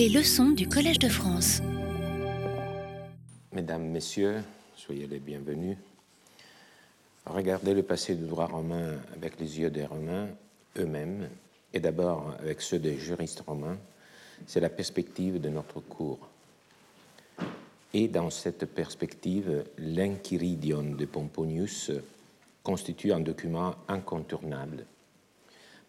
Les 0.00 0.08
leçons 0.08 0.52
du 0.52 0.66
Collège 0.66 0.98
de 0.98 1.10
France. 1.10 1.60
Mesdames, 3.52 3.86
Messieurs, 3.86 4.42
soyez 4.74 5.06
les 5.06 5.18
bienvenus. 5.18 5.76
Regardez 7.26 7.74
le 7.74 7.82
passé 7.82 8.14
du 8.14 8.24
droit 8.24 8.46
romain 8.46 8.94
avec 9.14 9.38
les 9.38 9.60
yeux 9.60 9.68
des 9.68 9.84
Romains 9.84 10.28
eux-mêmes, 10.78 11.28
et 11.74 11.80
d'abord 11.80 12.34
avec 12.38 12.62
ceux 12.62 12.78
des 12.78 12.96
juristes 12.96 13.42
romains, 13.46 13.76
c'est 14.46 14.60
la 14.60 14.70
perspective 14.70 15.38
de 15.38 15.50
notre 15.50 15.80
cours. 15.80 16.30
Et 17.92 18.08
dans 18.08 18.30
cette 18.30 18.64
perspective, 18.64 19.64
l'Inquiridion 19.76 20.94
de 20.96 21.04
Pomponius 21.04 21.90
constitue 22.62 23.12
un 23.12 23.20
document 23.20 23.74
incontournable 23.86 24.86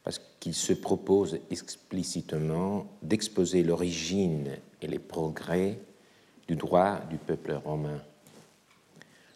parce 0.03 0.19
qu'il 0.39 0.53
se 0.53 0.73
propose 0.73 1.39
explicitement 1.49 2.87
d'exposer 3.01 3.63
l'origine 3.63 4.57
et 4.81 4.87
les 4.87 4.99
progrès 4.99 5.79
du 6.47 6.55
droit 6.55 6.99
du 7.09 7.17
peuple 7.17 7.53
romain, 7.53 8.01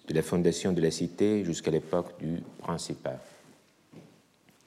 de 0.08 0.14
la 0.14 0.22
fondation 0.22 0.72
de 0.72 0.82
la 0.82 0.92
cité 0.92 1.46
jusqu'à 1.46 1.72
l'époque 1.72 2.18
du 2.20 2.42
Principat. 2.60 3.20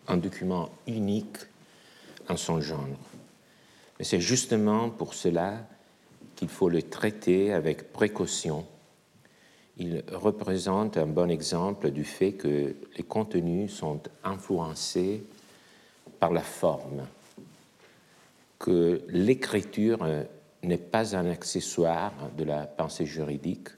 Un 0.06 0.16
document 0.16 0.70
unique 0.86 1.36
en 2.28 2.36
son 2.36 2.60
genre. 2.60 2.86
Mais 3.98 4.04
c'est 4.04 4.20
justement 4.20 4.90
pour 4.90 5.14
cela 5.14 5.66
qu'il 6.36 6.48
faut 6.48 6.68
le 6.68 6.82
traiter 6.82 7.52
avec 7.52 7.92
précaution. 7.92 8.64
Il 9.76 10.04
représente 10.12 10.96
un 10.96 11.06
bon 11.06 11.30
exemple 11.30 11.90
du 11.90 12.04
fait 12.04 12.32
que 12.32 12.76
les 12.96 13.02
contenus 13.02 13.72
sont 13.72 14.00
influencés 14.22 15.24
par 16.18 16.32
la 16.32 16.42
forme, 16.42 17.06
que 18.58 19.02
l'écriture 19.08 20.06
n'est 20.62 20.78
pas 20.78 21.16
un 21.16 21.30
accessoire 21.30 22.12
de 22.36 22.44
la 22.44 22.66
pensée 22.66 23.06
juridique, 23.06 23.68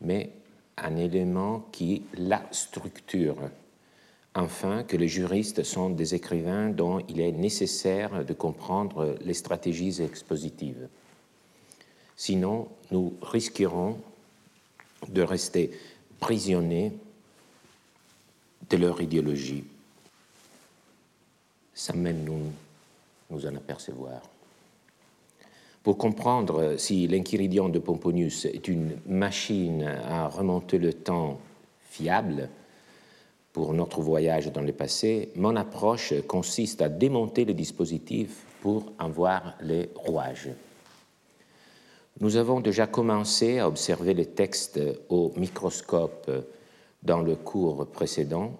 mais 0.00 0.30
un 0.76 0.96
élément 0.96 1.66
qui 1.72 2.02
la 2.14 2.42
structure. 2.50 3.36
Enfin, 4.34 4.84
que 4.84 4.96
les 4.96 5.08
juristes 5.08 5.64
sont 5.64 5.90
des 5.90 6.14
écrivains 6.14 6.68
dont 6.68 7.00
il 7.08 7.20
est 7.20 7.32
nécessaire 7.32 8.24
de 8.24 8.32
comprendre 8.34 9.16
les 9.24 9.34
stratégies 9.34 10.02
expositives. 10.02 10.88
Sinon, 12.16 12.68
nous 12.90 13.14
risquerons 13.22 13.98
de 15.08 15.22
rester 15.22 15.70
prisonniers 16.20 16.92
de 18.70 18.76
leur 18.76 19.00
idéologie. 19.00 19.64
Ça 21.78 21.92
même 21.92 22.24
nous, 22.24 22.50
nous 23.30 23.46
en 23.46 23.54
apercevoir. 23.54 24.20
Pour 25.84 25.96
comprendre 25.96 26.74
si 26.76 27.06
l'Inquiridion 27.06 27.68
de 27.68 27.78
Pomponius 27.78 28.46
est 28.46 28.66
une 28.66 28.98
machine 29.06 29.84
à 29.84 30.26
remonter 30.26 30.78
le 30.78 30.92
temps 30.92 31.38
fiable 31.88 32.48
pour 33.52 33.74
notre 33.74 34.00
voyage 34.00 34.50
dans 34.52 34.60
le 34.60 34.72
passé, 34.72 35.30
mon 35.36 35.54
approche 35.54 36.14
consiste 36.26 36.82
à 36.82 36.88
démonter 36.88 37.44
le 37.44 37.54
dispositif 37.54 38.44
pour 38.60 38.92
en 38.98 39.08
voir 39.08 39.54
les 39.60 39.88
rouages. 39.94 40.50
Nous 42.20 42.34
avons 42.34 42.58
déjà 42.58 42.88
commencé 42.88 43.60
à 43.60 43.68
observer 43.68 44.14
les 44.14 44.26
textes 44.26 44.80
au 45.08 45.32
microscope 45.36 46.28
dans 47.04 47.22
le 47.22 47.36
cours 47.36 47.86
précédent 47.86 48.58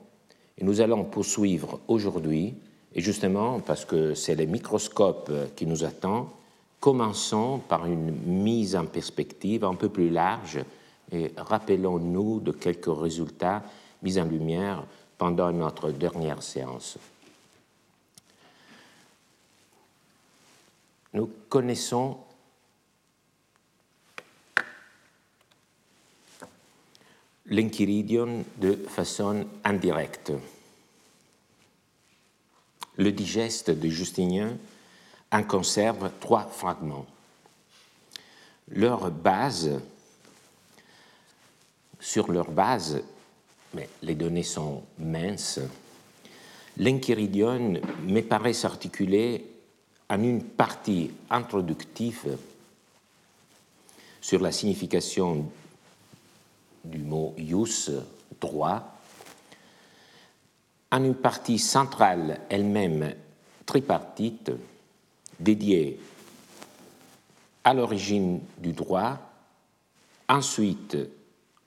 et 0.57 0.63
nous 0.63 0.81
allons 0.81 1.03
poursuivre 1.05 1.81
aujourd'hui 1.89 2.55
et 2.95 3.01
justement, 3.01 3.61
parce 3.61 3.85
que 3.85 4.15
c'est 4.15 4.35
le 4.35 4.47
microscope 4.47 5.31
qui 5.55 5.67
nous 5.67 5.85
attend, 5.85 6.33
commençons 6.81 7.59
par 7.59 7.87
une 7.87 8.11
mise 8.11 8.77
en 8.77 8.87
perspective 8.87 9.65
un 9.65 9.75
peu 9.75 9.89
plus 9.89 10.11
large 10.11 10.59
et 11.13 11.33
rappelons-nous 11.37 12.41
de 12.41 12.53
quelques 12.53 12.87
résultats 12.87 13.63
mis 14.03 14.19
en 14.19 14.25
lumière 14.25 14.85
pendant 15.17 15.51
notre 15.53 15.91
dernière 15.91 16.43
séance. 16.43 16.99
Nous 21.15 21.31
connaissons 21.49 22.19
l'inquiridion 27.47 28.45
de 28.59 28.75
façon 28.75 29.47
indirecte 29.65 30.33
le 32.99 33.13
digeste 33.13 33.71
de 33.71 33.89
Justinien 33.89 34.57
en 35.33 35.43
conserve 35.43 36.11
trois 36.21 36.45
fragments. 36.45 37.07
Leur 38.71 39.11
base, 39.11 39.81
sur 42.01 42.31
leur 42.31 42.51
base, 42.51 43.01
mais 43.73 43.89
les 44.03 44.15
données 44.15 44.43
sont 44.43 44.83
minces, 44.99 45.61
l'Enchiridion 46.77 47.81
me 48.07 48.21
paraît 48.21 48.53
s'articuler 48.53 49.45
en 50.11 50.23
une 50.23 50.43
partie 50.43 51.11
introductive 51.31 52.37
sur 54.21 54.41
la 54.41 54.53
signification 54.53 55.51
du 56.85 56.99
mot 56.99 57.35
ius, 57.39 57.91
droit, 58.41 58.98
en 60.91 61.05
une 61.05 61.15
partie 61.15 61.59
centrale 61.59 62.41
elle-même 62.49 63.15
tripartite 63.67 64.51
dédiée 65.39 66.01
à 67.65 67.75
l'origine 67.75 68.41
du 68.59 68.73
droit, 68.73 69.19
ensuite 70.29 70.97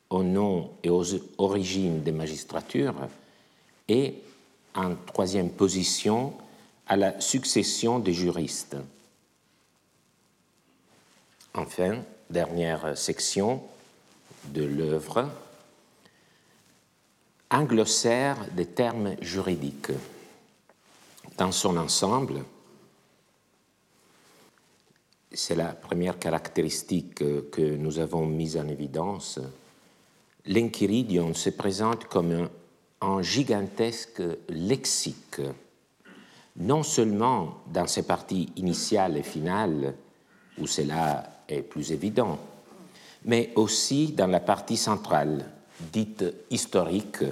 au 0.10 0.24
nom 0.24 0.72
et 0.84 0.90
aux 0.90 1.06
origines 1.38 2.02
des 2.04 2.12
magistratures, 2.12 3.08
et 3.88 4.16
en 4.76 4.96
troisième 4.96 5.52
position 5.52 6.34
à 6.88 6.98
la 6.98 7.20
succession 7.22 8.00
des 8.00 8.14
juristes. 8.14 8.78
Enfin, 11.54 12.02
dernière 12.30 12.98
section 12.98 13.62
de 14.46 14.64
l'œuvre, 14.64 15.30
un 17.52 17.66
glossaire 17.66 18.38
des 18.56 18.66
termes 18.66 19.16
juridiques. 19.22 19.92
Dans 21.38 21.52
son 21.52 21.78
ensemble, 21.78 22.44
c'est 25.34 25.56
la 25.56 25.74
première 25.74 26.18
caractéristique 26.18 27.16
que 27.16 27.76
nous 27.76 28.00
avons 28.00 28.26
mise 28.26 28.58
en 28.58 28.68
évidence, 28.68 29.40
l'Enchiridion 30.46 31.34
se 31.34 31.50
présente 31.50 32.06
comme 32.06 32.50
un, 33.02 33.22
gigantesque 33.22 34.24
lexique, 34.50 35.42
non 36.58 36.84
seulement 36.84 37.56
dans 37.68 37.88
ses 37.88 38.04
parties 38.04 38.50
initiales 38.56 39.18
et 39.18 39.24
finales, 39.24 39.94
où 40.58 40.68
cela 40.68 41.44
est 41.48 41.62
plus 41.62 41.92
évident, 41.92 42.40
mais 43.26 43.52
aussi 43.56 44.14
dans 44.14 44.28
la 44.28 44.40
partie 44.40 44.78
centrale, 44.78 45.46
dite 45.92 46.24
historique, 46.50 47.24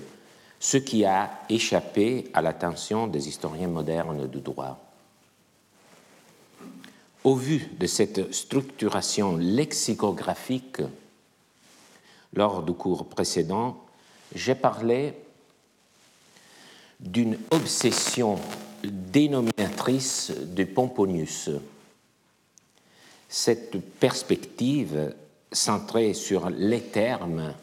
ce 0.59 0.77
qui 0.77 1.05
a 1.05 1.41
échappé 1.49 2.29
à 2.33 2.41
l'attention 2.41 3.07
des 3.07 3.27
historiens 3.27 3.67
modernes 3.67 4.27
du 4.27 4.39
droit. 4.39 4.79
Au 7.23 7.35
vu 7.35 7.69
de 7.77 7.87
cette 7.87 8.33
structuration 8.33 9.37
lexicographique, 9.37 10.81
lors 12.33 12.63
du 12.63 12.73
cours 12.73 13.07
précédent, 13.07 13.77
j'ai 14.33 14.55
parlé 14.55 15.13
d'une 16.99 17.37
obsession 17.51 18.37
dénominatrice 18.83 20.31
de 20.31 20.63
Pomponius. 20.63 21.49
Cette 23.27 23.79
perspective 23.99 25.13
centrée 25.51 26.13
sur 26.13 26.49
les 26.49 26.81
termes 26.81 27.53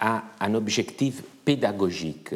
a 0.00 0.24
un 0.40 0.54
objectif 0.54 1.22
pédagogique. 1.44 2.34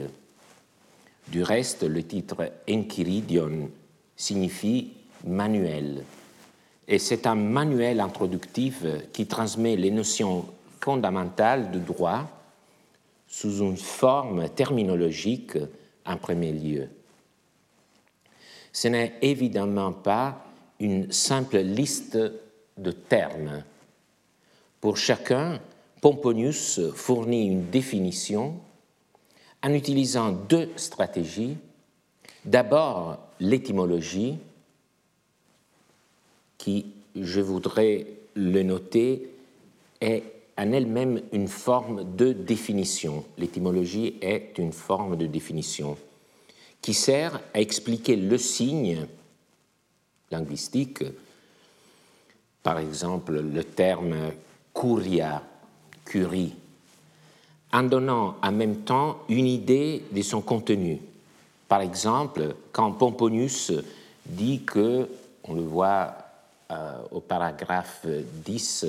Du 1.28 1.43
reste, 1.43 1.82
le 1.82 2.02
titre 2.02 2.52
Enchiridion 2.69 3.70
signifie 4.14 4.93
manuel. 5.25 6.05
Et 6.87 6.99
c'est 6.99 7.26
un 7.26 7.34
manuel 7.34 8.00
introductif 8.00 8.84
qui 9.12 9.26
transmet 9.26 9.76
les 9.76 9.90
notions 9.90 10.44
fondamentales 10.81 11.70
du 11.70 11.81
droit 11.81 12.28
sous 13.26 13.58
une 13.61 13.78
forme 13.78 14.49
terminologique 14.50 15.56
en 16.05 16.17
premier 16.19 16.52
lieu. 16.52 16.88
Ce 18.70 18.88
n'est 18.88 19.14
évidemment 19.22 19.93
pas 19.93 20.44
une 20.78 21.10
simple 21.10 21.58
liste 21.58 22.19
de 22.76 22.90
termes. 22.90 23.62
Pour 24.81 24.99
chacun, 24.99 25.60
Pomponius 26.04 26.80
fournit 26.94 27.46
une 27.46 27.70
définition 27.70 28.56
en 29.62 29.72
utilisant 29.72 30.32
deux 30.32 30.68
stratégies. 30.76 31.56
D'abord, 32.44 33.20
l'étymologie, 33.40 34.36
qui, 36.58 36.92
je 37.16 37.40
voudrais 37.40 38.06
le 38.34 38.62
noter, 38.62 39.30
est 40.02 40.24
en 40.58 40.72
elle-même 40.72 41.22
une 41.32 41.48
forme 41.48 42.14
de 42.16 42.34
définition. 42.34 43.24
L'étymologie 43.38 44.18
est 44.20 44.58
une 44.58 44.74
forme 44.74 45.16
de 45.16 45.24
définition 45.24 45.96
qui 46.82 46.92
sert 46.92 47.40
à 47.54 47.62
expliquer 47.62 48.16
le 48.16 48.36
signe 48.36 49.06
linguistique, 50.30 51.02
par 52.62 52.78
exemple 52.78 53.40
le 53.40 53.64
terme 53.64 54.32
curia, 54.74 55.42
curie, 56.04 56.54
en 57.72 57.82
donnant 57.82 58.36
en 58.42 58.52
même 58.52 58.78
temps 58.78 59.18
une 59.28 59.46
idée 59.46 60.04
de 60.12 60.22
son 60.22 60.40
contenu. 60.40 61.00
Par 61.68 61.80
exemple, 61.80 62.54
quand 62.72 62.92
Pomponius 62.92 63.72
dit 64.26 64.62
que, 64.64 65.08
on 65.44 65.54
le 65.54 65.62
voit 65.62 66.14
euh, 66.70 66.98
au 67.10 67.20
paragraphe 67.20 68.06
10, 68.44 68.86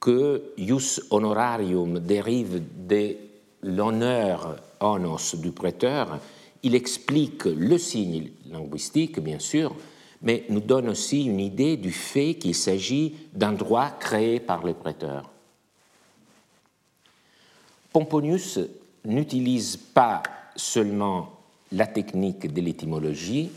que 0.00 0.42
ius 0.56 1.00
honorarium 1.10 1.98
dérive 1.98 2.62
de 2.86 3.16
l'honneur 3.62 4.56
honos 4.80 5.36
du 5.36 5.52
prêteur, 5.52 6.18
il 6.62 6.74
explique 6.74 7.44
le 7.44 7.78
signe 7.78 8.30
linguistique, 8.50 9.20
bien 9.20 9.38
sûr, 9.38 9.74
mais 10.22 10.44
nous 10.48 10.60
donne 10.60 10.88
aussi 10.88 11.24
une 11.24 11.40
idée 11.40 11.76
du 11.76 11.90
fait 11.90 12.34
qu'il 12.34 12.54
s'agit 12.54 13.14
d'un 13.32 13.52
droit 13.52 13.90
créé 13.90 14.38
par 14.38 14.64
le 14.64 14.74
prêteur. 14.74 15.31
Pomponius 17.92 18.58
n'utilise 19.04 19.76
pas 19.76 20.22
seulement 20.56 21.30
la 21.72 21.86
technique 21.86 22.52
de 22.52 22.60
l'étymologie, 22.60 23.50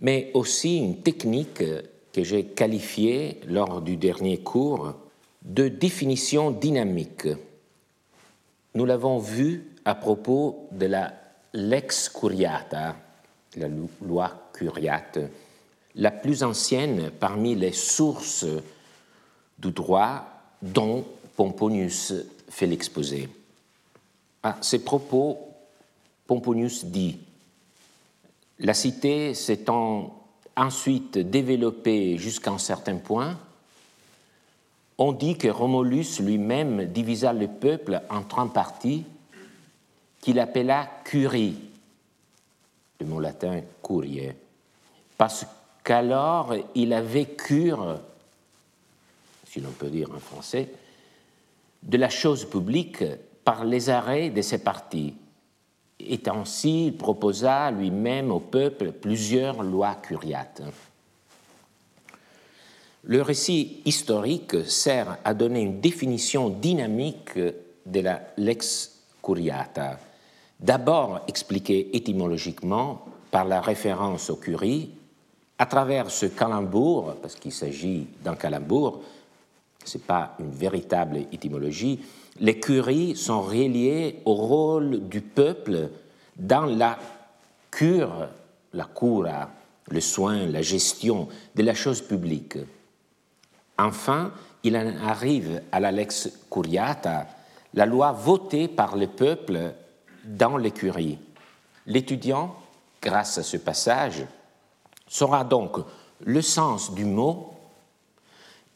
mais 0.00 0.30
aussi 0.34 0.78
une 0.78 1.00
technique 1.00 1.62
que 2.12 2.24
j'ai 2.24 2.44
qualifiée 2.44 3.40
lors 3.46 3.82
du 3.82 3.96
dernier 3.96 4.38
cours 4.38 4.94
de 5.42 5.68
définition 5.68 6.50
dynamique. 6.50 7.28
Nous 8.74 8.84
l'avons 8.84 9.18
vu 9.18 9.72
à 9.84 9.94
propos 9.94 10.68
de 10.72 10.86
la 10.86 11.14
lex 11.52 12.08
curiata, 12.08 12.96
la 13.56 13.68
loi 14.02 14.50
curiate, 14.52 15.18
la 15.94 16.10
plus 16.10 16.42
ancienne 16.42 17.10
parmi 17.18 17.54
les 17.54 17.72
sources 17.72 18.46
du 19.58 19.72
droit 19.72 20.24
dont 20.62 21.04
Pomponius 21.36 22.12
fait 22.48 22.66
l'exposé. 22.66 23.28
À 24.42 24.56
ces 24.60 24.84
propos, 24.84 25.38
Pomponius 26.26 26.84
dit 26.84 27.18
La 28.58 28.74
cité 28.74 29.34
s'étant 29.34 30.14
ensuite 30.56 31.18
développée 31.18 32.18
jusqu'à 32.18 32.50
un 32.50 32.58
certain 32.58 32.96
point, 32.96 33.38
on 34.98 35.12
dit 35.12 35.38
que 35.38 35.48
Romulus 35.48 36.20
lui-même 36.20 36.86
divisa 36.86 37.32
le 37.32 37.46
peuple 37.46 38.02
en 38.10 38.22
trois 38.22 38.52
parties 38.52 39.04
qu'il 40.20 40.40
appela 40.40 40.90
curie, 41.04 41.56
le 43.00 43.06
mot 43.06 43.20
latin 43.20 43.60
curie, 43.82 44.32
parce 45.16 45.46
qu'alors 45.84 46.54
il 46.74 46.92
avait 46.92 47.26
cure, 47.26 48.00
si 49.46 49.60
l'on 49.60 49.70
peut 49.70 49.88
dire 49.88 50.10
en 50.12 50.18
français, 50.18 50.68
de 51.82 51.96
la 51.96 52.08
chose 52.08 52.44
publique 52.44 53.04
par 53.44 53.64
les 53.64 53.90
arrêts 53.90 54.30
de 54.30 54.42
ses 54.42 54.58
parties. 54.58 55.14
Et 56.00 56.20
ainsi, 56.28 56.86
il 56.86 56.96
proposa 56.96 57.70
lui-même 57.70 58.30
au 58.30 58.40
peuple 58.40 58.92
plusieurs 58.92 59.62
lois 59.62 59.96
curiates. 59.96 60.62
Le 63.04 63.22
récit 63.22 63.80
historique 63.84 64.66
sert 64.66 65.18
à 65.24 65.32
donner 65.34 65.60
une 65.62 65.80
définition 65.80 66.50
dynamique 66.50 67.38
de 67.86 68.00
la 68.00 68.20
lex 68.36 69.00
curiata, 69.22 69.98
d'abord 70.60 71.20
expliquée 71.26 71.96
étymologiquement 71.96 73.06
par 73.30 73.44
la 73.44 73.60
référence 73.60 74.30
aux 74.30 74.36
curies, 74.36 74.90
à 75.58 75.66
travers 75.66 76.10
ce 76.10 76.26
calembour, 76.26 77.16
parce 77.20 77.34
qu'il 77.34 77.52
s'agit 77.52 78.06
d'un 78.22 78.36
calembour, 78.36 79.02
ce 79.88 79.98
n'est 79.98 80.04
pas 80.04 80.34
une 80.38 80.50
véritable 80.50 81.18
étymologie, 81.32 82.00
les 82.40 82.60
curies 82.60 83.16
sont 83.16 83.40
reliées 83.40 84.20
au 84.24 84.34
rôle 84.34 85.08
du 85.08 85.20
peuple 85.20 85.88
dans 86.36 86.66
la 86.66 86.98
cure, 87.70 88.28
la 88.74 88.84
cura, 88.84 89.50
le 89.90 90.00
soin, 90.00 90.46
la 90.46 90.62
gestion 90.62 91.28
de 91.54 91.62
la 91.62 91.74
chose 91.74 92.02
publique. 92.02 92.58
Enfin, 93.78 94.32
il 94.62 94.76
en 94.76 94.94
arrive 95.04 95.62
à 95.72 95.80
la 95.80 95.90
lex 95.90 96.30
curiata, 96.50 97.26
la 97.74 97.86
loi 97.86 98.12
votée 98.12 98.68
par 98.68 98.96
le 98.96 99.06
peuple 99.06 99.72
dans 100.24 100.56
l'écurie. 100.56 101.18
L'étudiant, 101.86 102.54
grâce 103.00 103.38
à 103.38 103.42
ce 103.42 103.56
passage, 103.56 104.26
saura 105.06 105.44
donc 105.44 105.78
le 106.24 106.42
sens 106.42 106.92
du 106.92 107.04
mot, 107.04 107.54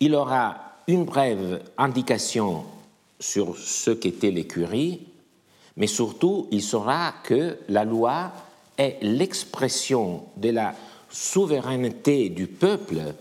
il 0.00 0.14
aura 0.14 0.71
une 0.86 1.04
brève 1.04 1.62
indication 1.78 2.64
sur 3.18 3.56
ce 3.56 3.90
qu'était 3.90 4.30
l'écurie, 4.30 5.06
mais 5.76 5.86
surtout 5.86 6.48
il 6.50 6.62
saura 6.62 7.14
que 7.24 7.58
la 7.68 7.84
loi 7.84 8.32
est 8.76 8.98
l'expression 9.02 10.24
de 10.36 10.50
la 10.50 10.74
souveraineté 11.10 12.28
du 12.30 12.46
peuple 12.46 13.14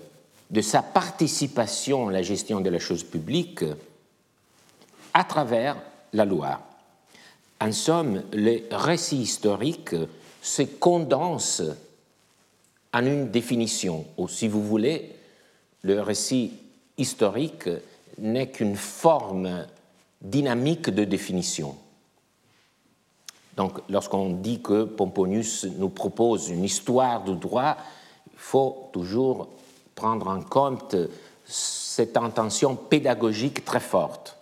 de 0.50 0.62
sa 0.62 0.82
participation 0.82 2.10
à 2.10 2.12
la 2.12 2.22
gestion 2.22 2.62
de 2.62 2.70
la 2.70 2.80
chose 2.80 3.04
publique 3.04 3.64
à 5.14 5.24
travers 5.24 5.78
la 6.14 6.26
loi. 6.26 6.60
En 7.60 7.72
somme, 7.72 8.24
le 8.34 8.62
récit 8.72 9.18
historique 9.18 9.96
se 10.42 10.64
condense 10.64 11.62
en 12.94 13.06
une 13.06 13.30
définition, 13.30 14.06
ou 14.18 14.28
si 14.28 14.48
vous 14.48 14.64
voulez, 14.64 15.12
le 15.84 16.02
récit 16.02 16.54
historique 17.02 17.70
n'est 18.18 18.50
qu'une 18.50 18.76
forme 18.76 19.66
dynamique 20.22 20.90
de 20.90 21.04
définition. 21.04 21.76
Donc, 23.58 23.80
lorsqu'on 23.90 24.30
dit 24.30 24.62
que 24.62 24.86
Pomponius 24.86 25.66
nous 25.78 25.90
propose 25.90 26.50
une 26.50 26.64
histoire 26.64 27.24
du 27.24 27.36
droit, 27.36 27.76
il 28.32 28.40
faut 28.40 28.90
toujours 28.94 29.50
prendre 29.96 30.28
en 30.28 30.42
compte 30.42 30.96
cette 31.46 32.16
intention 32.18 32.76
pédagogique 32.76 33.66
très 33.66 33.82
forte. 33.82 34.38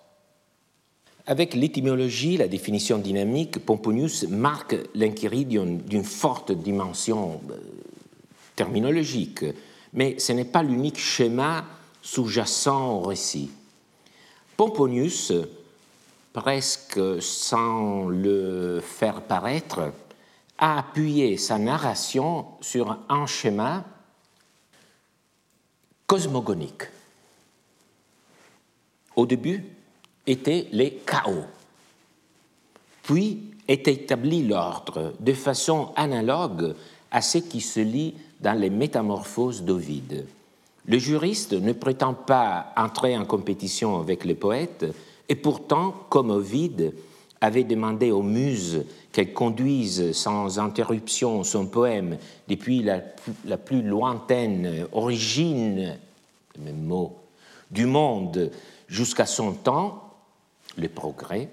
Avec 1.25 1.53
l'étymologie, 1.53 2.37
la 2.37 2.47
définition 2.47 2.97
dynamique, 2.97 3.63
Pomponius 3.65 4.23
marque 4.27 4.75
l'inquiridion 4.95 5.65
d'une 5.65 6.03
forte 6.03 6.51
dimension 6.51 7.41
euh, 7.51 7.55
terminologique, 8.55 9.45
mais 9.93 10.17
ce 10.19 10.33
n'est 10.33 10.45
pas 10.45 10.63
l'unique 10.63 10.97
schéma 10.99 11.65
sous-jacent 12.11 12.89
au 12.89 13.01
récit. 13.01 13.51
Pomponius, 14.57 15.31
presque 16.33 17.21
sans 17.21 18.07
le 18.07 18.81
faire 18.81 19.21
paraître, 19.21 19.93
a 20.57 20.79
appuyé 20.79 21.37
sa 21.37 21.59
narration 21.59 22.47
sur 22.61 22.97
un 23.09 23.27
schéma 23.27 23.85
cosmogonique. 26.07 26.83
Au 29.15 29.27
début 29.27 29.63
étaient 30.25 30.67
les 30.71 30.95
chaos, 31.05 31.45
puis 33.03 33.51
est 33.67 33.87
établi 33.87 34.47
l'ordre 34.47 35.13
de 35.19 35.33
façon 35.33 35.93
analogue 35.95 36.73
à 37.11 37.21
ce 37.21 37.37
qui 37.37 37.61
se 37.61 37.81
lit 37.81 38.15
dans 38.39 38.59
les 38.59 38.71
métamorphoses 38.71 39.61
d'Ovide. 39.61 40.25
Le 40.89 40.97
juriste 40.97 41.53
ne 41.53 41.71
prétend 41.71 42.15
pas 42.15 42.73
entrer 42.75 43.15
en 43.15 43.23
compétition 43.23 43.99
avec 43.99 44.25
les 44.25 44.33
poètes, 44.33 44.87
et 45.29 45.35
pourtant, 45.35 45.93
comme 46.09 46.31
Ovide 46.31 46.95
avait 47.41 47.63
demandé 47.63 48.09
aux 48.09 48.23
muses 48.23 48.83
qu'elles 49.11 49.33
conduisent 49.33 50.13
sans 50.13 50.57
interruption 50.57 51.43
son 51.43 51.67
poème 51.67 52.17
depuis 52.47 52.81
la, 52.81 52.97
plus 53.57 53.83
lointaine 53.83 54.87
origine, 54.91 55.95
le 56.57 56.71
du 57.69 57.85
monde 57.85 58.49
jusqu'à 58.87 59.27
son 59.27 59.53
temps, 59.53 60.15
le 60.75 60.89
progrès, 60.89 61.49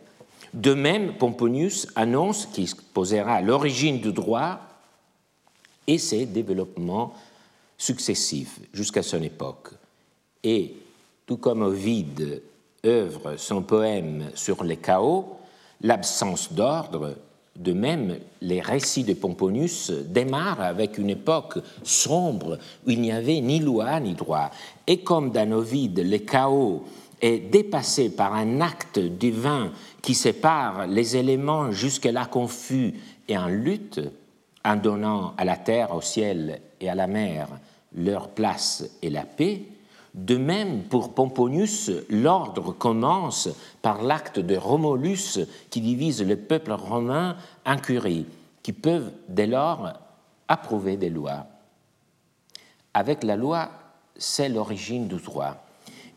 de 0.55 0.73
même, 0.73 1.12
Pomponius 1.19 1.88
annonce 1.95 2.47
qu'il 2.47 2.69
posera 2.95 3.43
l'origine 3.43 4.00
du 4.00 4.12
droit 4.14 4.61
et 5.87 5.99
ses 5.99 6.25
développements 6.25 7.12
successifs 7.78 8.61
jusqu'à 8.73 9.02
son 9.02 9.23
époque. 9.23 9.71
Et 10.42 10.75
tout 11.26 11.37
comme 11.37 11.62
Ovide 11.62 12.42
œuvre 12.85 13.37
son 13.37 13.62
poème 13.62 14.30
sur 14.35 14.62
les 14.64 14.76
chaos, 14.76 15.37
l'absence 15.83 16.52
d'ordre, 16.52 17.16
De 17.56 17.73
même, 17.73 18.18
les 18.42 18.61
récits 18.61 19.04
de 19.04 19.14
Pomponius 19.14 19.90
démarrent 19.90 20.61
avec 20.61 20.99
une 20.99 21.09
époque 21.09 21.59
sombre 21.83 22.59
où 22.87 22.90
il 22.90 23.00
n'y 23.00 23.12
avait 23.12 23.40
ni 23.40 23.61
loi 23.61 23.99
ni 23.99 24.12
droit. 24.12 24.50
Et 24.87 24.99
comme 24.99 25.30
dans 25.30 25.50
Ovide, 25.52 26.00
le 26.04 26.18
chaos 26.18 26.85
est 27.23 27.38
dépassé 27.38 28.11
par 28.11 28.35
un 28.35 28.61
acte 28.61 28.99
divin 28.99 29.73
qui 30.02 30.14
sépare 30.14 30.87
les 30.87 31.16
éléments 31.16 31.73
jusque-là 31.73 32.26
confus 32.26 32.92
et 33.26 33.38
en 33.38 33.49
lutte, 33.49 34.00
en 34.62 34.76
donnant 34.76 35.33
à 35.38 35.47
la 35.47 35.56
terre, 35.56 35.95
au 35.95 36.02
ciel 36.02 36.61
et 36.80 36.88
à 36.88 36.95
la 36.95 37.06
mer 37.06 37.49
leur 37.95 38.28
place 38.28 38.88
et 39.02 39.11
la 39.11 39.23
paix, 39.23 39.62
de 40.14 40.37
même, 40.37 40.85
pour 40.85 41.12
Pomponius, 41.12 41.90
l'ordre 42.09 42.73
commence 42.73 43.50
par 43.83 44.02
l'acte 44.02 44.38
de 44.38 44.56
Romulus 44.56 45.40
qui 45.68 45.83
divise 45.83 46.23
le 46.23 46.37
peuple 46.37 46.73
romain 46.73 47.37
en 47.66 47.76
curies, 47.76 48.26
qui 48.62 48.73
peuvent 48.73 49.12
dès 49.28 49.47
lors 49.47 49.92
approuver 50.49 50.97
des 50.97 51.11
lois. 51.11 51.47
Avec 52.95 53.25
la 53.25 53.37
loi, 53.37 53.68
c'est 54.16 54.49
l'origine 54.49 55.06
du 55.06 55.16
droit. 55.16 55.56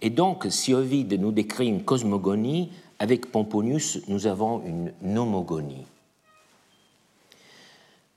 Et 0.01 0.09
donc, 0.09 0.47
si 0.49 0.73
Ovide 0.73 1.19
nous 1.19 1.33
décrit 1.33 1.67
une 1.67 1.83
cosmogonie, 1.83 2.71
avec 2.99 3.31
Pomponius, 3.31 3.99
nous 4.07 4.27
avons 4.27 4.63
une 4.65 4.93
nomogonie. 5.01 5.85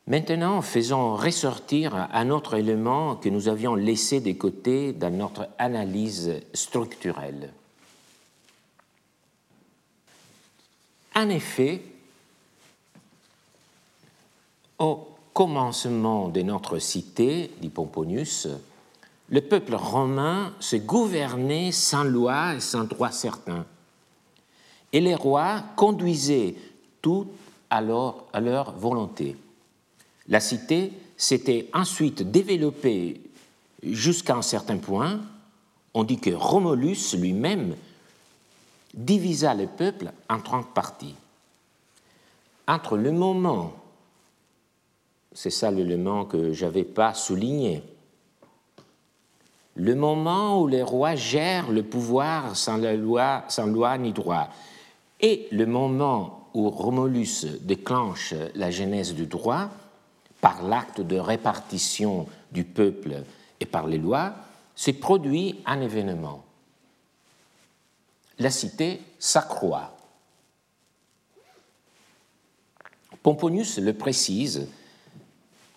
Maintenant, 0.09 0.62
faisons 0.62 1.14
ressortir 1.14 1.94
un 2.12 2.30
autre 2.30 2.54
élément 2.54 3.14
que 3.16 3.28
nous 3.28 3.49
avions 3.49 3.76
laissé 3.76 4.21
de 4.21 4.32
côté 4.32 4.92
dans 4.92 5.16
notre 5.16 5.49
analyse 5.59 6.40
structurelle. 6.52 7.52
En 11.14 11.28
effet, 11.28 11.82
au 14.78 15.06
commencement 15.32 16.28
de 16.28 16.42
notre 16.42 16.78
cité, 16.80 17.52
dit 17.61 17.68
Pomponius, 17.68 18.49
le 19.28 19.40
peuple 19.40 19.76
romain 19.76 20.52
se 20.59 20.76
gouvernait 20.76 21.71
sans 21.71 22.02
loi 22.02 22.54
et 22.54 22.61
sans 22.61 22.85
droit 22.85 23.12
certain. 23.12 23.64
Et 24.92 25.00
les 25.00 25.14
rois 25.14 25.62
conduisaient 25.76 26.56
tout 27.00 27.28
à 27.71 27.76
à 27.78 28.40
leur 28.40 28.73
volonté. 28.73 29.37
La 30.32 30.40
cité 30.40 30.92
s'était 31.18 31.68
ensuite 31.74 32.22
développée 32.22 33.20
jusqu'à 33.82 34.34
un 34.34 34.42
certain 34.42 34.78
point. 34.78 35.20
On 35.92 36.04
dit 36.04 36.18
que 36.18 36.30
Romulus 36.30 37.14
lui-même 37.14 37.76
divisa 38.94 39.52
le 39.52 39.66
peuple 39.66 40.10
en 40.30 40.40
trente 40.40 40.72
parties. 40.72 41.14
Entre 42.66 42.96
le 42.96 43.12
moment, 43.12 43.74
c'est 45.34 45.50
ça 45.50 45.70
l'élément 45.70 46.24
que 46.24 46.54
je 46.54 46.64
n'avais 46.64 46.84
pas 46.84 47.12
souligné, 47.12 47.82
le 49.74 49.94
moment 49.94 50.62
où 50.62 50.66
les 50.66 50.82
rois 50.82 51.14
gèrent 51.14 51.70
le 51.70 51.82
pouvoir 51.82 52.56
sans, 52.56 52.78
loi, 52.78 53.44
sans 53.48 53.66
loi 53.66 53.98
ni 53.98 54.12
droit, 54.12 54.48
et 55.20 55.46
le 55.52 55.66
moment 55.66 56.48
où 56.54 56.70
Romulus 56.70 57.44
déclenche 57.60 58.32
la 58.54 58.70
genèse 58.70 59.14
du 59.14 59.26
droit, 59.26 59.70
par 60.42 60.64
l'acte 60.64 61.00
de 61.00 61.16
répartition 61.16 62.26
du 62.50 62.64
peuple 62.64 63.22
et 63.61 63.64
par 63.64 63.87
les 63.87 63.96
lois, 63.96 64.34
s'est 64.75 64.92
produit 64.92 65.61
un 65.64 65.80
événement. 65.80 66.44
La 68.40 68.50
cité 68.50 69.00
s'accroît. 69.20 69.96
Pomponius 73.22 73.78
le 73.78 73.92
précise 73.92 74.66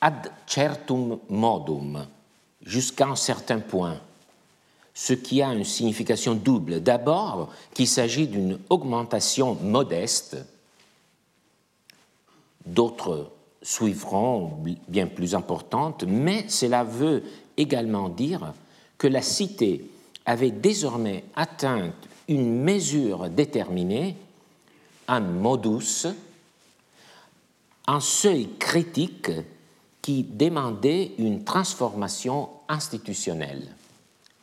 ad 0.02 0.32
certum 0.48 1.20
modum, 1.30 2.08
jusqu'à 2.64 3.06
un 3.06 3.16
certain 3.16 3.60
point, 3.60 4.02
ce 4.96 5.14
qui 5.14 5.44
a 5.44 5.54
une 5.54 5.64
signification 5.64 6.34
double. 6.34 6.82
D'abord, 6.82 7.54
qu'il 7.76 7.88
s'agit 7.88 8.28
d'une 8.28 8.58
augmentation 8.70 9.54
modeste, 9.56 10.38
d'autres 12.66 13.32
suivront 13.66 14.60
bien 14.88 15.08
plus 15.08 15.34
importantes, 15.34 16.04
mais 16.08 16.46
cela 16.48 16.84
veut 16.84 17.24
également 17.58 18.10
dire 18.10 18.54
que 19.00 19.08
la 19.08 19.24
cité 19.24 19.90
avait 20.24 20.52
désormais 20.52 21.24
atteint 21.36 21.92
une 22.28 22.62
mesure 22.62 23.28
déterminée, 23.30 24.16
un 25.08 25.20
modus, 25.20 26.06
un 27.88 28.00
seuil 28.00 28.50
critique 28.60 29.32
qui 30.00 30.24
demandait 30.24 31.14
une 31.18 31.44
transformation 31.44 32.50
institutionnelle, 32.70 33.68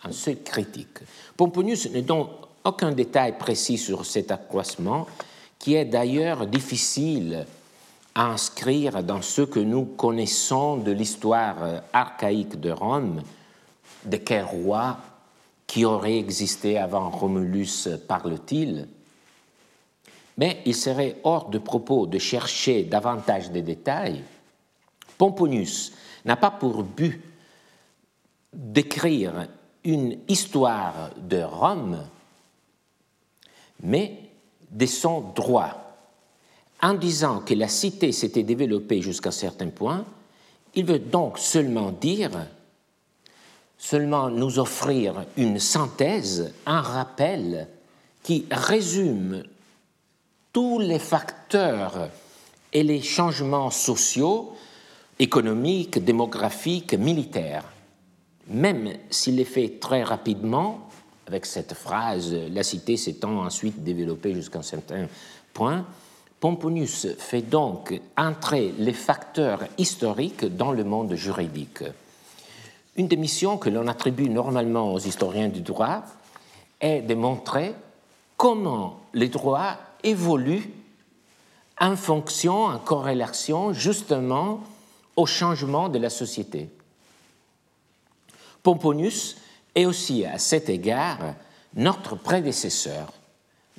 un 0.03 0.11
seuil 0.11 0.43
critique. 0.43 0.99
Pomponius 1.37 1.89
ne 1.93 2.01
donne 2.01 2.27
aucun 2.65 2.91
détail 2.91 3.39
précis 3.39 3.79
sur 3.79 4.05
cet 4.05 4.33
accroissement, 4.33 5.07
qui 5.61 5.75
est 5.75 5.85
d'ailleurs 5.85 6.45
difficile 6.49 7.47
à 8.15 8.27
inscrire 8.27 9.03
dans 9.03 9.23
ce 9.23 9.43
que 9.43 9.61
nous 9.61 9.85
connaissons 9.85 10.77
de 10.77 10.93
l'histoire 10.93 11.83
archaïque 11.93 12.61
de 12.61 12.71
Rome, 12.71 13.23
de 14.05 14.17
quel 14.17 14.45
roi 14.45 14.99
qui 15.67 15.85
aurait 15.85 16.19
existé 16.19 16.79
avant 16.79 17.09
Romulus 17.09 17.89
parle-t-il? 18.07 18.89
Mais 20.37 20.61
il 20.67 20.75
serait 20.75 21.17
hors 21.25 21.49
de 21.49 21.59
propos 21.59 22.07
de 22.07 22.19
chercher 22.19 22.85
davantage 22.85 23.51
de 23.51 23.61
détails. 23.61 24.23
Pomponius 25.19 25.93
n'a 26.25 26.37
pas 26.37 26.51
pour 26.51 26.83
but 26.83 27.23
d'écrire 28.53 29.49
une 29.85 30.19
histoire 30.29 31.11
de 31.17 31.43
Rome, 31.43 32.05
mais 33.83 34.19
de 34.71 34.87
son 34.87 35.21
droit 35.21 35.82
en 36.83 36.95
disant 36.95 37.41
que 37.41 37.55
la 37.55 37.69
cité 37.69 38.11
s'était 38.13 38.43
développée 38.43 39.01
jusqu'à 39.01 39.29
un 39.29 39.33
certain 39.33 39.69
point, 39.69 40.05
il 40.75 40.85
veut 40.85 40.99
donc 40.99 41.39
seulement 41.39 41.93
dire, 41.93 42.31
seulement 43.79 44.29
nous 44.31 44.59
offrir 44.59 45.25
une 45.37 45.61
synthèse, 45.61 46.53
un 46.67 46.81
rappel 46.81 47.69
qui 48.23 48.47
résume 48.51 49.45
tous 50.53 50.81
les 50.81 50.99
facteurs 50.99 52.09
et 52.73 52.83
les 52.83 53.01
changements 53.01 53.71
sociaux, 53.71 54.55
économiques, 55.19 56.03
démographiques, 56.03 56.95
militaires. 56.95 57.65
Même 58.49 58.93
s'il 59.09 59.39
est 59.41 59.45
fait 59.45 59.79
très 59.81 60.03
rapidement, 60.03 60.89
avec 61.27 61.47
cette 61.47 61.75
phrase, 61.75 62.35
la 62.35 62.63
cité 62.63 62.97
s'étant 62.97 63.45
ensuite 63.45 63.85
développée 63.85 64.35
jusqu'à 64.35 64.59
un 64.59 64.63
certain 64.63 65.07
point, 65.53 65.87
Pomponius 66.43 67.07
fait 67.19 67.43
donc 67.43 68.01
entrer 68.17 68.75
les 68.77 68.93
facteurs 68.93 69.61
historiques 69.79 70.45
dans 70.45 70.73
le 70.73 70.83
monde 70.83 71.15
juridique. 71.15 71.85
Une 72.97 73.07
des 73.07 73.17
missions 73.17 73.59
que 73.59 73.71
l'on 73.71 73.87
attribue 73.87 74.29
normalement 74.29 74.93
aux 74.93 74.99
historiens 74.99 75.47
du 75.47 75.61
droit 75.61 76.03
est 76.81 77.03
de 77.03 77.15
montrer 77.15 77.77
comment 78.37 78.99
les 79.15 79.29
droits 79.29 79.77
évoluent 80.03 80.69
en 81.79 81.95
fonction, 81.95 82.65
en 82.65 82.79
corrélation 82.81 83.73
justement 83.73 84.65
au 85.15 85.27
changement 85.27 85.89
de 85.89 86.01
la 86.01 86.11
société. 86.11 86.69
Pomponius 88.65 89.37
est 89.77 89.87
aussi 89.87 90.25
à 90.25 90.39
cet 90.39 90.69
égard 90.69 91.21
notre 91.77 92.17
prédécesseur 92.17 93.13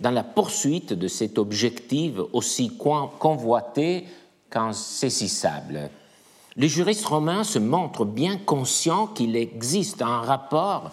dans 0.04 0.12
la 0.12 0.26
poursuite 0.26 0.92
de 0.92 1.08
cet 1.08 1.38
objectif 1.38 2.16
aussi 2.34 2.78
convoité 2.78 4.06
qu'insaisissable. 4.50 5.90
Les 6.58 6.68
juristes 6.68 7.06
romains 7.06 7.46
se 7.46 7.58
montrent 7.58 8.04
bien 8.04 8.38
conscients 8.38 9.08
qu'il 9.08 9.38
existe 9.38 10.02
un 10.02 10.20
rapport 10.20 10.92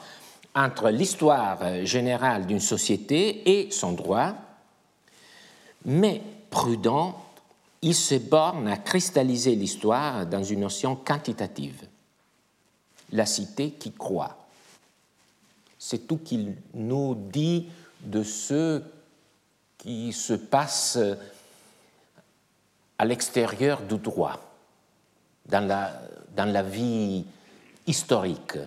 entre 0.55 0.91
l'histoire 0.91 1.85
générale 1.85 2.47
d'une 2.47 2.61
société 2.61 3.51
et 3.51 3.73
son 3.73 3.93
droit, 3.93 4.33
mais 5.85 6.23
prudents, 6.49 7.21
ils 7.83 7.97
se 7.97 8.15
bornent 8.15 8.69
à 8.69 8.77
cristalliser 8.77 9.57
l'histoire 9.57 10.25
dans 10.25 10.45
une 10.45 10.61
notion 10.61 10.95
quantitative. 10.95 11.83
La 13.13 13.27
cité 13.27 13.73
qui 13.73 13.91
croit. 13.91 14.37
C'est 15.81 16.07
tout 16.07 16.19
qu'il 16.19 16.55
nous 16.75 17.17
dit 17.17 17.67
de 18.05 18.23
ce 18.23 18.83
qui 19.81 20.13
se 20.13 20.35
passe 20.35 20.99
à 22.99 23.05
l'extérieur 23.05 23.81
du 23.81 23.97
droit, 23.97 24.39
dans 25.47 25.67
la, 25.67 26.01
dans 26.37 26.53
la 26.53 26.63
vie 26.63 27.25
historique, 27.87 28.59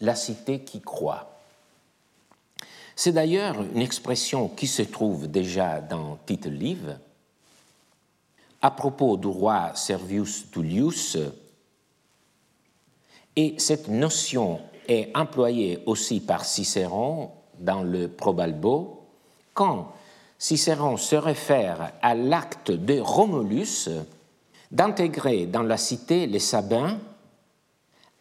la 0.00 0.14
cité 0.14 0.60
qui 0.60 0.80
croit. 0.80 1.32
C'est 2.94 3.12
d'ailleurs 3.12 3.60
une 3.60 3.82
expression 3.82 4.48
qui 4.48 4.68
se 4.68 4.82
trouve 4.82 5.28
déjà 5.28 5.80
dans 5.80 6.16
Tite 6.24 6.46
Live, 6.46 6.96
à 8.62 8.70
propos 8.70 9.16
du 9.16 9.26
roi 9.26 9.72
Servius 9.74 10.50
Tullius, 10.50 11.18
et 13.34 13.56
cette 13.58 13.88
notion 13.88 14.60
est 14.88 15.10
employée 15.14 15.82
aussi 15.86 16.20
par 16.20 16.44
Cicéron 16.44 17.32
dans 17.58 17.82
le 17.82 18.08
Probalbo, 18.08 18.95
quand 19.56 19.92
Cicéron 20.38 20.98
se 20.98 21.16
réfère 21.16 21.92
à 22.02 22.14
l'acte 22.14 22.70
de 22.70 23.00
Romulus 23.00 23.88
d'intégrer 24.70 25.46
dans 25.46 25.62
la 25.62 25.78
cité 25.78 26.26
les 26.26 26.40
Sabins, 26.40 26.98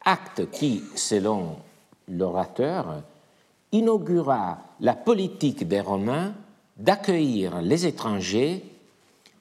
acte 0.03 0.49
qui, 0.49 0.81
selon 0.95 1.57
l'orateur, 2.07 3.01
inaugura 3.73 4.59
la 4.79 4.93
politique 4.93 5.67
des 5.67 5.81
Romains 5.81 6.33
d'accueillir 6.77 7.61
les 7.61 7.85
étrangers 7.85 8.63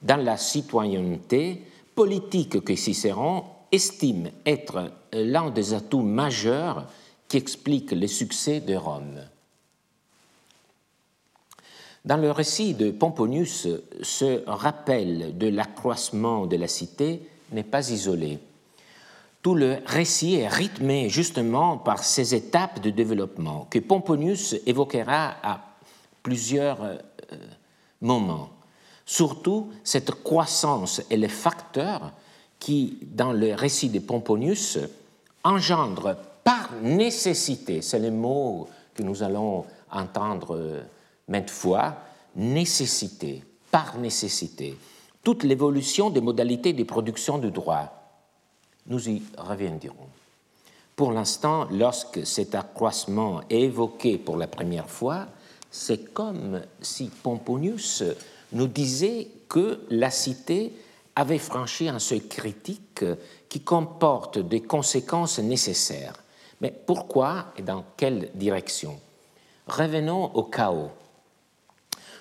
dans 0.01 0.21
la 0.21 0.35
citoyenneté, 0.35 1.63
politique 1.95 2.61
que 2.61 2.75
Cicéron 2.75 3.45
estime 3.71 4.31
être 4.45 4.91
l'un 5.13 5.49
des 5.49 5.73
atouts 5.73 6.01
majeurs 6.01 6.87
qui 7.29 7.37
expliquent 7.37 7.91
le 7.91 8.07
succès 8.07 8.59
de 8.59 8.75
Rome. 8.75 9.21
Dans 12.05 12.17
le 12.17 12.29
récit 12.29 12.75
de 12.75 12.91
Pomponius, 12.91 13.67
ce 14.03 14.47
rappel 14.47 15.35
de 15.39 15.47
l'accroissement 15.47 16.45
de 16.45 16.55
la 16.55 16.67
cité 16.67 17.27
n'est 17.51 17.63
pas 17.63 17.89
isolé. 17.89 18.37
Tout 19.41 19.55
le 19.55 19.77
récit 19.87 20.35
est 20.35 20.47
rythmé 20.47 21.09
justement 21.09 21.77
par 21.77 22.03
ces 22.03 22.35
étapes 22.35 22.79
de 22.79 22.91
développement 22.91 23.67
que 23.71 23.79
Pomponius 23.79 24.55
évoquera 24.67 25.35
à 25.41 25.61
plusieurs 26.21 26.83
euh, 26.83 26.97
moments. 28.01 28.49
Surtout, 29.07 29.71
cette 29.83 30.11
croissance 30.23 31.01
et 31.09 31.17
les 31.17 31.27
facteurs 31.27 32.11
qui, 32.59 32.99
dans 33.01 33.33
le 33.33 33.55
récit 33.55 33.89
de 33.89 33.99
Pomponius, 33.99 34.77
engendrent 35.43 36.17
par 36.43 36.69
nécessité, 36.83 37.81
c'est 37.81 37.99
le 37.99 38.11
mot 38.11 38.67
que 38.93 39.01
nous 39.01 39.23
allons 39.23 39.65
entendre 39.91 40.55
euh, 40.55 40.81
maintes 41.27 41.49
fois, 41.49 41.95
nécessité, 42.35 43.43
par 43.71 43.97
nécessité, 43.97 44.77
toute 45.23 45.43
l'évolution 45.43 46.09
des 46.09 46.21
modalités 46.21 46.73
de 46.73 46.83
production 46.83 47.37
du 47.37 47.51
droit. 47.51 47.91
Nous 48.87 49.09
y 49.09 49.23
reviendrons. 49.37 50.07
Pour 50.95 51.11
l'instant, 51.11 51.67
lorsque 51.71 52.25
cet 52.25 52.55
accroissement 52.55 53.41
est 53.49 53.61
évoqué 53.61 54.17
pour 54.17 54.37
la 54.37 54.47
première 54.47 54.89
fois, 54.89 55.27
c'est 55.71 56.13
comme 56.13 56.61
si 56.81 57.09
Pomponius 57.09 58.03
nous 58.53 58.67
disait 58.67 59.27
que 59.49 59.81
la 59.89 60.09
cité 60.09 60.71
avait 61.15 61.39
franchi 61.39 61.89
un 61.89 61.99
seuil 61.99 62.27
critique 62.27 63.03
qui 63.49 63.61
comporte 63.61 64.39
des 64.39 64.61
conséquences 64.61 65.39
nécessaires. 65.39 66.15
Mais 66.61 66.71
pourquoi 66.71 67.47
et 67.57 67.61
dans 67.61 67.83
quelle 67.97 68.29
direction? 68.35 68.99
Revenons 69.67 70.33
au 70.35 70.43
chaos. 70.43 70.91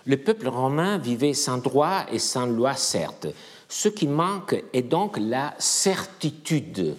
Le 0.06 0.16
peuple 0.18 0.48
romain 0.48 0.98
vivait 0.98 1.34
sans 1.34 1.58
droit 1.58 2.06
et 2.12 2.18
sans 2.18 2.46
loi, 2.46 2.74
certes. 2.74 3.28
Ce 3.68 3.88
qui 3.88 4.06
manque 4.06 4.62
est 4.72 4.82
donc 4.82 5.16
la 5.18 5.54
certitude, 5.58 6.94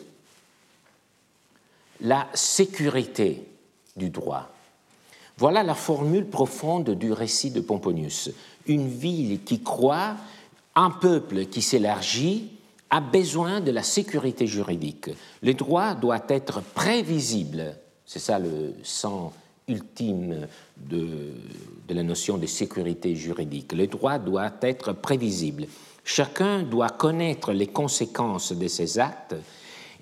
la 2.02 2.28
sécurité 2.34 3.48
du 3.96 4.10
droit. 4.10 4.50
Voilà 5.38 5.64
la 5.64 5.76
formule 5.76 6.26
profonde 6.26 6.92
du 6.92 7.12
récit 7.12 7.52
de 7.52 7.62
Pomponius. 7.62 8.32
Une 8.68 8.88
ville 8.88 9.44
qui 9.44 9.62
croit, 9.62 10.16
un 10.76 10.90
peuple 10.90 11.46
qui 11.46 11.62
s'élargit, 11.62 12.52
a 12.90 13.02
besoin 13.02 13.62
de 13.62 13.72
la 13.72 13.84
sécurité 13.84 14.48
juridique. 14.48 15.10
Le 15.42 15.54
droit 15.54 15.94
doit 15.94 16.24
être 16.30 16.62
prévisible. 16.62 17.76
C'est 18.06 18.20
ça 18.20 18.40
le 18.40 18.74
sens 18.84 19.34
ultime 19.68 20.48
de, 20.78 21.34
de 21.88 21.94
la 21.94 22.04
notion 22.04 22.38
de 22.38 22.46
sécurité 22.46 23.16
juridique. 23.16 23.74
Le 23.74 23.88
droit 23.88 24.20
doit 24.20 24.52
être 24.62 24.94
prévisible. 24.94 25.68
Chacun 26.04 26.62
doit 26.64 26.90
connaître 26.90 27.52
les 27.52 27.68
conséquences 27.68 28.52
de 28.52 28.68
ses 28.68 29.00
actes 29.00 29.36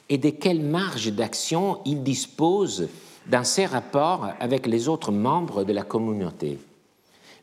et 0.09 0.17
de 0.17 0.29
quelle 0.29 0.61
marge 0.61 1.11
d'action 1.13 1.79
il 1.85 2.03
dispose 2.03 2.89
dans 3.27 3.45
ses 3.45 3.65
rapports 3.65 4.27
avec 4.39 4.67
les 4.67 4.89
autres 4.89 5.11
membres 5.11 5.63
de 5.63 5.73
la 5.73 5.83
communauté. 5.83 6.59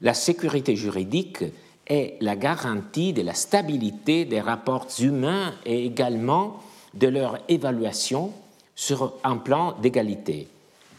La 0.02 0.14
sécurité 0.14 0.76
juridique 0.76 1.44
est 1.86 2.16
la 2.20 2.36
garantie 2.36 3.12
de 3.12 3.22
la 3.22 3.34
stabilité 3.34 4.24
des 4.24 4.40
rapports 4.40 4.86
humains 5.00 5.54
et 5.64 5.84
également 5.84 6.60
de 6.94 7.08
leur 7.08 7.38
évaluation 7.48 8.32
sur 8.74 9.14
un 9.24 9.36
plan 9.36 9.74
d'égalité. 9.80 10.48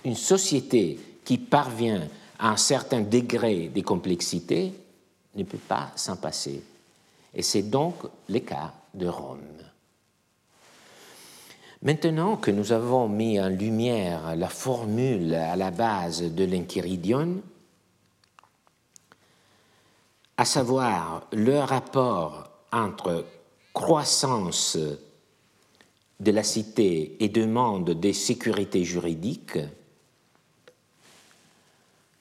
Une 0.04 0.16
société 0.16 1.00
qui 1.32 1.38
parvient 1.38 2.10
à 2.40 2.50
un 2.50 2.58
certain 2.58 3.00
degré 3.00 3.70
de 3.70 3.80
complexité 3.80 4.74
ne 5.34 5.46
peut 5.46 5.58
pas 5.58 5.90
s'en 5.96 6.18
passer. 6.18 6.62
Et 7.34 7.42
c'est 7.42 7.62
donc 7.62 7.96
le 8.28 8.40
cas 8.40 8.74
de 8.94 9.08
Rome. 9.08 9.40
Maintenant 11.84 12.36
que 12.36 12.52
nous 12.52 12.74
avons 12.74 13.08
mis 13.08 13.40
en 13.40 13.48
lumière 13.48 14.36
la 14.36 14.50
formule 14.50 15.34
à 15.34 15.56
la 15.56 15.72
base 15.72 16.22
de 16.22 16.44
l'Enchiridion, 16.44 17.42
à 20.36 20.44
savoir 20.44 21.30
le 21.32 21.60
rapport 21.60 22.50
entre 22.74 23.24
croissance 23.72 24.78
de 26.20 26.32
la 26.32 26.44
cité 26.44 27.16
et 27.24 27.30
demande 27.30 27.92
de 27.92 28.12
sécurité 28.12 28.84
juridique, 28.84 29.60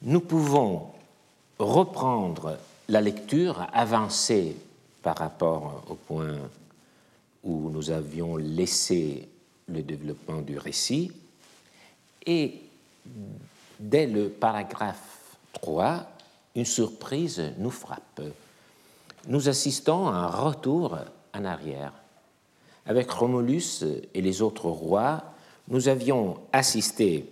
nous 0.02 0.20
pouvons 0.20 0.86
reprendre 1.58 2.58
la 2.88 3.00
lecture 3.00 3.66
avancée 3.72 4.56
par 5.02 5.18
rapport 5.18 5.84
au 5.88 5.94
point 5.94 6.38
où 7.44 7.70
nous 7.70 7.90
avions 7.90 8.36
laissé 8.36 9.28
le 9.68 9.82
développement 9.82 10.40
du 10.40 10.58
récit. 10.58 11.12
Et 12.26 12.60
dès 13.78 14.06
le 14.06 14.28
paragraphe 14.28 15.36
3, 15.52 16.06
une 16.56 16.64
surprise 16.64 17.42
nous 17.58 17.70
frappe. 17.70 18.22
Nous 19.28 19.48
assistons 19.48 20.08
à 20.08 20.12
un 20.12 20.26
retour 20.26 20.98
en 21.34 21.44
arrière. 21.44 21.92
Avec 22.86 23.10
Romulus 23.10 23.84
et 24.14 24.20
les 24.20 24.42
autres 24.42 24.68
rois, 24.68 25.22
nous 25.68 25.88
avions 25.88 26.38
assisté 26.52 27.26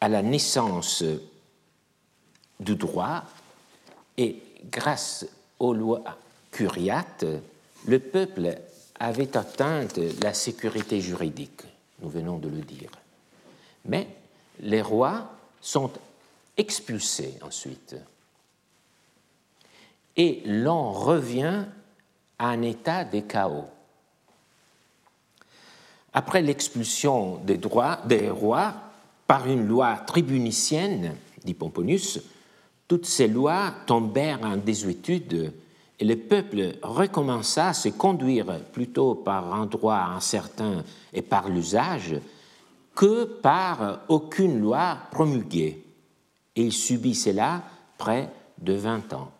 à 0.00 0.08
la 0.08 0.22
naissance 0.22 1.04
du 2.60 2.76
droit 2.76 3.24
et 4.16 4.42
grâce 4.70 5.26
aux 5.58 5.74
lois 5.74 6.02
curiates, 6.50 7.24
le 7.86 7.98
peuple 7.98 8.58
avait 8.98 9.36
atteint 9.36 9.86
la 10.22 10.34
sécurité 10.34 11.00
juridique, 11.00 11.62
nous 12.00 12.08
venons 12.08 12.38
de 12.38 12.48
le 12.48 12.60
dire. 12.60 12.90
Mais 13.84 14.08
les 14.60 14.82
rois 14.82 15.30
sont 15.60 15.90
expulsés 16.56 17.38
ensuite. 17.42 17.96
Et 20.16 20.42
l'on 20.46 20.92
revient 20.92 21.66
à 22.38 22.48
un 22.48 22.62
état 22.62 23.04
de 23.04 23.20
chaos. 23.20 23.68
Après 26.14 26.40
l'expulsion 26.40 27.36
des, 27.44 27.60
des 28.06 28.30
rois 28.30 28.85
par 29.26 29.48
une 29.48 29.66
loi 29.66 29.96
tribunicienne, 30.06 31.16
dit 31.44 31.54
Pomponius, 31.54 32.20
toutes 32.88 33.06
ces 33.06 33.26
lois 33.26 33.72
tombèrent 33.86 34.44
en 34.44 34.56
désuétude 34.56 35.52
et 35.98 36.04
le 36.04 36.16
peuple 36.16 36.74
recommença 36.82 37.68
à 37.68 37.74
se 37.74 37.88
conduire 37.88 38.60
plutôt 38.72 39.14
par 39.14 39.54
un 39.54 39.66
droit 39.66 40.12
incertain 40.14 40.84
et 41.12 41.22
par 41.22 41.48
l'usage 41.48 42.16
que 42.94 43.24
par 43.24 44.00
aucune 44.08 44.60
loi 44.60 44.98
promulguée. 45.10 45.82
Et 46.54 46.62
il 46.62 46.72
subit 46.72 47.14
cela 47.14 47.62
près 47.98 48.30
de 48.58 48.74
20 48.74 49.12
ans. 49.14 49.30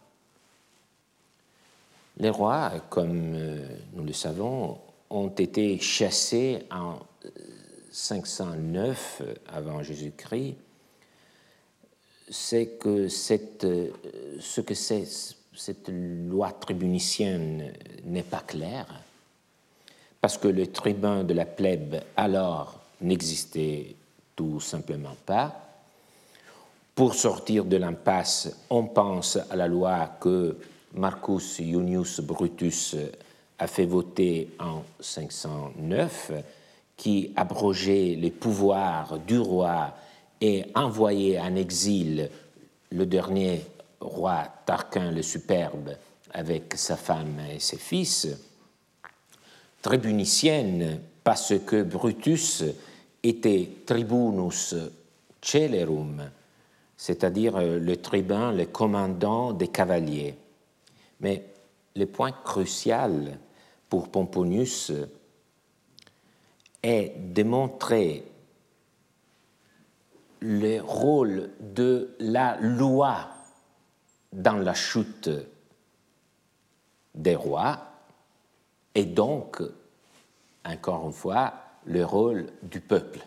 Les 2.18 2.30
rois, 2.30 2.72
comme 2.88 3.34
euh, 3.34 3.68
nous 3.94 4.04
le 4.04 4.12
savons, 4.12 4.78
ont 5.10 5.28
été 5.28 5.78
chassés 5.78 6.60
en 6.70 6.98
509 7.96 9.22
avant 9.48 9.82
Jésus-Christ. 9.82 10.54
C'est 12.28 12.78
que 12.78 13.08
cette, 13.08 13.66
ce 14.38 14.60
que 14.60 14.74
c'est 14.74 15.06
cette 15.54 15.88
loi 15.88 16.52
tribunicienne 16.52 17.72
n'est 18.04 18.22
pas 18.22 18.42
claire, 18.46 19.00
parce 20.20 20.36
que 20.36 20.48
le 20.48 20.66
tribun 20.66 21.24
de 21.24 21.32
la 21.32 21.46
plèbe 21.46 22.02
alors 22.18 22.80
n'existait 23.00 23.96
tout 24.34 24.60
simplement 24.60 25.16
pas. 25.24 25.58
Pour 26.94 27.14
sortir 27.14 27.64
de 27.64 27.78
l'impasse, 27.78 28.54
on 28.68 28.84
pense 28.84 29.38
à 29.48 29.56
la 29.56 29.68
loi 29.68 30.18
que 30.20 30.58
Marcus 30.92 31.60
Iunius 31.60 32.20
Brutus 32.20 32.94
a 33.58 33.66
fait 33.66 33.86
voter 33.86 34.50
en 34.58 34.82
509, 35.00 36.32
qui 36.96 37.32
abrogeait 37.36 38.16
les 38.18 38.30
pouvoirs 38.30 39.18
du 39.18 39.38
roi 39.38 39.94
et 40.40 40.64
envoyait 40.74 41.38
en 41.38 41.54
exil 41.56 42.30
le 42.90 43.06
dernier 43.06 43.62
roi 44.00 44.44
Tarquin 44.64 45.10
le 45.10 45.22
Superbe 45.22 45.96
avec 46.32 46.74
sa 46.76 46.96
femme 46.96 47.40
et 47.50 47.58
ses 47.58 47.78
fils, 47.78 48.28
tribunicienne 49.82 51.00
parce 51.24 51.54
que 51.64 51.82
Brutus 51.82 52.64
était 53.22 53.68
tribunus 53.84 54.74
celerum, 55.42 56.30
c'est-à-dire 56.96 57.58
le 57.60 57.96
tribun, 57.96 58.52
le 58.52 58.66
commandant 58.66 59.52
des 59.52 59.68
cavaliers. 59.68 60.34
Mais 61.20 61.44
le 61.94 62.06
point 62.06 62.32
crucial 62.32 63.38
pour 63.88 64.08
Pomponius 64.08 64.92
est 66.86 67.14
le 70.40 70.80
rôle 70.80 71.50
de 71.60 72.14
la 72.20 72.56
loi 72.60 73.28
dans 74.32 74.56
la 74.56 74.74
chute 74.74 75.30
des 77.14 77.34
rois 77.34 77.80
et 78.94 79.04
donc, 79.04 79.62
encore 80.64 81.06
une 81.06 81.12
fois, 81.12 81.54
le 81.86 82.04
rôle 82.04 82.46
du 82.62 82.80
peuple. 82.80 83.20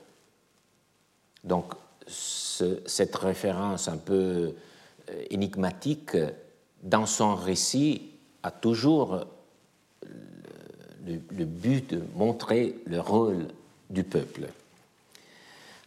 Donc, 1.43 1.73
cette 2.07 3.15
référence 3.15 3.87
un 3.87 3.97
peu 3.97 4.55
euh, 5.09 5.25
énigmatique 5.29 6.17
dans 6.81 7.05
son 7.05 7.35
récit 7.35 8.09
a 8.41 8.51
toujours 8.51 9.25
le, 11.09 11.45
but 11.45 11.93
de 11.93 12.01
montrer 12.15 12.75
le 12.85 12.99
rôle 12.99 13.47
du 13.89 14.03
peuple. 14.03 14.47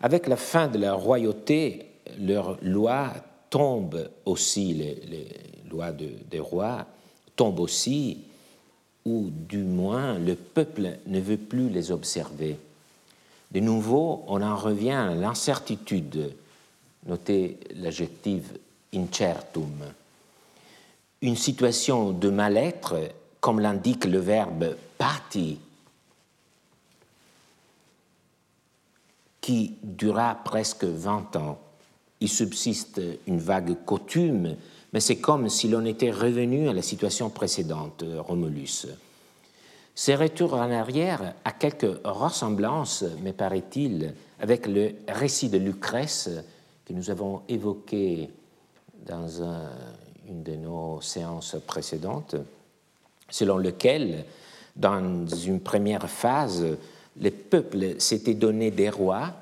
Avec 0.00 0.26
la 0.26 0.36
fin 0.36 0.68
de 0.68 0.78
la 0.78 0.94
royauté, 0.94 1.86
leurs 2.18 2.58
lois 2.62 3.12
tombent 3.50 4.10
aussi, 4.24 4.74
les, 4.74 5.28
lois 5.70 5.92
des 5.92 6.40
rois 6.40 6.86
tombent 7.36 7.60
aussi, 7.60 8.18
ou 9.04 9.30
du 9.30 9.58
moins 9.58 10.18
le 10.18 10.34
peuple 10.34 10.98
ne 11.06 11.20
veut 11.20 11.36
plus 11.36 11.68
les 11.68 11.90
observer. 11.90 12.56
De 13.50 13.60
nouveau, 13.60 14.24
on 14.28 14.40
en 14.42 14.56
revient 14.56 14.90
à 14.90 15.14
l'incertitude. 15.14 16.34
Notez 17.06 17.58
l'adjectif 17.76 18.42
incertum. 18.94 19.72
Une 21.20 21.36
situation 21.36 22.12
de 22.12 22.30
mal-être, 22.30 22.96
comme 23.42 23.58
l'indique 23.58 24.04
le 24.04 24.20
verbe 24.20 24.76
pati, 24.96 25.58
qui 29.40 29.74
dura 29.82 30.36
presque 30.44 30.84
20 30.84 31.34
ans. 31.34 31.58
Il 32.20 32.28
subsiste 32.28 33.00
une 33.26 33.40
vague 33.40 33.84
coutume, 33.84 34.54
mais 34.92 35.00
c'est 35.00 35.16
comme 35.16 35.48
si 35.48 35.66
l'on 35.66 35.84
était 35.84 36.12
revenu 36.12 36.68
à 36.68 36.72
la 36.72 36.82
situation 36.82 37.30
précédente, 37.30 38.04
Romulus. 38.18 38.86
Ce 39.96 40.12
retour 40.12 40.54
en 40.54 40.70
arrière 40.70 41.34
a 41.44 41.50
quelques 41.50 41.98
ressemblances, 42.04 43.04
me 43.24 43.32
paraît-il, 43.32 44.14
avec 44.38 44.68
le 44.68 44.94
récit 45.08 45.48
de 45.48 45.58
Lucrèce 45.58 46.30
que 46.84 46.92
nous 46.92 47.10
avons 47.10 47.42
évoqué 47.48 48.30
dans 49.04 49.42
une 50.28 50.44
de 50.44 50.54
nos 50.54 51.00
séances 51.00 51.56
précédentes, 51.66 52.36
selon 53.32 53.56
lequel 53.56 54.24
dans 54.76 55.26
une 55.26 55.60
première 55.60 56.08
phase, 56.08 56.64
le 57.20 57.30
peuple 57.30 57.98
s'était 57.98 58.34
donné 58.34 58.70
des 58.70 58.90
rois, 58.90 59.32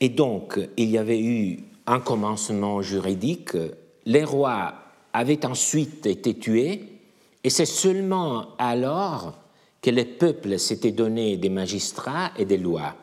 et 0.00 0.08
donc 0.08 0.58
il 0.76 0.90
y 0.90 0.98
avait 0.98 1.20
eu 1.20 1.60
un 1.86 2.00
commencement 2.00 2.82
juridique, 2.82 3.56
les 4.06 4.24
rois 4.24 4.74
avaient 5.12 5.44
ensuite 5.44 6.06
été 6.06 6.34
tués, 6.34 6.84
et 7.44 7.50
c'est 7.50 7.66
seulement 7.66 8.48
alors 8.58 9.38
que 9.82 9.90
le 9.90 10.04
peuple 10.04 10.58
s'était 10.58 10.92
donné 10.92 11.36
des 11.36 11.48
magistrats 11.48 12.32
et 12.38 12.44
des 12.44 12.58
lois. 12.58 12.94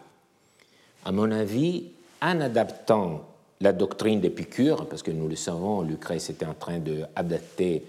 À 1.05 1.11
mon 1.11 1.31
avis, 1.31 1.85
en 2.21 2.41
adaptant 2.41 3.27
la 3.61 3.73
doctrine 3.73 4.21
d'Épicure, 4.21 4.87
parce 4.87 5.03
que 5.03 5.11
nous 5.11 5.27
le 5.27 5.35
savons, 5.35 5.81
Lucrèce 5.81 6.29
était 6.29 6.45
en 6.45 6.53
train 6.53 6.79
d'adapter 6.79 7.83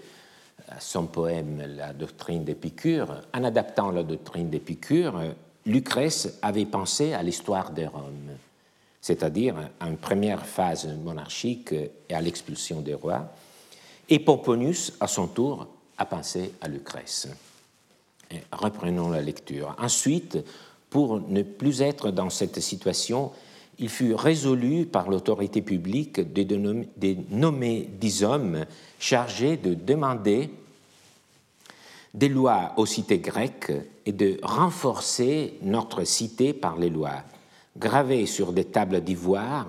son 0.79 1.07
poème 1.07 1.63
La 1.75 1.93
doctrine 1.93 2.43
d'Épicure, 2.43 3.21
en 3.33 3.43
adaptant 3.43 3.91
la 3.91 4.03
doctrine 4.03 4.49
d'Épicure, 4.49 5.19
Lucrèce 5.65 6.39
avait 6.41 6.65
pensé 6.65 7.13
à 7.13 7.23
l'histoire 7.23 7.71
de 7.71 7.85
Rome, 7.85 8.37
c'est-à-dire 9.01 9.55
à 9.79 9.87
une 9.87 9.97
première 9.97 10.45
phase 10.45 10.87
monarchique 11.03 11.73
et 11.73 12.13
à 12.13 12.21
l'expulsion 12.21 12.81
des 12.81 12.93
rois, 12.93 13.31
et 14.09 14.19
Pomponius, 14.19 14.93
à 14.99 15.07
son 15.07 15.27
tour, 15.27 15.67
a 15.97 16.05
pensé 16.05 16.53
à 16.61 16.67
Lucrèce. 16.67 17.27
reprenons 18.51 19.09
la 19.09 19.21
lecture. 19.21 19.75
Ensuite, 19.79 20.37
pour 20.89 21.19
ne 21.19 21.43
plus 21.43 21.81
être 21.81 22.09
dans 22.09 22.29
cette 22.29 22.59
situation, 22.59 23.31
il 23.79 23.89
fut 23.89 24.13
résolu 24.13 24.85
par 24.85 25.09
l'autorité 25.09 25.61
publique 25.61 26.33
de 26.33 26.55
nommer 27.31 27.89
dix 27.99 28.23
hommes 28.23 28.65
chargés 28.99 29.57
de 29.57 29.73
demander 29.73 30.49
des 32.13 32.29
lois 32.29 32.73
aux 32.77 32.85
cités 32.85 33.19
grecques 33.19 33.71
et 34.05 34.11
de 34.11 34.39
renforcer 34.43 35.53
notre 35.61 36.03
cité 36.03 36.53
par 36.53 36.77
les 36.77 36.89
lois. 36.89 37.23
Gravées 37.77 38.25
sur 38.25 38.51
des 38.51 38.65
tables 38.65 39.01
d'ivoire, 39.01 39.67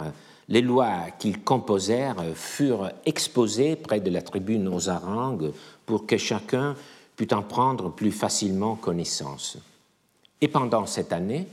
les 0.48 0.62
lois 0.62 1.10
qu'ils 1.18 1.42
composèrent 1.42 2.24
furent 2.34 2.90
exposées 3.06 3.76
près 3.76 4.00
de 4.00 4.10
la 4.10 4.22
tribune 4.22 4.66
aux 4.68 4.88
harangues 4.88 5.52
pour 5.86 6.06
que 6.06 6.16
chacun 6.16 6.74
pût 7.14 7.32
en 7.32 7.42
prendre 7.42 7.92
plus 7.92 8.10
facilement 8.10 8.74
connaissance. 8.74 9.58
Et 10.40 10.48
pendant 10.48 10.86
cette 10.86 11.12
année, 11.12 11.46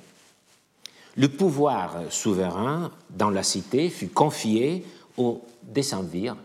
le 1.18 1.30
pouvoir 1.30 2.04
souverain 2.10 2.92
dans 3.10 3.32
la 3.32 3.44
cité 3.44 3.90
fut 3.90 4.10
confié 4.10 4.86
aux 5.18 5.42
décemvirs 5.64 6.38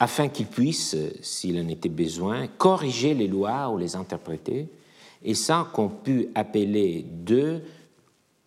afin 0.00 0.28
qu'ils 0.28 0.46
puissent, 0.46 0.96
s'il 1.22 1.60
en 1.60 1.68
était 1.68 1.88
besoin, 1.88 2.46
corriger 2.46 3.14
les 3.14 3.26
lois 3.26 3.68
ou 3.68 3.78
les 3.78 3.96
interpréter, 3.96 4.68
et 5.24 5.34
sans 5.34 5.64
qu'on 5.64 5.88
pût 5.88 6.28
appeler 6.34 7.04
d'eux 7.08 7.62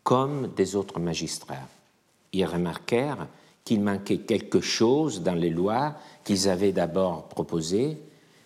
comme 0.03 0.47
des 0.55 0.75
autres 0.75 0.99
magistrats. 0.99 1.67
Ils 2.31 2.45
remarquèrent 2.45 3.27
qu'il 3.65 3.81
manquait 3.81 4.19
quelque 4.19 4.61
chose 4.61 5.21
dans 5.21 5.35
les 5.35 5.49
lois 5.49 5.95
qu'ils 6.23 6.47
avaient 6.47 6.71
d'abord 6.71 7.27
proposées. 7.27 7.97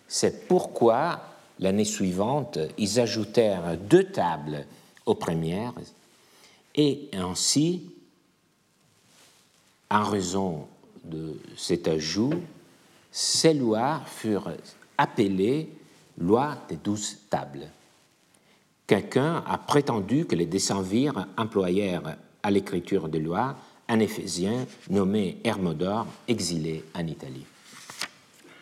C'est 0.08 0.48
pourquoi, 0.48 1.20
l'année 1.60 1.84
suivante, 1.84 2.58
ils 2.76 2.98
ajoutèrent 2.98 3.78
deux 3.78 4.04
tables 4.04 4.66
aux 5.06 5.14
premières, 5.14 5.72
et 6.74 7.08
ainsi, 7.14 7.90
en 9.90 10.04
raison 10.04 10.66
de 11.04 11.38
cet 11.56 11.88
ajout, 11.88 12.34
ces 13.10 13.54
lois 13.54 14.02
furent 14.04 14.52
appelées 14.98 15.70
lois 16.18 16.58
des 16.68 16.76
douze 16.76 17.18
tables. 17.30 17.68
Quelqu'un 18.86 19.42
a 19.46 19.58
prétendu 19.58 20.26
que 20.26 20.36
les 20.36 20.46
décemvirs 20.46 21.26
employèrent 21.36 22.16
à 22.42 22.50
l'écriture 22.50 23.08
des 23.08 23.20
lois 23.20 23.56
un 23.88 24.00
Éphésien 24.00 24.66
nommé 24.90 25.38
Hermodore, 25.44 26.06
exilé 26.28 26.84
en 26.94 27.06
Italie. 27.06 27.46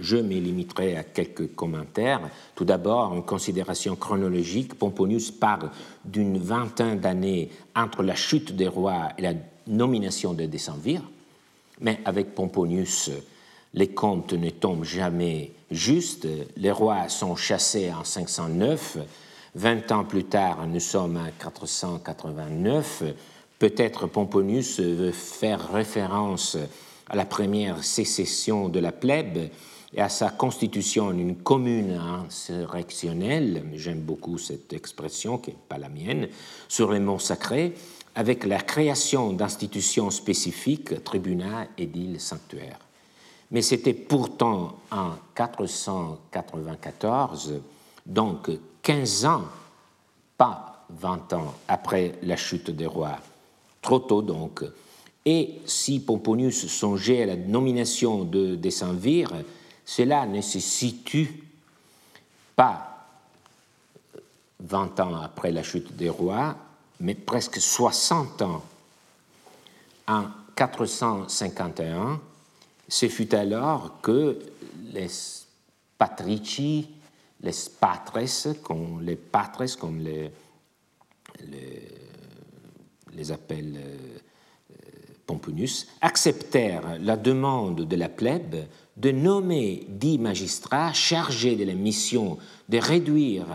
Je 0.00 0.16
me 0.16 0.34
limiterai 0.34 0.96
à 0.96 1.04
quelques 1.04 1.54
commentaires. 1.54 2.20
Tout 2.54 2.64
d'abord, 2.64 3.12
en 3.12 3.22
considération 3.22 3.96
chronologique, 3.96 4.74
Pomponius 4.74 5.30
parle 5.30 5.70
d'une 6.04 6.38
vingtaine 6.38 6.98
d'années 6.98 7.50
entre 7.76 8.02
la 8.02 8.14
chute 8.14 8.56
des 8.56 8.68
rois 8.68 9.10
et 9.18 9.22
la 9.22 9.34
nomination 9.66 10.34
de 10.34 10.46
décemvirs, 10.46 11.02
mais 11.80 12.00
avec 12.04 12.34
Pomponius, 12.34 13.10
les 13.72 13.88
comptes 13.88 14.32
ne 14.32 14.50
tombent 14.50 14.84
jamais 14.84 15.52
justes. 15.70 16.28
Les 16.56 16.70
rois 16.70 17.08
sont 17.08 17.36
chassés 17.36 17.92
en 17.92 18.04
509. 18.04 18.98
Vingt 19.54 19.92
ans 19.92 20.04
plus 20.04 20.24
tard, 20.24 20.66
nous 20.66 20.80
sommes 20.80 21.16
en 21.16 21.30
489. 21.38 23.04
Peut-être 23.58 24.06
Pomponius 24.06 24.80
veut 24.80 25.12
faire 25.12 25.72
référence 25.72 26.56
à 27.08 27.16
la 27.16 27.24
première 27.24 27.84
sécession 27.84 28.68
de 28.68 28.80
la 28.80 28.92
plèbe 28.92 29.50
et 29.94 30.00
à 30.00 30.08
sa 30.08 30.30
constitution 30.30 31.12
une 31.12 31.36
commune 31.36 31.92
insurrectionnelle, 31.92 33.64
j'aime 33.74 34.00
beaucoup 34.00 34.38
cette 34.38 34.72
expression 34.72 35.38
qui 35.38 35.50
n'est 35.50 35.56
pas 35.68 35.78
la 35.78 35.88
mienne, 35.88 36.28
sur 36.68 36.92
les 36.92 37.00
monts 37.00 37.18
sacrés, 37.18 37.74
avec 38.14 38.44
la 38.44 38.60
création 38.60 39.32
d'institutions 39.32 40.10
spécifiques, 40.10 41.02
tribunats, 41.04 41.66
édiles, 41.78 42.20
sanctuaires 42.20 42.78
mais 43.54 43.62
c'était 43.62 43.94
pourtant 43.94 44.74
en 44.90 45.12
494, 45.34 47.54
donc 48.04 48.50
15 48.82 49.24
ans, 49.26 49.44
pas 50.36 50.84
20 50.90 51.32
ans 51.34 51.54
après 51.68 52.18
la 52.22 52.34
chute 52.36 52.72
des 52.72 52.86
rois. 52.86 53.20
Trop 53.80 54.00
tôt 54.00 54.22
donc. 54.22 54.64
Et 55.24 55.60
si 55.66 56.00
Pomponius 56.00 56.66
songeait 56.66 57.22
à 57.22 57.26
la 57.26 57.36
nomination 57.36 58.24
de 58.24 58.56
Décemvir, 58.56 59.30
cela 59.84 60.26
ne 60.26 60.40
se 60.40 60.60
situe 60.60 61.44
pas 62.56 62.94
20 64.60 65.00
ans 65.00 65.16
après 65.16 65.52
la 65.52 65.62
chute 65.62 65.94
des 65.96 66.08
rois, 66.08 66.56
mais 67.00 67.14
presque 67.14 67.60
60 67.60 68.42
ans. 68.42 68.64
En 70.06 70.24
451, 70.56 72.20
ce 72.88 73.08
fut 73.08 73.34
alors 73.34 74.00
que 74.00 74.38
les 74.92 75.08
patrici, 75.98 76.88
les 77.40 77.52
patres, 77.80 78.18
comme 78.62 79.02
les 79.02 79.16
patres, 79.16 79.78
comme 79.78 80.00
les, 80.00 80.30
les, 83.16 83.30
euh, 83.30 84.18
Pomponius, 85.26 85.88
acceptèrent 86.00 86.98
la 87.00 87.16
demande 87.16 87.86
de 87.88 87.96
la 87.96 88.08
plèbe 88.08 88.66
de 88.96 89.10
nommer 89.10 89.86
dix 89.88 90.18
magistrats 90.18 90.92
chargés 90.92 91.56
de 91.56 91.64
la 91.64 91.74
mission 91.74 92.38
de 92.68 92.78
réduire 92.78 93.46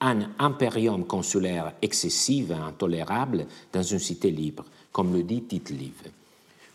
un 0.00 0.28
impérium 0.38 1.04
consulaire 1.04 1.72
excessif 1.82 2.50
et 2.50 2.54
intolérable 2.54 3.46
dans 3.72 3.82
une 3.82 3.98
cité 3.98 4.30
libre, 4.30 4.64
comme 4.92 5.12
le 5.12 5.22
dit 5.22 5.42
Tite 5.42 5.70
Live. 5.70 6.10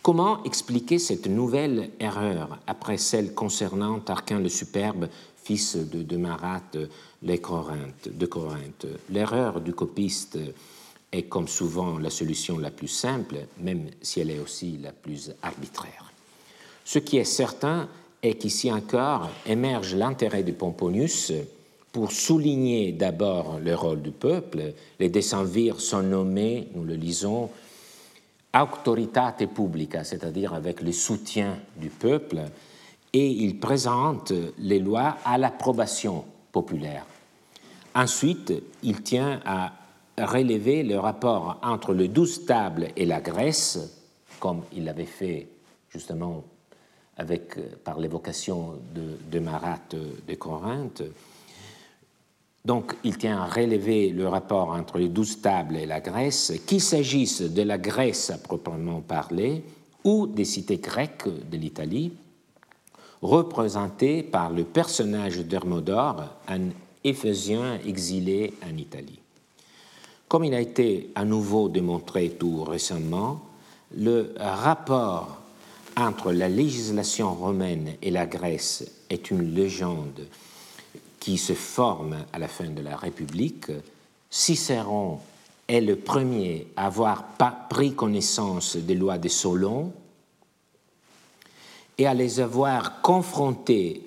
Comment 0.02 0.44
expliquer 0.44 1.00
cette 1.00 1.28
nouvelle 1.28 1.92
erreur 2.00 2.60
après 2.68 2.98
celle 2.98 3.34
concernant 3.34 4.00
Tarquin 4.00 4.40
le 4.40 4.50
Superbe, 4.50 5.08
fils 5.42 5.78
de, 5.78 6.04
de 6.04 6.18
Marat 6.18 6.62
de 7.22 7.36
Corinthe? 7.38 8.88
L'erreur 9.10 9.62
du 9.62 9.74
copiste 9.74 10.38
est 11.14 11.24
comme 11.24 11.48
souvent 11.48 12.00
la 12.00 12.10
solution 12.10 12.58
la 12.58 12.72
plus 12.72 12.90
simple, 12.90 13.38
même 13.60 13.86
si 14.02 14.20
elle 14.20 14.32
est 14.32 14.40
aussi 14.40 14.78
la 14.78 14.92
plus 14.92 15.32
arbitraire. 15.42 16.12
Ce 16.84 17.00
qui 17.00 17.16
est 17.16 17.24
certain 17.24 17.88
est 18.24 18.36
qu'ici 18.36 18.72
encore 18.72 19.30
émerge 19.46 19.94
l'intérêt 19.96 20.44
de 20.44 20.54
Pomponius 20.54 21.34
pour 21.92 22.12
souligner 22.12 22.94
d'abord 22.94 23.60
le 23.64 23.76
rôle 23.76 24.02
du 24.02 24.12
peuple. 24.12 24.74
Les 25.00 25.10
décemvirs 25.10 25.80
sont 25.80 26.02
nommés, 26.02 26.70
nous 26.74 26.86
le 26.86 26.96
lisons, 26.96 27.50
autoritate 28.56 29.46
publica, 29.48 30.04
c'est-à-dire 30.04 30.54
avec 30.54 30.82
le 30.82 30.92
soutien 30.92 31.58
du 31.78 31.90
peuple, 31.90 32.42
et 33.12 33.28
il 33.28 33.60
présente 33.60 34.34
les 34.58 34.80
lois 34.80 35.18
à 35.26 35.38
l'approbation 35.38 36.24
populaire. 36.52 37.06
Ensuite, 37.94 38.54
il 38.82 39.04
tient 39.04 39.42
à 39.46 39.74
relever 40.18 40.84
le 40.84 40.98
rapport 40.98 41.60
entre 41.62 41.94
le 41.94 42.08
douze 42.08 42.46
tables 42.46 42.88
et 42.96 43.06
la 43.06 43.22
Grèce, 43.22 43.80
comme 44.40 44.62
il 44.74 44.86
l'avait 44.86 45.06
fait 45.06 45.48
justement 45.90 46.44
avec, 47.18 47.58
par 47.84 48.00
l'évocation 48.00 48.76
de, 48.94 49.40
Marat 49.40 49.80
de 49.92 50.36
Corinthe, 50.36 51.04
donc, 52.66 52.96
il 53.04 53.18
tient 53.18 53.42
à 53.42 53.46
relever 53.46 54.10
le 54.10 54.28
rapport 54.28 54.70
entre 54.70 54.98
les 54.98 55.10
douze 55.10 55.42
tables 55.42 55.76
et 55.76 55.86
la 55.86 56.00
Grèce, 56.00 56.54
qu'il 56.66 56.80
s'agisse 56.80 57.42
de 57.42 57.62
la 57.62 57.78
Grèce 57.78 58.30
à 58.30 58.38
proprement 58.38 59.02
parler 59.02 59.66
ou 60.06 60.28
des 60.28 60.46
cités 60.46 60.78
grecques 60.78 61.28
de 61.28 61.58
l'Italie, 61.58 62.14
représentées 63.22 64.24
par 64.24 64.50
le 64.50 64.64
personnage 64.64 65.40
d'Hermodore, 65.40 66.24
un 66.48 66.70
Éphésien 67.04 67.80
exilé 67.86 68.54
en 68.66 68.78
Italie. 68.78 69.20
Comme 70.30 70.46
il 70.46 70.54
a 70.54 70.62
été 70.62 71.12
à 71.16 71.26
nouveau 71.26 71.68
démontré 71.68 72.30
tout 72.30 72.64
récemment, 72.64 73.42
le 73.96 74.34
rapport 74.40 75.43
entre 75.96 76.32
la 76.32 76.50
législation 76.50 77.34
romaine 77.34 77.96
et 78.02 78.12
la 78.12 78.26
Grèce 78.26 78.84
est 79.10 79.32
une 79.32 79.54
légende 79.54 80.28
qui 81.20 81.38
se 81.38 81.54
forme 81.54 82.18
à 82.34 82.40
la 82.40 82.48
fin 82.48 82.70
de 82.70 82.82
la 82.82 82.98
République, 82.98 83.72
Cicéron 84.30 85.20
est 85.68 85.82
le 85.82 85.96
premier 85.96 86.68
à 86.76 86.88
avoir 86.88 87.26
pris 87.70 87.94
connaissance 87.94 88.76
des 88.76 88.96
lois 88.96 89.18
de 89.18 89.30
Solon 89.30 89.94
et 91.98 92.08
à 92.08 92.14
les 92.14 92.40
avoir 92.40 93.02
confrontées 93.02 94.02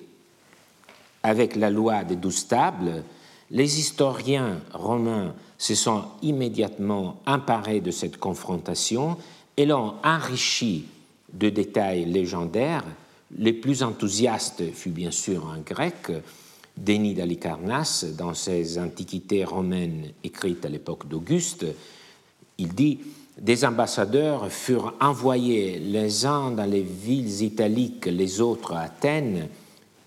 avec 1.23 1.55
la 1.55 1.69
loi 1.69 2.03
des 2.03 2.15
douze 2.15 2.47
tables, 2.47 3.03
les 3.49 3.79
historiens 3.79 4.59
romains 4.73 5.33
se 5.57 5.73
sont 5.73 6.03
immédiatement 6.21 7.19
emparés 7.25 7.81
de 7.81 7.91
cette 7.91 8.17
confrontation 8.17 9.17
et 9.55 9.65
l'ont 9.65 9.95
enrichi 10.03 10.85
de 11.33 11.49
détails 11.49 12.05
légendaires. 12.05 12.85
Les 13.37 13.53
plus 13.53 13.83
enthousiastes 13.83 14.71
fut 14.73 14.89
bien 14.89 15.11
sûr 15.11 15.47
un 15.47 15.59
grec, 15.59 16.11
Denis 16.77 17.15
d'Alicarnasse, 17.15 18.05
dans 18.05 18.33
ses 18.33 18.77
Antiquités 18.77 19.43
romaines 19.43 20.11
écrites 20.23 20.65
à 20.65 20.69
l'époque 20.69 21.07
d'Auguste, 21.07 21.65
il 22.57 22.73
dit 22.73 22.99
Des 23.39 23.65
ambassadeurs 23.65 24.51
furent 24.51 24.93
envoyés 24.99 25.79
les 25.79 26.25
uns 26.25 26.51
dans 26.51 26.69
les 26.69 26.83
villes 26.83 27.41
italiques, 27.41 28.05
les 28.05 28.41
autres 28.41 28.73
à 28.73 28.81
Athènes, 28.81 29.47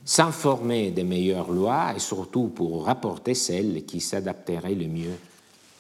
s'informer 0.05 0.91
des 0.91 1.05
meilleures 1.05 1.51
lois 1.51 1.93
et 1.95 2.01
surtout 2.01 2.49
pour 2.49 2.87
rapporter 2.87 3.35
celles 3.35 3.85
qui 3.85 4.01
s'adapteraient 4.01 4.75
le 4.75 4.87
mieux 4.87 5.19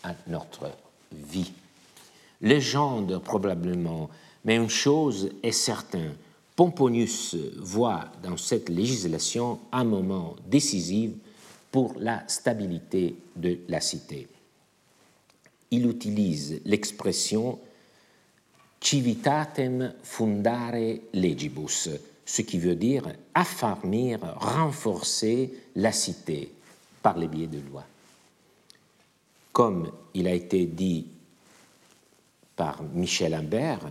à 0.03 0.14
notre 0.29 0.70
vie. 1.12 1.53
Légende 2.40 3.20
probablement, 3.22 4.09
mais 4.44 4.57
une 4.57 4.70
chose 4.70 5.31
est 5.42 5.53
certaine 5.53 6.14
Pomponius 6.61 7.37
voit 7.57 8.12
dans 8.22 8.37
cette 8.37 8.68
législation 8.68 9.61
un 9.72 9.85
moment 9.85 10.37
décisif 10.46 11.12
pour 11.72 11.94
la 11.98 12.22
stabilité 12.29 13.16
de 13.35 13.61
la 13.66 13.81
cité. 13.81 14.29
Il 15.70 15.88
utilise 15.88 16.61
l'expression 16.66 17.59
civitatem 18.79 19.94
fundare 20.03 20.98
legibus, 21.14 21.88
ce 22.26 22.42
qui 22.42 22.59
veut 22.59 22.76
dire 22.76 23.11
affermir, 23.33 24.18
renforcer 24.38 25.55
la 25.76 25.92
cité 25.92 26.53
par 27.03 27.16
les 27.16 27.29
biais 27.29 27.46
de 27.46 27.61
loi. 27.70 27.85
Comme 29.55 29.90
il 30.12 30.29
a 30.29 30.35
été 30.35 30.66
dit 30.66 31.07
par 32.55 32.83
Michel 32.83 33.33
Imbert, 33.33 33.90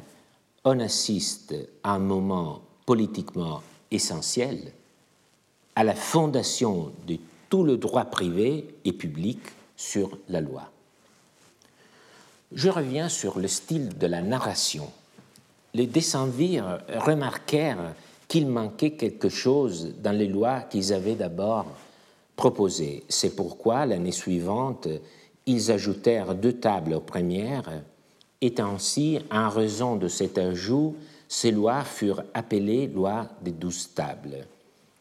on 0.64 0.80
assiste 0.80 1.56
à 1.84 1.94
un 1.94 2.00
moment 2.00 2.62
politiquement 2.86 3.62
essentiel, 3.92 4.72
à 5.76 5.84
la 5.84 5.96
fondation 5.96 6.92
de 7.08 7.18
tout 7.50 7.64
le 7.64 7.78
droit 7.78 8.06
privé 8.06 8.68
et 8.86 8.94
public 8.94 9.40
sur 9.76 10.18
la 10.28 10.42
loi. 10.42 10.70
Je 12.52 12.70
reviens 12.70 13.10
sur 13.10 13.40
le 13.40 13.48
style 13.48 13.98
de 13.98 14.08
la 14.08 14.22
narration. 14.22 14.90
Les 15.74 15.88
décemvirs 15.88 16.80
remarquèrent 16.98 17.94
qu'il 18.28 18.48
manquait 18.48 18.92
quelque 18.92 19.30
chose 19.30 19.94
dans 20.02 20.12
les 20.12 20.28
lois 20.28 20.62
qu'ils 20.62 20.94
avaient 20.94 21.16
d'abord 21.16 21.66
proposées. 22.36 23.04
C'est 23.10 23.36
pourquoi 23.36 23.86
l'année 23.86 24.12
suivante, 24.12 24.88
ils 25.46 25.72
ajoutèrent 25.72 26.36
deux 26.36 26.54
tables 26.54 26.94
aux 26.94 27.02
premières 27.02 27.82
et 28.42 28.56
ainsi, 28.60 29.20
en 29.32 29.50
raison 29.50 29.96
de 29.96 30.08
cet 30.08 30.38
ajout, 30.38 30.96
ces 31.28 31.52
lois 31.52 31.84
furent 31.84 32.24
appelées 32.34 32.88
lois 32.88 33.28
des 33.42 33.52
douze 33.52 33.90
tables. 33.94 34.48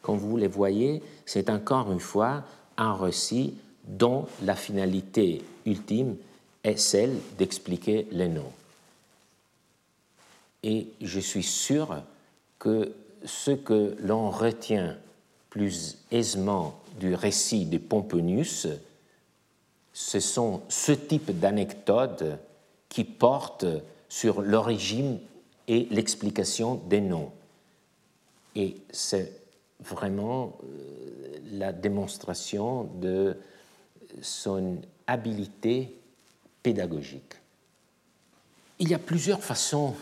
Comme 0.01 0.17
vous 0.17 0.37
les 0.37 0.47
voyez, 0.47 1.01
c'est 1.25 1.49
encore 1.49 1.91
une 1.91 1.99
fois 1.99 2.43
un 2.77 2.93
récit 2.93 3.53
dont 3.85 4.27
la 4.43 4.55
finalité 4.55 5.41
ultime 5.65 6.15
est 6.63 6.77
celle 6.77 7.17
d'expliquer 7.37 8.07
les 8.11 8.27
noms. 8.27 8.51
Et 10.63 10.87
je 11.01 11.19
suis 11.19 11.43
sûr 11.43 12.03
que 12.59 12.91
ce 13.23 13.51
que 13.51 13.95
l'on 14.01 14.29
retient 14.29 14.97
plus 15.49 15.97
aisément 16.11 16.79
du 16.99 17.15
récit 17.15 17.65
de 17.65 17.77
Pomponius, 17.77 18.67
ce 19.93 20.19
sont 20.19 20.61
ce 20.69 20.91
type 20.91 21.39
d'anecdotes 21.39 22.23
qui 22.89 23.03
porte 23.03 23.65
sur 24.09 24.41
l'origine 24.41 25.19
et 25.67 25.87
l'explication 25.91 26.75
des 26.75 26.99
noms. 26.99 27.31
Et 28.55 28.77
c'est 28.91 29.31
vraiment 29.79 30.57
euh, 30.63 31.37
la 31.53 31.71
démonstration 31.71 32.85
de 32.99 33.37
son 34.21 34.77
habileté 35.07 35.95
pédagogique. 36.63 37.35
Il 38.79 38.89
y 38.89 38.93
a 38.93 38.99
plusieurs 38.99 39.43
façons 39.43 39.95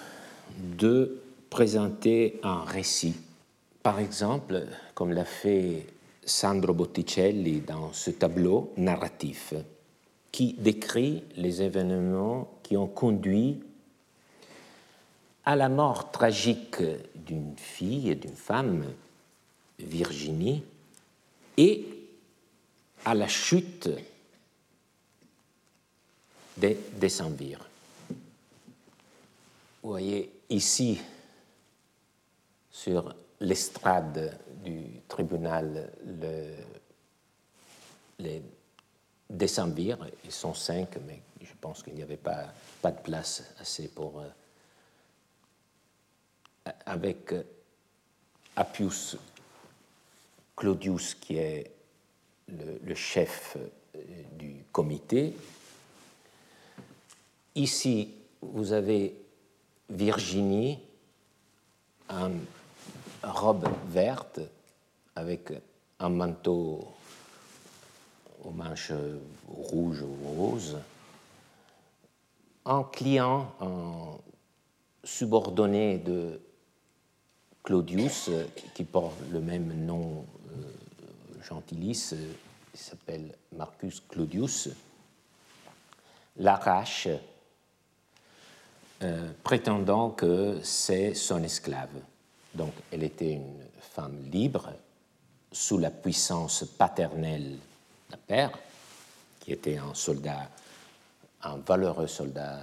de 0.58 1.22
présenter 1.50 2.40
un 2.44 2.64
récit. 2.64 3.16
par 3.84 4.00
exemple, 4.00 4.66
comme 4.96 5.14
l'a 5.14 5.26
fait 5.26 5.86
Sandro 6.26 6.74
Botticelli 6.74 7.62
dans 7.62 7.94
ce 7.94 8.12
tableau 8.12 8.74
narratif 8.76 9.54
qui 10.38 10.54
décrit 10.54 11.24
les 11.36 11.64
événements 11.64 12.60
qui 12.62 12.78
ont 12.78 12.86
conduit 12.86 13.60
à 15.44 15.56
la 15.56 15.68
mort 15.68 16.12
tragique 16.12 16.84
d'une 17.16 17.58
fille 17.58 18.12
et 18.12 18.14
d'une 18.14 18.36
femme, 18.36 18.86
Virginie, 19.80 20.64
et 21.58 21.88
à 23.04 23.16
la 23.16 23.28
chute 23.28 23.90
des 26.56 26.78
décemvirs. 26.98 27.68
Vous 29.82 29.90
voyez 29.90 30.32
ici, 30.52 31.02
sur 32.70 33.16
l'estrade 33.40 34.38
du 34.64 34.84
tribunal, 35.08 35.92
le, 36.06 36.54
les 38.20 38.44
décemvirs, 39.30 39.98
ils 40.24 40.32
sont 40.32 40.54
cinq, 40.54 40.98
mais 41.06 41.22
je 41.42 41.54
pense 41.60 41.84
qu'il 41.84 41.94
n'y 41.94 42.04
avait 42.04 42.18
pas, 42.18 42.46
pas 42.82 42.92
de 42.92 43.02
place 43.02 43.44
assez 43.60 43.88
pour. 43.88 44.20
Euh, 44.20 44.28
avec 46.86 47.34
euh, 47.34 47.44
Appius 48.56 49.18
Claudius, 50.56 51.14
qui 51.16 51.38
est 51.38 51.72
le, 52.50 52.96
chef 52.96 53.58
euh, 53.58 53.68
du 54.34 54.64
comité. 54.72 55.34
Ici, 57.56 58.14
vous 58.42 58.74
avez 58.74 59.14
Virginie 59.90 60.80
en 62.10 62.32
robe 63.24 63.68
verte 63.88 64.42
avec 65.16 65.54
un 66.00 66.10
manteau 66.10 66.97
aux 68.48 68.52
manches 68.52 68.94
rouges 69.48 70.02
ou 70.02 70.28
roses, 70.36 70.78
un 72.66 72.84
client 72.84 73.54
un 73.62 74.18
subordonné 75.04 75.98
de 75.98 76.42
Claudius, 77.64 78.30
qui 78.74 78.84
porte 78.84 79.16
le 79.32 79.42
même 79.42 79.86
nom 79.86 80.26
euh, 80.52 81.44
gentilis, 81.44 82.14
il 82.74 82.80
s'appelle 82.80 83.36
Marcus 83.56 84.02
Claudius, 84.08 84.70
l'arrache, 86.38 87.10
euh, 89.02 89.32
prétendant 89.44 90.10
que 90.10 90.60
c'est 90.64 91.14
son 91.14 91.44
esclave. 91.44 91.90
Donc 92.54 92.74
elle 92.92 93.04
était 93.04 93.34
une 93.34 93.60
femme 93.80 94.18
libre, 94.32 94.74
sous 95.52 95.78
la 95.78 95.92
puissance 95.92 96.64
paternelle 96.64 97.58
d'un 98.10 98.18
père, 98.18 98.52
qui 99.40 99.52
était 99.54 99.78
un 99.78 99.94
soldat, 99.94 100.50
un 101.44 101.58
valeureux 101.58 102.08
soldat 102.08 102.60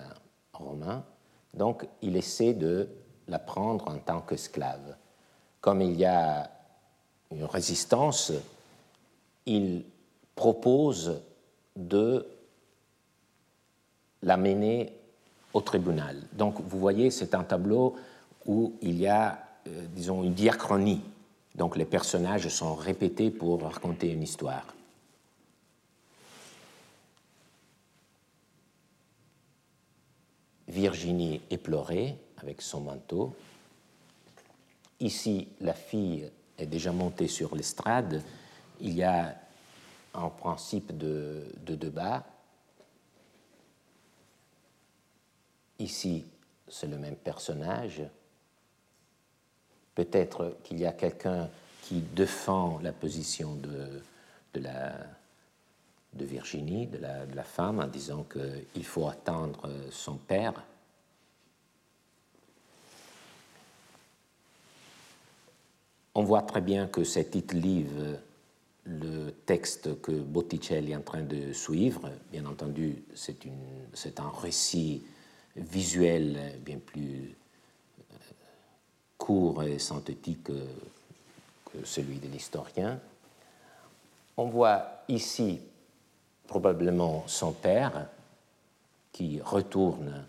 romain. 0.53 1.05
Donc 1.53 1.87
il 2.03 2.17
essaie 2.17 2.55
de 2.55 2.89
la 3.29 3.39
prendre 3.39 3.89
en 3.89 3.99
tant 3.99 4.21
qu'esclave. 4.21 4.97
Comme 5.61 5.81
il 5.81 5.97
y 5.97 6.05
a 6.05 6.51
une 7.31 7.45
résistance, 7.45 8.33
il 9.47 9.85
propose 10.35 11.21
de 11.77 12.27
l'amener 14.23 14.93
au 15.53 15.61
tribunal. 15.61 16.17
Donc 16.33 16.61
vous 16.61 16.79
voyez, 16.79 17.11
c'est 17.11 17.35
un 17.35 17.45
tableau 17.45 17.97
où 18.47 18.75
il 18.83 18.99
y 18.99 19.07
a, 19.07 19.39
euh, 19.67 19.87
disons, 19.95 20.23
une 20.23 20.35
diachronie. 20.35 21.03
Donc 21.55 21.77
les 21.77 21.85
personnages 21.85 22.49
sont 22.49 22.75
répétés 22.75 23.31
pour 23.31 23.63
raconter 23.63 24.11
une 24.11 24.23
histoire. 24.23 24.67
Virginie 30.75 31.41
éplorée 31.51 32.17
avec 32.39 32.61
son 32.61 32.81
manteau. 32.81 33.33
Ici, 34.99 35.47
la 35.61 35.73
fille 35.73 36.29
est 36.59 36.67
déjà 36.67 36.91
montée 36.91 37.29
sur 37.29 37.55
l'estrade. 37.55 38.21
Il 38.81 38.93
y 38.93 39.05
a 39.05 39.37
un 40.15 40.29
principe 40.31 40.97
de, 40.97 41.45
de 41.65 41.77
débat. 41.77 42.25
Ici, 45.79 46.25
c'est 46.67 46.89
le 46.89 46.99
même 46.99 47.17
personnage. 47.17 48.03
Peut-être 49.95 50.57
qu'il 50.65 50.81
y 50.81 50.87
a 50.87 50.93
quelqu'un 50.93 51.49
qui 51.83 52.01
défend 52.01 52.81
la 52.83 52.93
position 52.93 53.55
de, 53.55 54.03
de, 54.55 54.61
la, 54.61 54.93
de 56.15 56.25
Virginie, 56.25 56.87
de 56.87 56.99
la, 56.99 57.43
femme, 57.43 57.81
en 57.81 57.87
disant 57.87 58.25
qu'il 58.25 58.85
faut 58.85 59.09
attendre 59.09 59.69
son 59.91 60.17
père. 60.17 60.63
On 66.15 66.23
voit 66.23 66.43
très 66.43 66.61
bien 66.61 66.87
que 66.87 67.03
cet 67.03 67.33
titre 67.33 67.57
livre 67.57 68.19
le 68.87 69.31
texte 69.47 70.01
que 70.01 70.13
Botticelli 70.13 70.93
est 70.93 70.97
en 70.97 71.01
train 71.01 71.23
de 71.23 71.53
suivre. 71.53 72.11
Bien 72.31 72.45
entendu, 72.47 73.03
c'est 73.15 74.21
un 74.21 74.31
récit 74.31 75.03
visuel 75.57 76.59
bien 76.65 76.79
plus 76.79 77.35
euh, 78.13 78.17
court 79.17 79.63
et 79.63 79.79
synthétique 79.79 80.45
que, 80.45 80.53
que 80.53 81.85
celui 81.85 82.19
de 82.19 82.29
l'historien. 82.29 83.01
On 84.37 84.47
voit 84.47 85.05
ici 85.09 85.61
probablement 86.47 87.25
son 87.27 87.53
père 87.53 88.09
qui 89.13 89.41
retourne 89.41 90.25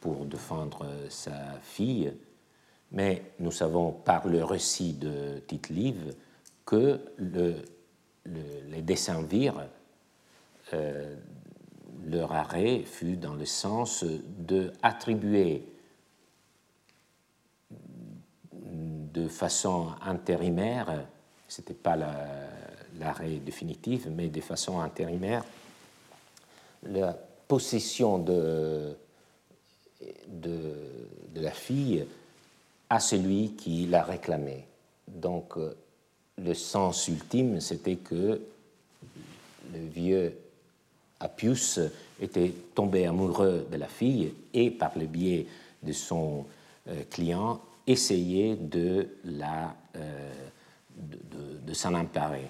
pour 0.00 0.24
défendre 0.24 0.86
sa 1.08 1.32
fille, 1.62 2.12
mais 2.92 3.32
nous 3.38 3.50
savons 3.50 3.92
par 3.92 4.26
le 4.26 4.42
récit 4.44 4.94
de 4.94 5.42
Tite-Live 5.46 6.14
que 6.64 7.00
le, 7.16 7.56
les 8.26 8.82
décemvirs, 8.82 9.66
euh, 10.72 11.16
leur 12.06 12.32
arrêt 12.32 12.82
fut 12.84 13.16
dans 13.16 13.34
le 13.34 13.44
sens 13.44 14.04
de 14.04 14.72
attribuer 14.82 15.64
de 18.52 19.28
façon 19.28 19.88
intérimaire, 20.02 21.04
ce 21.48 21.60
n'était 21.60 21.74
pas 21.74 21.96
l'arrêt 23.00 23.36
définitif, 23.36 24.06
mais 24.06 24.28
de 24.28 24.40
façon 24.40 24.80
intérimaire, 24.80 25.44
la 26.84 27.12
possession 27.48 28.18
de, 28.18 28.96
la 31.34 31.50
fille 31.50 32.06
à 32.88 33.00
celui 33.00 33.52
qui 33.52 33.86
la 33.86 34.02
réclamait. 34.02 34.66
Donc, 35.08 35.54
le 36.38 36.54
sens 36.54 37.08
ultime, 37.08 37.60
c'était 37.60 37.96
que 37.96 38.40
le 39.72 39.86
vieux 39.88 40.32
Appius 41.20 41.80
était 42.20 42.52
tombé 42.74 43.06
amoureux 43.06 43.66
de 43.70 43.76
la 43.76 43.88
fille 43.88 44.32
et, 44.54 44.70
par 44.70 44.96
le 44.98 45.06
biais 45.06 45.46
de 45.82 45.92
son 45.92 46.46
euh, 46.88 47.02
client, 47.10 47.60
essayait 47.86 48.56
de, 48.56 49.08
la, 49.24 49.74
euh, 49.96 50.32
de, 50.96 51.74
s'en 51.74 51.94
emparer. 51.94 52.48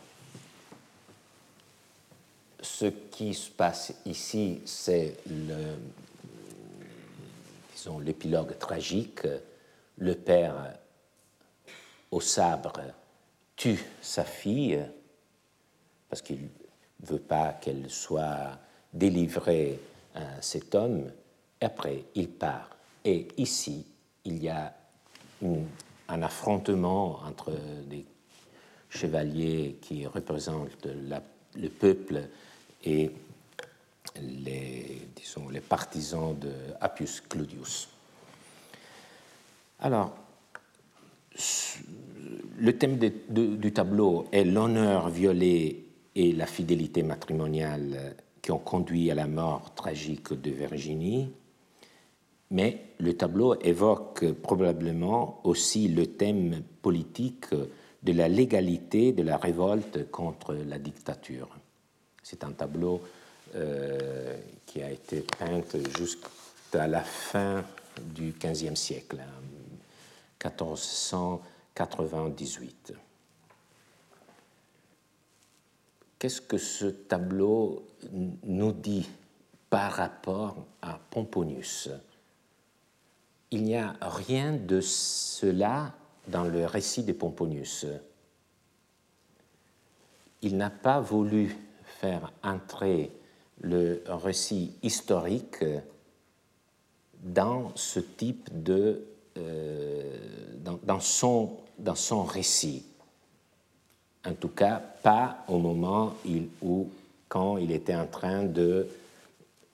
Ce 2.62 2.86
qui 2.86 3.32
se 3.32 3.50
passe 3.50 3.94
ici, 4.04 4.60
c'est 4.64 5.16
le, 5.26 5.76
l'épilogue 8.00 8.58
tragique. 8.58 9.26
Le 9.96 10.14
père 10.14 10.74
au 12.10 12.20
sabre 12.20 12.80
tue 13.56 13.82
sa 14.00 14.24
fille 14.24 14.82
parce 16.08 16.22
qu'il 16.22 16.40
ne 16.42 17.06
veut 17.06 17.18
pas 17.18 17.52
qu'elle 17.52 17.88
soit 17.88 18.58
délivrée 18.92 19.78
à 20.14 20.42
cet 20.42 20.74
homme, 20.74 21.10
après 21.60 22.04
il 22.14 22.28
part. 22.28 22.70
Et 23.04 23.28
ici, 23.36 23.86
il 24.24 24.42
y 24.42 24.48
a 24.48 24.74
un 26.08 26.22
affrontement 26.22 27.20
entre 27.24 27.52
des 27.86 28.04
chevaliers 28.88 29.78
qui 29.80 30.06
représentent 30.06 30.86
le 31.54 31.68
peuple 31.68 32.28
et 32.84 33.10
les, 34.22 35.08
disons, 35.16 35.48
les 35.48 35.60
partisans 35.60 36.36
de 36.38 36.52
Appius 36.80 37.20
Claudius. 37.20 37.88
Alors, 39.78 40.14
le 42.58 42.76
thème 42.76 42.98
du 42.98 43.72
tableau 43.72 44.26
est 44.32 44.44
l'honneur 44.44 45.08
violé 45.08 45.84
et 46.14 46.32
la 46.32 46.46
fidélité 46.46 47.02
matrimoniale 47.02 48.16
qui 48.42 48.52
ont 48.52 48.58
conduit 48.58 49.10
à 49.10 49.14
la 49.14 49.26
mort 49.26 49.74
tragique 49.74 50.32
de 50.32 50.50
Virginie, 50.50 51.30
mais 52.50 52.82
le 52.98 53.16
tableau 53.16 53.58
évoque 53.60 54.32
probablement 54.32 55.40
aussi 55.44 55.88
le 55.88 56.06
thème 56.06 56.62
politique 56.82 57.54
de 58.02 58.12
la 58.12 58.28
légalité 58.28 59.12
de 59.12 59.22
la 59.22 59.36
révolte 59.36 60.10
contre 60.10 60.54
la 60.54 60.78
dictature. 60.78 61.59
C'est 62.22 62.44
un 62.44 62.52
tableau 62.52 63.02
euh, 63.54 64.36
qui 64.66 64.82
a 64.82 64.90
été 64.90 65.22
peint 65.22 65.62
jusqu'à 65.98 66.86
la 66.86 67.02
fin 67.02 67.64
du 68.00 68.32
XVe 68.32 68.76
siècle, 68.76 69.20
1498. 70.44 72.94
Qu'est-ce 76.18 76.40
que 76.40 76.58
ce 76.58 76.86
tableau 76.86 77.84
nous 78.44 78.72
dit 78.72 79.08
par 79.70 79.92
rapport 79.92 80.56
à 80.82 80.98
Pomponius? 81.10 81.88
Il 83.50 83.64
n'y 83.64 83.76
a 83.76 83.94
rien 84.00 84.52
de 84.52 84.80
cela 84.80 85.94
dans 86.28 86.44
le 86.44 86.64
récit 86.66 87.02
de 87.02 87.12
Pomponius. 87.12 87.86
Il 90.42 90.56
n'a 90.56 90.70
pas 90.70 91.00
voulu 91.00 91.56
faire 92.00 92.32
entrer 92.42 93.10
le 93.60 94.02
récit 94.08 94.72
historique 94.82 95.64
dans 97.22 97.72
ce 97.74 98.00
type 98.00 98.48
de... 98.62 99.04
Euh, 99.36 100.16
dans, 100.82 101.00
son, 101.00 101.56
dans 101.78 101.94
son 101.94 102.24
récit. 102.24 102.84
En 104.26 104.34
tout 104.34 104.48
cas, 104.48 104.82
pas 105.02 105.44
au 105.48 105.58
moment 105.58 106.14
où, 106.62 106.88
quand 107.28 107.56
il 107.56 107.70
était 107.70 107.94
en 107.94 108.06
train 108.06 108.44
de 108.44 108.86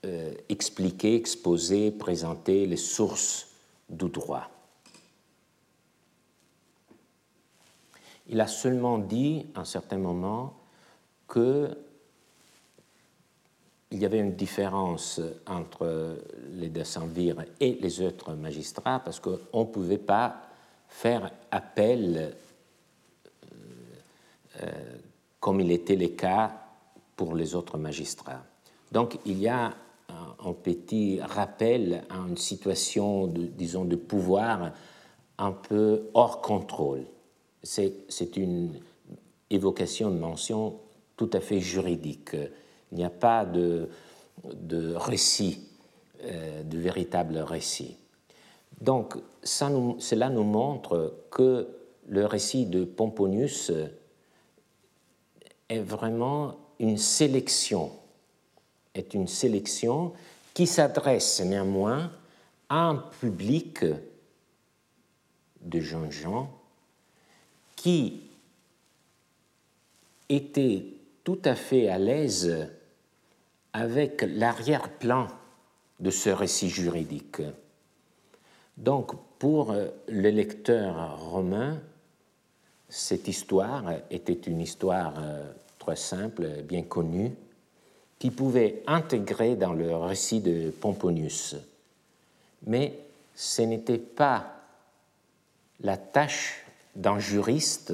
euh, 0.05 0.33
expliquer, 0.47 1.15
exposer, 1.15 1.91
présenter 1.91 2.65
les 2.65 2.77
sources 2.77 3.47
du 3.89 4.09
droit. 4.09 4.49
Il 8.29 8.39
a 8.39 8.47
seulement 8.47 8.99
dit, 8.99 9.45
à 9.55 9.61
un 9.61 9.65
certain 9.65 9.97
moment, 9.97 10.53
que 11.27 11.75
il 13.91 13.99
y 13.99 14.05
avait 14.05 14.19
une 14.19 14.35
différence 14.35 15.21
entre 15.45 16.17
les 16.51 16.69
décemvirs 16.69 17.43
et 17.59 17.77
les 17.81 18.01
autres 18.01 18.33
magistrats 18.33 18.99
parce 18.99 19.19
qu'on 19.19 19.59
ne 19.59 19.65
pouvait 19.65 19.97
pas 19.97 20.41
faire 20.89 21.31
appel 21.51 22.33
euh, 23.43 23.53
euh, 24.63 24.71
comme 25.39 25.61
il 25.61 25.71
était 25.71 25.95
le 25.95 26.09
cas 26.09 26.51
pour 27.15 27.35
les 27.35 27.55
autres 27.55 27.77
magistrats. 27.77 28.43
Donc 28.91 29.19
il 29.25 29.39
y 29.39 29.47
a 29.47 29.73
un, 30.39 30.53
petit 30.53 31.19
rappel 31.21 32.03
à 32.09 32.17
une 32.17 32.37
situation, 32.37 33.27
de, 33.27 33.43
disons, 33.43 33.85
de 33.85 33.95
pouvoir 33.95 34.71
un 35.37 35.51
peu 35.51 36.09
hors 36.13 36.41
contrôle. 36.41 37.05
C'est 37.63 38.37
une 38.37 38.79
évocation 39.49 40.09
de 40.09 40.17
mention 40.17 40.79
tout 41.17 41.29
à 41.33 41.39
fait 41.39 41.59
juridique. 41.59 42.35
Il 42.91 42.97
n'y 42.97 43.03
a 43.03 43.09
pas 43.09 43.45
de, 43.45 43.89
de 44.43 44.93
récit, 44.93 45.67
euh, 46.23 46.63
de 46.63 46.77
véritable 46.77 47.37
récit. 47.37 47.97
Donc, 48.81 49.15
ça 49.43 49.69
cela 49.99 50.29
nous 50.29 50.43
montre 50.43 51.15
que 51.31 51.67
le 52.07 52.25
récit 52.25 52.65
de 52.65 52.85
Pomponius 52.85 53.71
est 55.69 55.79
vraiment 55.79 56.55
une 56.79 56.97
sélection, 56.97 57.91
est 58.93 59.13
une 59.13 59.27
sélection 59.27 60.13
qui 60.53 60.67
s'adresse 60.67 61.41
néanmoins 61.41 62.11
à 62.69 62.87
un 62.87 62.95
public 62.95 63.83
de 65.61 65.79
jeunes 65.79 66.11
gens 66.11 66.49
qui 67.75 68.21
était 70.29 70.85
tout 71.23 71.39
à 71.45 71.55
fait 71.55 71.89
à 71.89 71.97
l'aise 71.97 72.69
avec 73.77 74.25
l'arrière-plan 74.27 75.27
de 75.99 76.09
ce 76.09 76.31
récit 76.31 76.69
juridique. 76.69 77.43
Donc, 78.75 79.13
pour 79.37 79.71
le 79.71 80.29
lecteur 80.29 81.19
romain, 81.29 81.79
cette 82.89 83.27
histoire 83.27 83.83
était 84.09 84.33
une 84.33 84.61
histoire 84.61 85.13
euh, 85.19 85.51
très 85.77 85.95
simple, 85.95 86.63
bien 86.63 86.81
connue, 86.81 87.35
qui 88.17 88.31
pouvait 88.31 88.81
intégrer 88.87 89.55
dans 89.55 89.73
le 89.73 89.95
récit 89.95 90.39
de 90.39 90.71
Pomponius. 90.71 91.55
Mais 92.65 92.97
ce 93.35 93.61
n'était 93.61 93.99
pas 93.99 94.55
la 95.81 95.97
tâche 95.97 96.65
d'un 96.95 97.19
juriste 97.19 97.93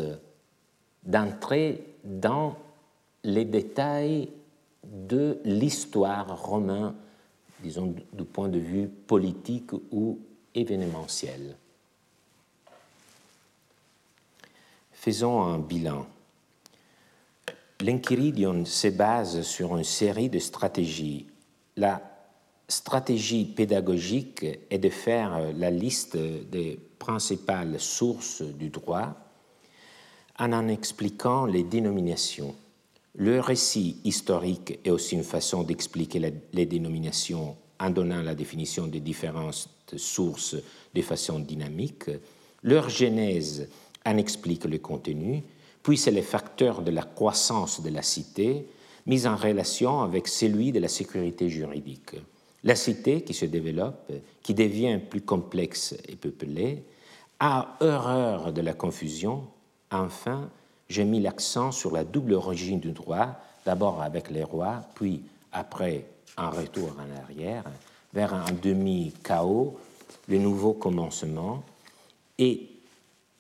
d'entrer 1.03 1.83
dans 2.05 2.55
les 3.25 3.43
détails 3.43 4.29
de 4.83 5.39
l'histoire 5.45 6.43
romaine, 6.43 6.93
disons 7.61 7.95
du 8.11 8.23
point 8.23 8.49
de 8.49 8.59
vue 8.59 8.87
politique 8.87 9.71
ou 9.91 10.19
événementiel. 10.53 11.55
Faisons 14.91 15.41
un 15.41 15.59
bilan. 15.59 16.05
L'Enchiridion 17.81 18.63
se 18.65 18.87
base 18.87 19.41
sur 19.41 19.75
une 19.75 19.83
série 19.83 20.29
de 20.29 20.39
stratégies. 20.39 21.27
La 21.75 22.01
stratégie 22.67 23.45
pédagogique 23.45 24.45
est 24.69 24.77
de 24.77 24.89
faire 24.89 25.53
la 25.53 25.69
liste 25.69 26.15
des 26.15 26.79
principales 26.97 27.79
sources 27.79 28.41
du 28.41 28.69
droit 28.69 29.15
en 30.39 30.53
en 30.53 30.67
expliquant 30.67 31.45
les 31.45 31.63
dénominations. 31.63 32.55
Le 33.15 33.39
récit 33.39 33.97
historique 34.03 34.79
est 34.83 34.89
aussi 34.89 35.15
une 35.15 35.23
façon 35.23 35.63
d'expliquer 35.63 36.33
les 36.51 36.65
dénominations 36.65 37.55
en 37.79 37.89
donnant 37.89 38.23
la 38.23 38.33
définition 38.33 38.87
des 38.87 39.01
différentes 39.01 39.67
sources 39.95 40.55
de 40.93 41.01
façon 41.01 41.39
dynamique. 41.39 42.05
Leur 42.63 42.89
genèse 42.89 43.69
en 44.05 44.17
explique 44.17 44.65
le 44.65 44.79
contenu, 44.79 45.43
puis 45.83 45.97
c'est 45.97 46.11
les 46.11 46.21
facteurs 46.21 46.81
de 46.81 46.91
la 46.91 47.03
croissance 47.03 47.81
de 47.81 47.89
la 47.89 48.01
cité 48.01 48.65
mis 49.05 49.27
en 49.27 49.35
relation 49.35 50.01
avec 50.01 50.27
celui 50.27 50.71
de 50.71 50.79
la 50.79 50.87
sécurité 50.87 51.49
juridique. 51.49 52.15
La 52.63 52.75
cité 52.75 53.21
qui 53.21 53.33
se 53.33 53.45
développe, 53.45 54.11
qui 54.41 54.53
devient 54.53 54.99
plus 55.09 55.21
complexe 55.21 55.93
et 56.07 56.15
peuplée, 56.15 56.83
a 57.39 57.75
horreur 57.81 58.53
de 58.53 58.61
la 58.61 58.73
confusion. 58.73 59.45
Enfin, 59.91 60.49
j'ai 60.89 61.05
mis 61.05 61.19
l'accent 61.19 61.71
sur 61.71 61.91
la 61.91 62.03
double 62.03 62.33
origine 62.33 62.79
du 62.79 62.91
droit, 62.91 63.35
d'abord 63.65 64.01
avec 64.01 64.29
les 64.29 64.43
rois, 64.43 64.83
puis 64.95 65.23
après 65.51 66.05
un 66.37 66.49
retour 66.49 66.95
en 66.99 67.23
arrière, 67.23 67.63
vers 68.13 68.33
un 68.33 68.51
demi-chaos, 68.61 69.77
le 70.27 70.37
nouveau 70.37 70.73
commencement 70.73 71.63
et 72.37 72.69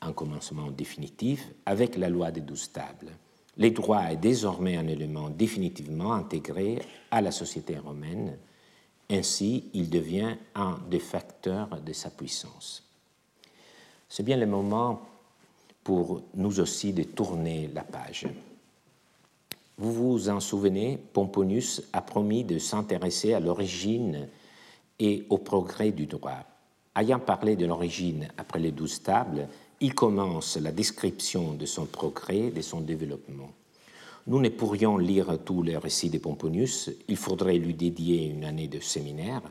un 0.01 0.13
commencement 0.13 0.69
définitif 0.71 1.47
avec 1.65 1.95
la 1.97 2.09
loi 2.09 2.31
des 2.31 2.41
douze 2.41 2.71
tables. 2.71 3.11
Le 3.57 3.69
droit 3.69 4.01
est 4.11 4.17
désormais 4.17 4.77
un 4.77 4.87
élément 4.87 5.29
définitivement 5.29 6.13
intégré 6.13 6.81
à 7.11 7.21
la 7.21 7.31
société 7.31 7.77
romaine, 7.77 8.37
ainsi 9.09 9.69
il 9.73 9.89
devient 9.89 10.35
un 10.55 10.79
des 10.89 10.99
facteurs 10.99 11.79
de 11.81 11.93
sa 11.93 12.09
puissance. 12.09 12.83
C'est 14.09 14.23
bien 14.23 14.37
le 14.37 14.47
moment 14.47 15.01
pour 15.83 16.21
nous 16.35 16.59
aussi 16.59 16.93
de 16.93 17.03
tourner 17.03 17.69
la 17.73 17.83
page. 17.83 18.27
Vous 19.77 19.91
vous 19.91 20.29
en 20.29 20.39
souvenez, 20.39 20.97
Pomponius 21.13 21.81
a 21.93 22.01
promis 22.01 22.43
de 22.43 22.59
s'intéresser 22.59 23.33
à 23.33 23.39
l'origine 23.39 24.27
et 24.99 25.25
au 25.29 25.39
progrès 25.39 25.91
du 25.91 26.05
droit. 26.05 26.43
Ayant 26.95 27.19
parlé 27.19 27.55
de 27.55 27.65
l'origine 27.65 28.27
après 28.37 28.59
les 28.59 28.71
douze 28.71 29.01
tables, 29.01 29.47
il 29.81 29.95
commence 29.95 30.57
la 30.57 30.71
description 30.71 31.53
de 31.53 31.65
son 31.65 31.85
progrès, 31.85 32.51
de 32.51 32.61
son 32.61 32.81
développement. 32.81 33.51
Nous 34.27 34.39
ne 34.39 34.49
pourrions 34.49 34.97
lire 34.97 35.37
tous 35.43 35.63
les 35.63 35.75
récits 35.75 36.09
de 36.09 36.19
Pomponius, 36.19 36.91
il 37.09 37.17
faudrait 37.17 37.57
lui 37.57 37.73
dédier 37.73 38.27
une 38.27 38.45
année 38.45 38.67
de 38.69 38.79
séminaire, 38.79 39.41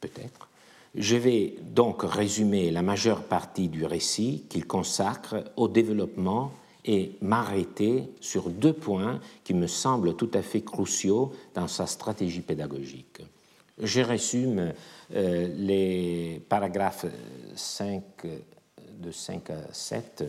peut-être. 0.00 0.48
Je 0.94 1.16
vais 1.16 1.54
donc 1.62 2.02
résumer 2.02 2.70
la 2.70 2.82
majeure 2.82 3.24
partie 3.24 3.68
du 3.68 3.84
récit 3.84 4.44
qu'il 4.48 4.66
consacre 4.66 5.44
au 5.56 5.68
développement 5.68 6.52
et 6.86 7.12
m'arrêter 7.20 8.08
sur 8.20 8.48
deux 8.48 8.72
points 8.72 9.20
qui 9.44 9.54
me 9.54 9.66
semblent 9.66 10.14
tout 10.14 10.30
à 10.34 10.42
fait 10.42 10.62
cruciaux 10.62 11.32
dans 11.54 11.68
sa 11.68 11.86
stratégie 11.86 12.40
pédagogique. 12.40 13.22
Je 13.78 14.00
résume 14.00 14.72
euh, 15.14 15.48
les 15.56 16.40
paragraphes 16.48 17.06
5, 17.54 18.02
de 18.98 19.10
5 19.10 19.50
à 19.50 19.72
7. 19.72 20.24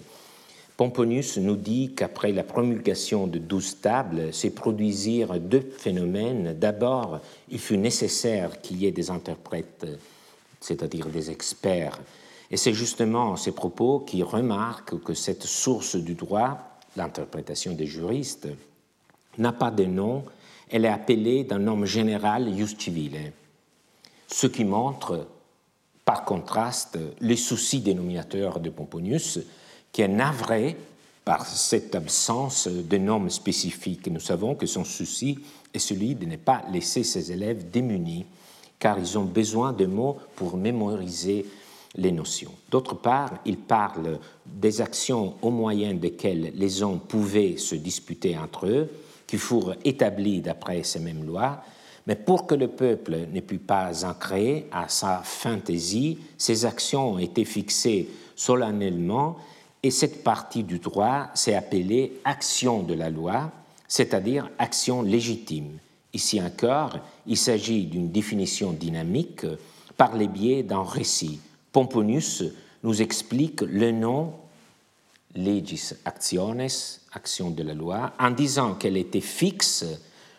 Pomponius 0.75 1.37
nous 1.37 1.55
dit 1.55 1.93
qu'après 1.95 2.31
la 2.31 2.43
promulgation 2.43 3.25
de 3.25 3.39
douze 3.39 3.79
tables, 3.79 4.33
s'est 4.33 4.51
produisirent 4.51 5.39
deux 5.39 5.61
phénomènes. 5.61 6.53
D'abord, 6.53 7.21
il 7.49 7.59
fut 7.59 7.77
nécessaire 7.77 8.61
qu'il 8.61 8.77
y 8.77 8.85
ait 8.85 8.91
des 8.91 9.09
interprètes 9.09 9.87
c'est-à-dire 10.59 11.07
des 11.07 11.31
experts. 11.31 11.99
Et 12.49 12.57
c'est 12.57 12.73
justement 12.73 13.35
ces 13.35 13.51
propos 13.51 13.99
qui 13.99 14.23
remarquent 14.23 15.01
que 15.03 15.13
cette 15.13 15.43
source 15.43 15.95
du 15.95 16.15
droit, 16.15 16.79
l'interprétation 16.95 17.73
des 17.73 17.87
juristes, 17.87 18.47
n'a 19.37 19.51
pas 19.51 19.71
de 19.71 19.85
nom, 19.85 20.23
elle 20.69 20.85
est 20.85 20.89
appelée 20.89 21.43
d'un 21.43 21.59
nom 21.59 21.85
général 21.85 22.53
jus 22.55 22.75
civile, 22.77 23.31
ce 24.27 24.47
qui 24.47 24.65
montre 24.65 25.27
par 26.03 26.25
contraste 26.25 26.97
les 27.19 27.35
soucis 27.35 27.81
dénominateurs 27.81 28.59
de 28.59 28.69
Pomponius, 28.69 29.39
qui 29.91 30.01
est 30.01 30.07
navré 30.07 30.77
par 31.25 31.45
cette 31.45 31.95
absence 31.95 32.67
de 32.67 32.97
normes 32.97 33.29
spécifiques. 33.29 34.07
Nous 34.07 34.21
savons 34.21 34.55
que 34.55 34.65
son 34.65 34.85
souci 34.85 35.39
est 35.73 35.79
celui 35.79 36.15
de 36.15 36.25
ne 36.25 36.37
pas 36.37 36.63
laisser 36.71 37.03
ses 37.03 37.31
élèves 37.33 37.69
démunis, 37.69 38.25
car 38.80 38.99
ils 38.99 39.17
ont 39.17 39.23
besoin 39.23 39.73
de 39.73 39.86
mots 39.86 40.17
pour 40.36 40.57
mémoriser 40.57 41.45
les 41.95 42.11
notions. 42.11 42.51
D'autre 42.69 42.95
part, 42.95 43.34
il 43.45 43.57
parle 43.57 44.19
des 44.45 44.82
actions 44.82 45.36
au 45.41 45.49
moyen 45.49 45.93
desquelles 45.93 46.51
les 46.55 46.84
hommes 46.84 46.99
pouvaient 46.99 47.57
se 47.57 47.75
disputer 47.75 48.38
entre 48.38 48.67
eux, 48.67 48.89
qui 49.25 49.38
furent 49.38 49.75
établies 49.84 50.41
d'après 50.41 50.84
ces 50.84 50.99
mêmes 50.99 51.25
lois, 51.25 51.61
mais 52.05 52.15
pour 52.15 52.47
que 52.47 52.55
le 52.55 52.69
peuple 52.69 53.28
ne 53.34 53.41
pût 53.41 53.59
pas 53.59 54.05
en 54.05 54.13
créer 54.13 54.67
à 54.71 54.88
sa 54.88 55.21
fantaisie, 55.23 56.17
ces 56.38 56.65
actions 56.65 57.13
ont 57.13 57.17
été 57.17 57.43
fixées 57.43 58.07
solennellement 58.36 59.38
et 59.84 59.91
cette 59.91 60.23
partie 60.23 60.63
du 60.63 60.80
droit 60.80 61.28
s'est 61.34 61.55
appelée 61.55 62.13
action 62.23 62.84
de 62.84 62.93
la 62.93 63.09
loi, 63.09 63.51
c'est-à-dire 63.89 64.49
action 64.57 65.01
légitime. 65.01 65.80
Ici 66.18 66.41
encore, 66.41 66.97
il 67.28 67.38
s'agit 67.38 67.86
d'une 67.86 68.09
définition 68.09 68.72
dynamique 68.72 69.45
par 69.97 70.18
les 70.18 70.28
biais 70.28 70.63
d'un 70.63 70.82
récit. 70.82 71.39
Pomponius 71.72 72.43
nous 72.82 73.03
explique 73.03 73.61
le 73.61 73.91
nom 73.91 74.34
legis 75.36 75.93
actiones, 76.05 76.65
action 77.13 77.51
de 77.51 77.61
la 77.61 77.76
loi, 77.76 78.13
en 78.20 78.32
disant 78.32 78.74
qu'elle 78.74 78.97
était 78.97 79.22
fixe, 79.22 79.86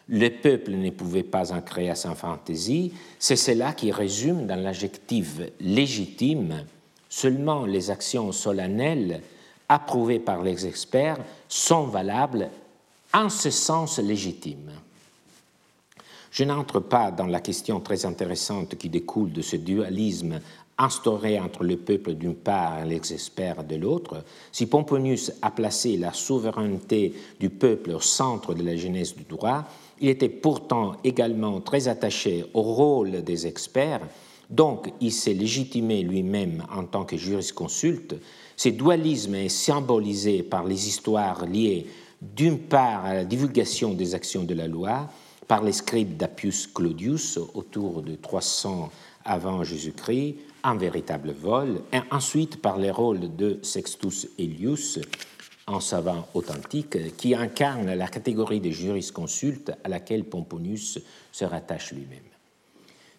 le 0.09 0.31
peuple 0.31 0.73
ne 0.73 0.91
pouvait 0.91 1.23
pas 1.23 1.53
en 1.53 1.61
créer 1.61 1.91
à 1.91 1.95
sa 1.95 2.17
fantaisie, 2.17 2.93
c'est 3.21 3.37
cela 3.37 3.73
qui 3.73 3.93
résume 3.93 4.49
dans 4.49 4.61
l'adjectif 4.61 5.39
légitime 5.61 6.65
seulement 7.09 7.67
les 7.67 7.89
actions 7.89 8.33
solennelles 8.33 9.23
approuvées 9.69 10.19
par 10.19 10.43
les 10.43 10.67
experts 10.67 11.19
sont 11.49 11.85
valables 11.85 12.51
en 13.15 13.29
ce 13.29 13.51
sens 13.51 14.01
légitime. 14.01 14.73
Je 16.31 16.45
n'entre 16.45 16.81
pas 16.81 17.11
dans 17.11 17.27
la 17.27 17.41
question 17.41 17.81
très 17.81 18.05
intéressante 18.05 18.77
qui 18.77 18.89
découle 18.89 19.33
de 19.33 19.43
ce 19.43 19.57
dualisme 19.57 20.41
instauré 20.79 21.41
entre 21.41 21.65
le 21.65 21.77
peuple 21.77 22.15
d'une 22.15 22.37
part 22.37 22.85
et 22.85 22.89
les 22.89 23.13
experts 23.13 23.65
de 23.65 23.75
l'autre. 23.75 24.25
Si 24.53 24.67
Pomponius 24.67 25.33
a 25.43 25.51
placé 25.51 25.97
la 25.97 26.13
souveraineté 26.13 27.15
du 27.41 27.51
peuple 27.51 27.91
au 27.91 28.01
centre 28.01 28.55
de 28.55 28.63
la 28.63 28.77
genèse 28.77 29.15
du 29.15 29.25
droit, 29.25 29.65
il 30.01 30.09
était 30.09 30.29
pourtant 30.29 30.93
également 31.03 31.61
très 31.61 31.89
attaché 31.89 32.45
au 32.55 32.63
rôle 32.63 33.23
des 33.25 33.47
experts, 33.49 34.07
donc 34.49 34.93
il 35.01 35.13
s'est 35.13 35.35
légitimé 35.35 36.03
lui-même 36.03 36.65
en 36.75 36.85
tant 36.85 37.05
que 37.05 37.17
jurisconsulte. 37.17 38.15
Ce 38.57 38.69
dualisme 38.69 39.35
est 39.35 39.49
symbolisé 39.49 40.45
par 40.45 40.65
les 40.65 40.87
histoires 40.87 41.45
liées 41.45 41.87
d'une 42.23 42.59
part 42.59 43.05
à 43.05 43.15
la 43.15 43.25
divulgation 43.25 43.95
des 43.95 44.15
actions 44.15 44.45
de 44.45 44.55
la 44.55 44.69
loi 44.69 45.09
par 45.49 45.65
les 45.65 45.73
scribes 45.73 46.17
d'Appius 46.17 46.67
Claudius 46.67 47.39
autour 47.55 48.03
de 48.03 48.15
300 48.15 48.93
avant 49.25 49.65
Jésus-Christ, 49.65 50.37
un 50.63 50.77
véritable 50.77 51.33
vol, 51.33 51.81
et 51.93 52.01
ensuite 52.11 52.61
par 52.61 52.79
les 52.79 52.91
rôles 52.91 53.35
de 53.37 53.59
Sextus 53.63 54.29
Elius 54.39 54.99
en 55.67 55.81
savant 55.81 56.29
authentique, 56.35 57.17
qui 57.17 57.35
incarne 57.35 57.93
la 57.93 58.09
catégorie 58.09 58.61
des 58.61 58.73
jurisconsultes 58.73 59.73
à 59.85 59.89
laquelle 59.89 60.25
Pomponius 60.25 60.99
se 61.33 61.45
rattache 61.45 61.93
lui-même. 61.93 62.19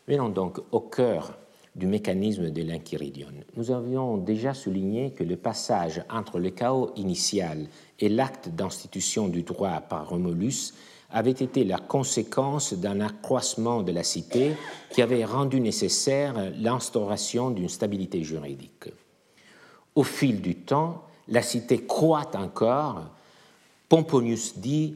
Venons 0.07 0.29
donc 0.29 0.59
au 0.71 0.79
cœur 0.79 1.37
du 1.75 1.85
mécanisme 1.85 2.49
de 2.49 2.63
l'inquiridion. 2.63 3.27
Nous 3.55 3.71
avions 3.71 4.17
déjà 4.17 4.53
souligné 4.53 5.11
que 5.11 5.23
le 5.23 5.37
passage 5.37 6.03
entre 6.09 6.39
le 6.39 6.49
chaos 6.49 6.91
initial 6.95 7.67
et 7.99 8.09
l'acte 8.09 8.49
d'institution 8.49 9.27
du 9.27 9.43
droit 9.43 9.81
par 9.81 10.09
Romulus 10.09 10.73
avait 11.11 11.31
été 11.31 11.63
la 11.63 11.77
conséquence 11.77 12.73
d'un 12.73 13.01
accroissement 13.01 13.81
de 13.81 13.91
la 13.91 14.03
cité 14.03 14.55
qui 14.91 15.01
avait 15.01 15.25
rendu 15.25 15.59
nécessaire 15.59 16.51
l'instauration 16.59 17.49
d'une 17.51 17.69
stabilité 17.69 18.23
juridique. 18.23 18.89
Au 19.95 20.03
fil 20.03 20.41
du 20.41 20.55
temps, 20.55 21.03
la 21.27 21.41
cité 21.41 21.85
croît 21.85 22.31
encore. 22.35 23.05
Pomponius 23.87 24.57
dit 24.57 24.95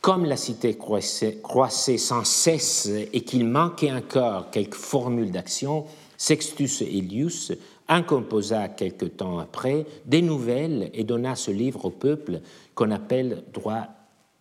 comme 0.00 0.24
la 0.24 0.36
cité 0.36 0.76
croissait, 0.76 1.98
sans 1.98 2.24
cesse 2.24 2.86
et 3.12 3.20
qu'il 3.22 3.44
manquait 3.44 3.92
encore 3.92 4.50
quelques 4.50 4.74
formules 4.74 5.32
d'action, 5.32 5.86
Sextus 6.16 6.82
Elius 6.82 7.52
en 7.88 8.02
composa 8.02 8.68
quelque 8.68 9.06
temps 9.06 9.38
après 9.38 9.86
des 10.04 10.22
nouvelles 10.22 10.90
et 10.94 11.04
donna 11.04 11.34
ce 11.34 11.50
livre 11.50 11.86
au 11.86 11.90
peuple 11.90 12.40
qu'on 12.74 12.90
appelle 12.90 13.42
droit 13.52 13.86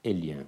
élien. 0.03 0.43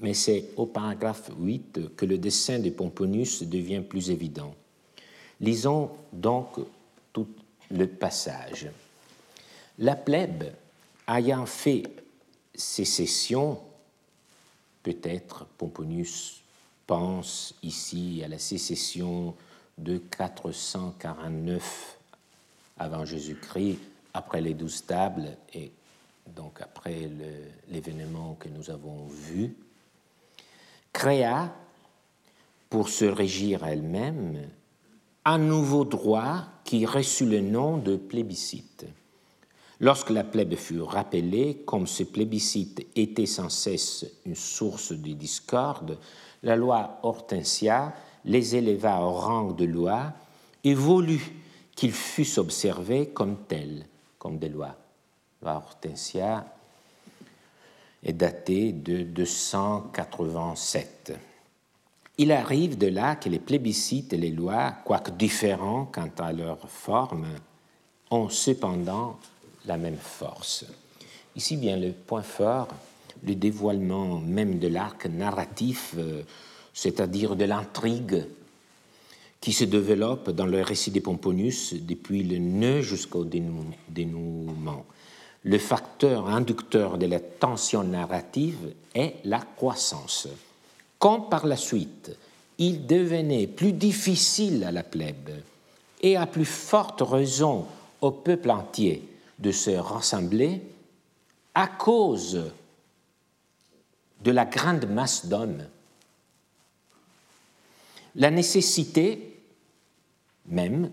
Mais 0.00 0.14
c'est 0.14 0.50
au 0.56 0.66
paragraphe 0.66 1.30
8 1.38 1.96
que 1.96 2.04
le 2.04 2.18
dessin 2.18 2.58
de 2.58 2.70
Pomponius 2.70 3.42
devient 3.42 3.80
plus 3.80 4.10
évident. 4.10 4.54
Lisons 5.40 5.90
donc 6.12 6.58
tout 7.12 7.28
le 7.70 7.86
passage. 7.86 8.68
La 9.78 9.96
plèbe 9.96 10.52
ayant 11.08 11.46
fait 11.46 11.84
sécession, 12.54 13.58
peut-être 14.82 15.46
Pomponius 15.58 16.42
pense 16.86 17.54
ici 17.62 18.22
à 18.24 18.28
la 18.28 18.38
sécession 18.38 19.34
de 19.76 19.98
449 19.98 21.98
avant 22.78 23.04
Jésus-Christ, 23.04 23.78
après 24.14 24.40
les 24.40 24.54
douze 24.54 24.84
tables 24.86 25.36
et 25.52 25.70
donc 26.34 26.60
après 26.60 27.10
l'événement 27.68 28.36
que 28.40 28.48
nous 28.48 28.70
avons 28.70 29.06
vu, 29.06 29.54
créa, 30.96 31.52
pour 32.70 32.88
se 32.88 33.04
régir 33.04 33.66
elle-même, 33.66 34.48
un 35.26 35.36
nouveau 35.36 35.84
droit 35.84 36.44
qui 36.64 36.86
reçut 36.86 37.26
le 37.26 37.42
nom 37.42 37.76
de 37.76 37.96
plébiscite. 37.96 38.86
Lorsque 39.78 40.08
la 40.08 40.24
plèbe 40.24 40.54
fut 40.54 40.80
rappelée, 40.80 41.62
comme 41.66 41.86
ce 41.86 42.02
plébiscite 42.02 42.86
était 42.96 43.26
sans 43.26 43.50
cesse 43.50 44.06
une 44.24 44.34
source 44.34 44.92
de 44.92 45.12
discorde, 45.12 45.98
la 46.42 46.56
loi 46.56 46.98
Hortensia 47.02 47.92
les 48.24 48.56
éleva 48.56 49.02
au 49.02 49.12
rang 49.12 49.52
de 49.52 49.66
loi 49.66 50.14
et 50.64 50.72
voulut 50.72 51.34
qu'ils 51.74 51.92
fussent 51.92 52.38
observés 52.38 53.10
comme 53.10 53.36
tels, 53.46 53.84
comme 54.18 54.38
des 54.38 54.48
lois. 54.48 54.76
La 55.42 55.52
loi 55.52 55.62
Hortensia 55.66 56.55
est 58.06 58.12
datée 58.12 58.72
de 58.72 59.02
287. 59.02 61.12
Il 62.18 62.32
arrive 62.32 62.78
de 62.78 62.86
là 62.86 63.16
que 63.16 63.28
les 63.28 63.40
plébiscites 63.40 64.14
et 64.14 64.16
les 64.16 64.30
lois, 64.30 64.72
quoique 64.84 65.10
différents 65.10 65.86
quant 65.86 66.12
à 66.18 66.32
leur 66.32 66.70
forme, 66.70 67.26
ont 68.10 68.28
cependant 68.28 69.18
la 69.66 69.76
même 69.76 69.98
force. 69.98 70.64
Ici 71.34 71.56
vient 71.56 71.76
le 71.76 71.90
point 71.92 72.22
fort, 72.22 72.68
le 73.26 73.34
dévoilement 73.34 74.20
même 74.20 74.60
de 74.60 74.68
l'arc 74.68 75.06
narratif, 75.06 75.94
euh, 75.98 76.22
c'est-à-dire 76.72 77.34
de 77.34 77.44
l'intrigue 77.44 78.24
qui 79.40 79.52
se 79.52 79.64
développe 79.64 80.30
dans 80.30 80.46
le 80.46 80.62
récit 80.62 80.92
de 80.92 81.00
Pomponius 81.00 81.74
depuis 81.74 82.22
le 82.22 82.38
nœud 82.38 82.82
jusqu'au 82.82 83.24
dénouement. 83.24 84.86
Le 85.46 85.58
facteur 85.58 86.28
inducteur 86.28 86.98
de 86.98 87.06
la 87.06 87.20
tension 87.20 87.84
narrative 87.84 88.74
est 88.96 89.14
la 89.22 89.38
croissance. 89.38 90.26
Quand 90.98 91.20
par 91.20 91.46
la 91.46 91.56
suite 91.56 92.10
il 92.58 92.84
devenait 92.84 93.46
plus 93.46 93.72
difficile 93.72 94.64
à 94.64 94.72
la 94.72 94.82
plèbe 94.82 95.30
et 96.02 96.16
à 96.16 96.26
plus 96.26 96.44
forte 96.44 97.00
raison 97.00 97.64
au 98.00 98.10
peuple 98.10 98.50
entier 98.50 99.08
de 99.38 99.52
se 99.52 99.70
rassembler 99.70 100.62
à 101.54 101.68
cause 101.68 102.50
de 104.24 104.30
la 104.32 104.46
grande 104.46 104.88
masse 104.90 105.26
d'hommes. 105.26 105.64
La 108.16 108.32
nécessité 108.32 109.38
même 110.46 110.90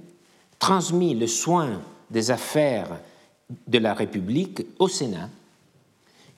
transmit 0.60 1.16
le 1.16 1.26
soin 1.26 1.82
des 2.12 2.30
affaires 2.30 3.00
de 3.68 3.78
la 3.78 3.94
République 3.94 4.66
au 4.80 4.88
Sénat, 4.88 5.30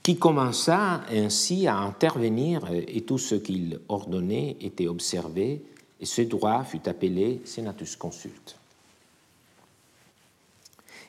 qui 0.03 0.17
commença 0.17 1.01
ainsi 1.09 1.67
à 1.67 1.77
intervenir 1.77 2.69
et 2.71 3.01
tout 3.01 3.17
ce 3.17 3.35
qu'il 3.35 3.79
ordonnait 3.89 4.55
était 4.61 4.87
observé, 4.87 5.63
et 5.99 6.05
ce 6.05 6.21
droit 6.21 6.63
fut 6.63 6.87
appelé 6.87 7.41
senatus 7.45 7.95
consulte. 7.95 8.55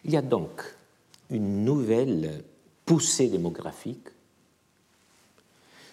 Il 0.05 0.13
y 0.13 0.17
a 0.17 0.23
donc 0.23 0.63
une 1.31 1.65
nouvelle 1.65 2.45
poussée 2.85 3.29
démographique. 3.29 4.09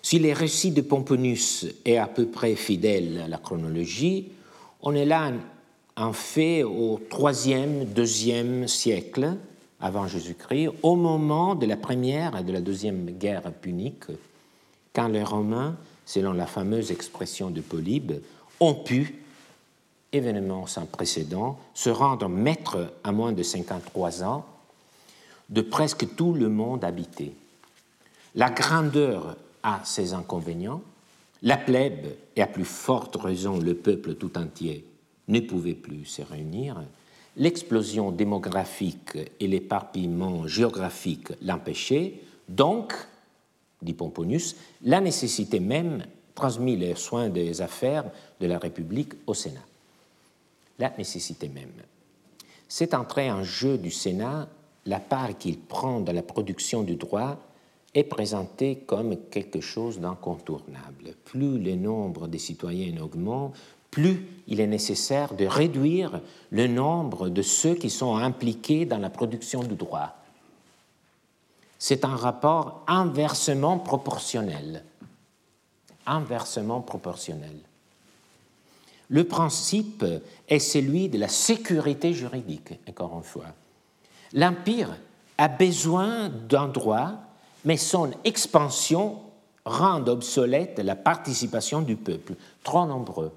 Si 0.01 0.19
les 0.19 0.33
récits 0.33 0.71
de 0.71 0.81
Pomponius 0.81 1.65
est 1.85 1.97
à 1.97 2.07
peu 2.07 2.27
près 2.27 2.55
fidèle 2.55 3.21
à 3.25 3.27
la 3.27 3.37
chronologie, 3.37 4.29
on 4.81 4.93
est 4.93 5.05
là 5.05 5.31
en 5.95 6.13
fait 6.13 6.63
au 6.63 6.99
troisième, 7.09 7.85
deuxième 7.85 8.67
siècle 8.67 9.35
avant 9.83 10.07
Jésus-Christ, 10.07 10.69
au 10.81 10.95
moment 10.95 11.55
de 11.55 11.65
la 11.65 11.75
première 11.75 12.37
et 12.37 12.43
de 12.43 12.53
la 12.53 12.61
deuxième 12.61 13.05
guerre 13.05 13.51
punique, 13.51 14.05
quand 14.93 15.09
les 15.09 15.23
Romains, 15.23 15.75
selon 16.05 16.31
la 16.31 16.47
fameuse 16.47 16.89
expression 16.89 17.49
de 17.49 17.59
Polybe, 17.59 18.13
ont 18.61 18.75
pu, 18.75 19.19
événement 20.13 20.67
sans 20.67 20.85
précédent, 20.85 21.59
se 21.73 21.89
rendre 21.89 22.29
maîtres 22.29 22.93
à 23.03 23.11
moins 23.11 23.33
de 23.33 23.43
53 23.43 24.23
ans 24.23 24.45
de 25.49 25.59
presque 25.59 26.15
tout 26.15 26.33
le 26.33 26.47
monde 26.47 26.85
habité. 26.85 27.35
La 28.35 28.51
grandeur 28.51 29.35
a 29.63 29.81
ses 29.83 30.13
inconvénients, 30.13 30.81
la 31.41 31.57
plèbe, 31.57 32.07
et 32.37 32.41
à 32.41 32.47
plus 32.47 32.63
forte 32.63 33.17
raison 33.17 33.59
le 33.59 33.75
peuple 33.75 34.13
tout 34.13 34.37
entier, 34.37 34.85
ne 35.27 35.41
pouvait 35.41 35.73
plus 35.73 36.05
se 36.05 36.21
réunir, 36.21 36.77
l'explosion 37.37 38.11
démographique 38.11 39.17
et 39.39 39.47
l'éparpillement 39.47 40.47
géographique 40.47 41.29
l'empêchaient, 41.41 42.13
donc, 42.47 42.93
dit 43.81 43.93
Pomponius, 43.93 44.55
la 44.83 45.01
nécessité 45.01 45.59
même 45.59 46.03
transmit 46.35 46.75
les 46.75 46.95
soins 46.95 47.29
des 47.29 47.61
affaires 47.61 48.05
de 48.39 48.47
la 48.47 48.57
République 48.57 49.13
au 49.27 49.33
Sénat. 49.33 49.65
La 50.79 50.93
nécessité 50.97 51.49
même. 51.49 51.71
Cette 52.67 52.93
entrée 52.93 53.31
en 53.31 53.43
jeu 53.43 53.77
du 53.77 53.91
Sénat, 53.91 54.47
la 54.85 54.99
part 54.99 55.37
qu'il 55.37 55.59
prend 55.59 55.99
dans 55.99 56.11
la 56.13 56.23
production 56.23 56.83
du 56.83 56.95
droit, 56.95 57.37
est 57.93 58.03
présentée 58.03 58.77
comme 58.87 59.15
quelque 59.29 59.61
chose 59.61 59.99
d'incontournable. 59.99 61.13
Plus 61.25 61.59
le 61.59 61.75
nombre 61.75 62.27
des 62.27 62.39
citoyens 62.39 62.99
augmente, 63.01 63.55
plus 63.93 64.25
il 64.47 64.59
est 64.59 64.67
nécessaire 64.67 65.35
de 65.35 65.45
réduire 65.45 66.19
le 66.51 66.67
nombre 66.67 67.29
de 67.29 67.41
ceux 67.41 67.75
qui 67.75 67.89
sont 67.89 68.17
impliqués 68.17 68.85
dans 68.85 68.97
la 68.97 69.09
production 69.09 69.63
du 69.63 69.75
droit. 69.75 70.15
C'est 71.79 72.03
un 72.03 72.15
rapport 72.15 72.83
inversement 72.87 73.77
proportionnel. 73.77 74.83
Inversement 76.05 76.81
proportionnel. 76.81 77.55
Le 79.09 79.23
principe 79.25 80.03
est 80.49 80.59
celui 80.59 81.07
de 81.07 81.19
la 81.19 81.27
sécurité 81.27 82.13
juridique, 82.13 82.73
encore 82.89 83.15
une 83.15 83.23
fois. 83.23 83.45
L'Empire 84.33 84.97
a 85.37 85.47
besoin 85.47 86.29
d'un 86.29 86.67
droit, 86.67 87.11
mais 87.63 87.77
son 87.77 88.11
expansion 88.23 89.19
rend 89.65 90.05
obsolète 90.07 90.79
la 90.79 90.95
participation 90.95 91.81
du 91.81 91.95
peuple, 91.95 92.33
trop 92.63 92.85
nombreux 92.85 93.31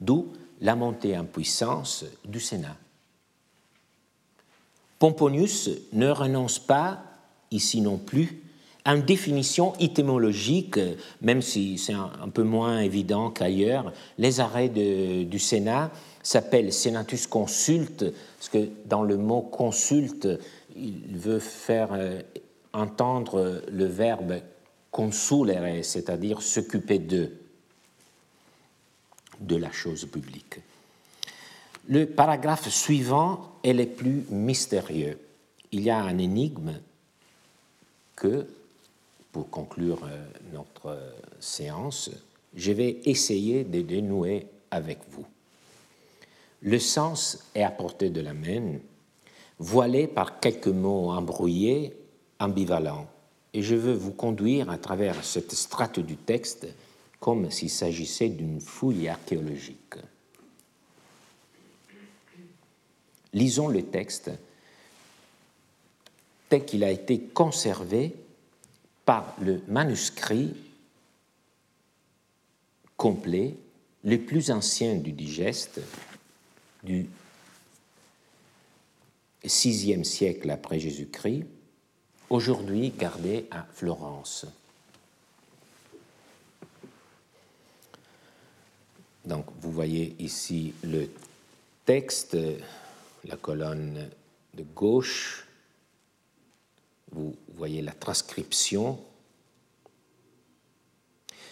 d'où 0.00 0.32
la 0.60 0.76
montée 0.76 1.16
en 1.16 1.24
puissance 1.24 2.04
du 2.24 2.40
Sénat. 2.40 2.76
Pomponius 4.98 5.70
ne 5.92 6.08
renonce 6.08 6.58
pas, 6.58 7.02
ici 7.50 7.80
non 7.80 7.98
plus, 7.98 8.42
à 8.84 8.94
une 8.94 9.02
définition 9.02 9.74
étymologique, 9.80 10.78
même 11.20 11.42
si 11.42 11.76
c'est 11.76 11.92
un, 11.92 12.28
peu 12.32 12.44
moins 12.44 12.80
évident 12.80 13.30
qu'ailleurs. 13.30 13.92
Les 14.16 14.40
arrêts 14.40 14.68
du 14.68 15.38
Sénat 15.38 15.90
s'appellent 16.22 16.72
senatus 16.72 17.26
consulte, 17.26 18.04
parce 18.38 18.48
que 18.48 18.68
dans 18.86 19.02
le 19.02 19.16
mot 19.16 19.42
consulte, 19.42 20.28
il 20.76 21.16
veut 21.16 21.40
faire 21.40 21.88
euh, 21.92 22.20
entendre 22.72 23.62
le 23.70 23.84
verbe 23.86 24.40
consulere, 24.90 25.84
c'est-à-dire 25.84 26.42
s'occuper 26.42 26.98
d'eux 26.98 27.32
de 29.40 29.56
la 29.56 29.72
chose 29.72 30.06
publique. 30.06 30.60
Le 31.88 32.06
paragraphe 32.06 32.68
suivant 32.68 33.52
est 33.62 33.72
le 33.72 33.86
plus 33.86 34.24
mystérieux. 34.30 35.18
Il 35.72 35.82
y 35.82 35.90
a 35.90 35.98
un 35.98 36.18
énigme 36.18 36.74
que, 38.16 38.46
pour 39.32 39.48
conclure 39.50 40.00
euh, 40.04 40.26
notre 40.52 40.86
euh, 40.86 41.10
séance, 41.38 42.10
je 42.56 42.72
vais 42.72 43.00
essayer 43.04 43.64
de 43.64 43.82
dénouer 43.82 44.46
avec 44.70 44.98
vous. 45.10 45.26
Le 46.62 46.78
sens 46.78 47.44
est 47.54 47.62
à 47.62 47.70
portée 47.70 48.10
de 48.10 48.20
la 48.20 48.32
main, 48.32 48.78
voilé 49.58 50.06
par 50.06 50.40
quelques 50.40 50.66
mots 50.66 51.10
embrouillés, 51.10 51.94
ambivalents, 52.40 53.06
et 53.52 53.62
je 53.62 53.74
veux 53.74 53.94
vous 53.94 54.12
conduire 54.12 54.70
à 54.70 54.78
travers 54.78 55.24
cette 55.24 55.52
strate 55.52 56.00
du 56.00 56.16
texte 56.16 56.66
comme 57.20 57.50
s'il 57.50 57.70
s'agissait 57.70 58.28
d'une 58.28 58.60
fouille 58.60 59.08
archéologique. 59.08 59.94
Lisons 63.32 63.68
le 63.68 63.82
texte 63.82 64.30
tel 66.48 66.64
qu'il 66.64 66.84
a 66.84 66.90
été 66.90 67.20
conservé 67.20 68.14
par 69.04 69.34
le 69.40 69.62
manuscrit 69.68 70.54
complet, 72.96 73.56
le 74.04 74.18
plus 74.18 74.50
ancien 74.50 74.96
du 74.96 75.12
digeste, 75.12 75.80
du 76.82 77.08
VIe 79.44 80.04
siècle 80.04 80.50
après 80.50 80.80
Jésus-Christ, 80.80 81.44
aujourd'hui 82.30 82.90
gardé 82.90 83.46
à 83.50 83.64
Florence. 83.72 84.46
Donc, 89.26 89.46
vous 89.60 89.72
voyez 89.72 90.14
ici 90.20 90.72
le 90.84 91.08
texte, 91.84 92.36
la 93.24 93.36
colonne 93.36 94.08
de 94.54 94.62
gauche. 94.62 95.46
Vous 97.10 97.34
voyez 97.56 97.82
la 97.82 97.92
transcription. 97.92 98.98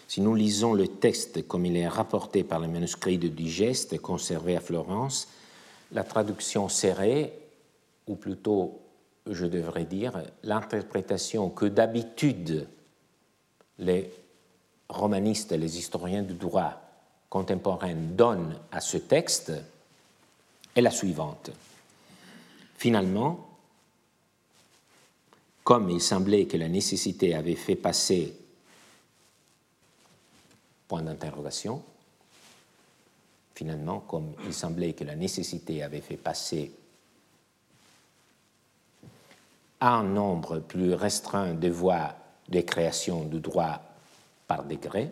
Si 0.07 0.21
nous 0.21 0.35
lisons 0.35 0.73
le 0.73 0.87
texte 0.87 1.47
comme 1.47 1.65
il 1.65 1.75
est 1.75 1.87
rapporté 1.87 2.43
par 2.43 2.59
le 2.59 2.67
manuscrit 2.67 3.17
de 3.17 3.27
Digeste 3.27 3.99
conservé 3.99 4.55
à 4.55 4.61
Florence, 4.61 5.27
la 5.91 6.03
traduction 6.03 6.69
serrée, 6.69 7.33
ou 8.07 8.15
plutôt, 8.15 8.79
je 9.29 9.45
devrais 9.45 9.85
dire, 9.85 10.23
l'interprétation 10.43 11.49
que 11.49 11.65
d'habitude 11.65 12.67
les 13.79 14.09
romanistes 14.87 15.51
les 15.51 15.77
historiens 15.77 16.21
du 16.21 16.35
droit 16.35 16.84
contemporaine 17.35 18.15
donne 18.15 18.57
à 18.71 18.79
ce 18.79 18.95
texte 18.95 19.51
est 20.73 20.79
la 20.79 20.89
suivante. 20.89 21.51
Finalement, 22.77 23.49
comme 25.65 25.89
il 25.89 25.99
semblait 25.99 26.45
que 26.45 26.55
la 26.55 26.69
nécessité 26.69 27.35
avait 27.35 27.55
fait 27.55 27.75
passer 27.75 28.33
finalement, 33.53 33.99
comme 33.99 34.33
il 34.45 34.53
semblait 34.53 34.93
que 34.93 35.03
la 35.03 35.17
nécessité 35.17 35.83
avait 35.83 35.99
fait 35.99 36.15
passer 36.15 36.71
un 39.81 40.03
nombre 40.03 40.59
plus 40.59 40.93
restreint 40.93 41.53
de 41.53 41.67
voies 41.67 42.15
de 42.47 42.61
création 42.61 43.25
du 43.25 43.41
droit 43.41 43.81
par 44.47 44.63
décret, 44.63 45.11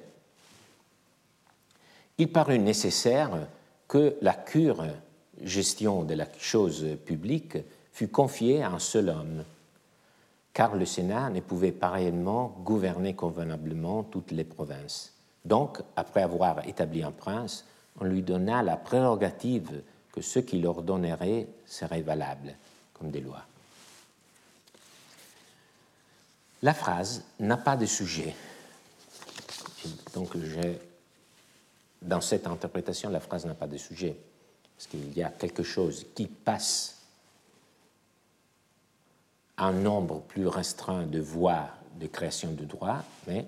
il 2.18 2.32
parut 2.32 2.60
nécessaire 2.60 3.48
que 3.88 4.16
la 4.22 4.34
cure 4.34 4.86
gestion 5.42 6.04
de 6.04 6.14
la 6.14 6.28
chose 6.40 6.86
publique 7.06 7.58
fût 7.92 8.08
confiée 8.08 8.64
à 8.64 8.72
un 8.72 8.80
seul 8.80 9.10
homme, 9.10 9.44
car 10.54 10.76
le 10.76 10.86
Sénat 10.86 11.30
ne 11.30 11.42
pouvait 11.42 11.72
pas 11.72 11.90
réellement 11.90 12.56
gouverner 12.64 13.16
convenablement 13.16 14.04
toutes 14.04 14.32
les 14.32 14.44
provinces. 14.44 15.14
Donc, 15.46 15.80
après 15.96 16.22
avoir 16.22 16.68
établi 16.68 17.04
un 17.04 17.12
prince, 17.12 17.66
on 18.00 18.06
lui 18.06 18.22
donna 18.22 18.64
la 18.64 18.78
prérogative 18.78 19.82
que 20.12 20.22
ce 20.22 20.40
qu'il 20.40 20.66
ordonnerait 20.66 21.48
serait 21.66 22.02
valable 22.02 22.56
comme 22.94 23.12
des 23.12 23.22
lois. 23.22 23.44
La 26.62 26.74
phrase 26.74 27.24
n'a 27.40 27.58
pas 27.58 27.76
de 27.76 27.86
sujet. 27.86 28.34
Donc, 30.14 30.38
j'ai 30.38 30.80
dans 32.04 32.22
cette 32.22 32.48
interprétation, 32.48 33.10
la 33.10 33.20
phrase 33.20 33.46
n'a 33.46 33.54
pas 33.54 33.68
de 33.68 33.78
sujet, 33.78 34.18
parce 34.76 34.88
qu'il 34.88 35.14
y 35.14 35.24
a 35.24 35.30
quelque 35.30 35.64
chose 35.64 36.06
qui 36.14 36.28
passe 36.28 37.02
un 39.58 39.72
nombre 39.72 40.22
plus 40.22 40.48
restreint 40.48 41.06
de 41.06 41.20
voies 41.20 41.70
de 42.00 42.08
création 42.08 42.52
de 42.52 42.66
droit, 42.66 43.04
mais 43.28 43.46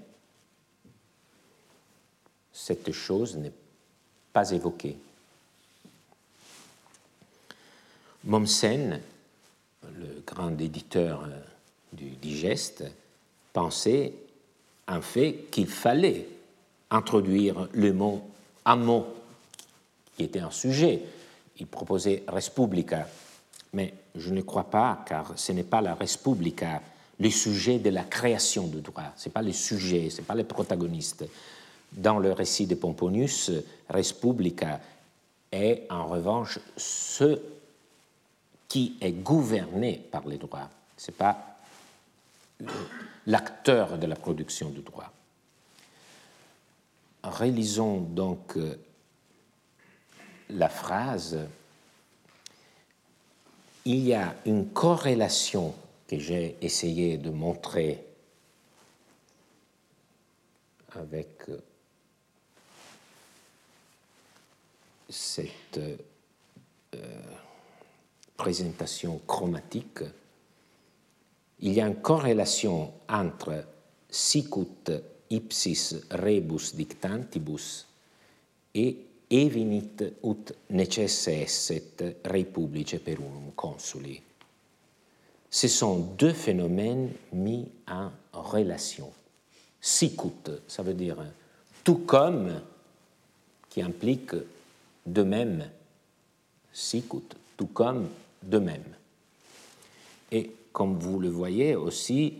cette 2.53 2.91
chose 2.91 3.35
n'est 3.35 3.51
pas 4.31 4.51
évoquée. 4.51 4.97
Mommsen, 8.23 9.01
le 9.83 10.23
grand 10.25 10.57
éditeur 10.59 11.23
euh, 11.23 11.39
du 11.93 12.11
digeste, 12.11 12.83
pensait 13.53 14.13
en 14.87 15.01
fait 15.01 15.45
qu'il 15.51 15.67
fallait 15.67 16.27
introduire 16.89 17.67
le 17.73 17.93
mot 17.93 18.27
un 18.65 18.75
mot 18.75 19.07
qui 20.15 20.23
était 20.23 20.39
un 20.39 20.51
sujet. 20.51 21.01
Il 21.57 21.67
proposait 21.67 22.23
Respublica, 22.27 23.07
mais 23.73 23.93
je 24.15 24.31
ne 24.31 24.41
crois 24.41 24.69
pas, 24.69 25.03
car 25.07 25.33
ce 25.35 25.51
n'est 25.51 25.63
pas 25.63 25.81
la 25.81 25.95
Respublica 25.95 26.81
le 27.19 27.29
sujet 27.29 27.79
de 27.79 27.89
la 27.89 28.03
création 28.03 28.67
du 28.67 28.81
droit, 28.81 29.13
ce 29.15 29.29
n'est 29.29 29.33
pas 29.33 29.41
le 29.41 29.53
sujet, 29.53 30.09
ce 30.09 30.17
n'est 30.17 30.23
pas 30.23 30.35
le 30.35 30.43
protagoniste. 30.43 31.25
Dans 31.91 32.19
le 32.19 32.33
récit 32.33 32.67
de 32.67 32.75
Pomponius, 32.75 33.51
Respublica 33.89 34.81
est 35.51 35.83
en 35.89 36.07
revanche 36.07 36.59
ce 36.75 37.39
qui 38.67 38.97
est 38.99 39.13
gouverné 39.13 40.01
par 40.11 40.27
les 40.27 40.37
droits. 40.37 40.69
Ce 40.97 41.11
n'est 41.11 41.15
pas 41.15 41.57
l'acteur 43.27 43.97
de 43.97 44.07
la 44.07 44.15
production 44.15 44.69
du 44.69 44.81
droit. 44.81 45.11
Relisons 47.25 48.01
donc 48.01 48.55
euh, 48.57 48.77
la 50.49 50.69
phrase. 50.69 51.39
Il 53.85 53.99
y 53.99 54.13
a 54.13 54.35
une 54.45 54.69
corrélation 54.69 55.73
que 56.07 56.19
j'ai 56.19 56.57
essayé 56.61 57.17
de 57.17 57.31
montrer 57.31 58.05
avec 60.95 61.49
euh, 61.49 61.59
cette 65.09 65.79
euh, 65.79 67.19
présentation 68.37 69.19
chromatique, 69.25 70.03
il 71.59 71.73
y 71.73 71.81
a 71.81 71.87
une 71.87 72.01
corrélation 72.01 72.93
entre 73.07 73.65
sicut 74.09 74.91
ipsis 75.35 76.07
rebus 76.09 76.73
dictantibus 76.75 77.85
et 78.73 78.95
evinit 79.29 80.01
ut 80.23 80.51
necesse 80.69 81.33
esset 81.41 82.03
rei 82.29 82.45
publice 82.45 82.99
per 83.03 83.19
unum 83.19 83.51
consuli. 83.55 84.19
Ce 85.49 85.67
sont 85.67 86.15
deux 86.17 86.33
phénomènes 86.33 87.11
mis 87.31 87.65
en 87.87 88.11
relation. 88.33 89.11
Sicut, 89.79 90.51
ça 90.67 90.83
veut 90.83 90.93
dire 90.93 91.17
tout 91.83 91.99
comme, 91.99 92.61
qui 93.69 93.81
implique 93.81 94.35
de 95.05 95.23
même. 95.23 95.69
Sicut, 96.73 97.35
tout 97.55 97.67
comme, 97.67 98.09
de 98.43 98.57
même. 98.57 98.83
Et 100.31 100.51
comme 100.73 100.97
vous 100.97 101.19
le 101.19 101.29
voyez 101.29 101.75
aussi, 101.75 102.33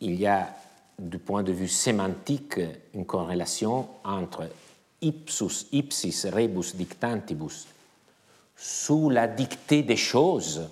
il 0.00 0.14
y 0.14 0.26
a 0.26 0.54
du 0.98 1.18
point 1.18 1.42
de 1.42 1.52
vue 1.52 1.68
sémantique 1.68 2.60
une 2.94 3.04
corrélation 3.04 3.88
entre 4.04 4.48
ipsus, 5.00 5.66
ipsis 5.72 6.26
rebus 6.26 6.74
dictantibus, 6.74 7.66
sous 8.56 9.10
la 9.10 9.28
dictée 9.28 9.82
des 9.82 9.96
choses, 9.96 10.68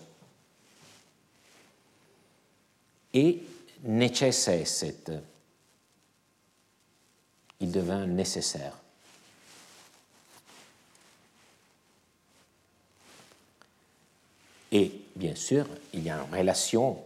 et 3.13 3.43
necesse 3.85 4.49
esset, 4.49 5.23
il 7.61 7.71
devint 7.71 8.07
nécessaire. 8.07 8.77
Et 14.73 14.91
bien 15.15 15.37
sûr, 15.37 15.67
il 15.93 16.03
y 16.03 16.11
a 16.11 16.17
une 16.17 16.35
relation, 16.37 16.99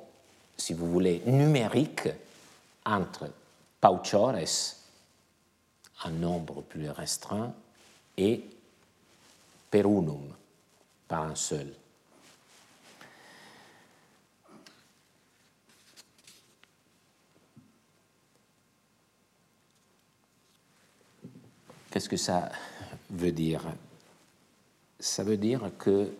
si 0.57 0.73
vous 0.73 0.91
voulez, 0.91 1.21
numérique 1.27 2.09
entre 2.89 3.31
pauchores, 3.81 4.77
un 6.05 6.11
nombre 6.11 6.63
plus 6.63 6.91
restreint, 6.91 7.55
et 8.17 8.45
perunum, 9.71 10.35
par 11.07 11.23
un 11.25 11.35
seul. 11.35 11.73
Qu'est-ce 21.91 22.09
que 22.09 22.17
ça 22.17 22.51
veut 23.11 23.33
dire? 23.33 23.63
Ça 25.01 25.23
veut 25.25 25.37
dire 25.37 25.71
que 25.79 26.13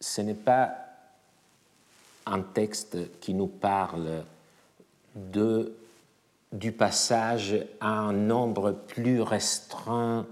ce 0.00 0.20
n'est 0.20 0.34
pas 0.34 0.91
un 2.26 2.42
texte 2.42 3.18
qui 3.20 3.34
nous 3.34 3.46
parle 3.46 4.24
de, 5.14 5.74
du 6.52 6.72
passage 6.72 7.56
à 7.80 7.88
un 7.88 8.12
nombre 8.12 8.72
plus 8.72 9.20
restreint 9.20 10.26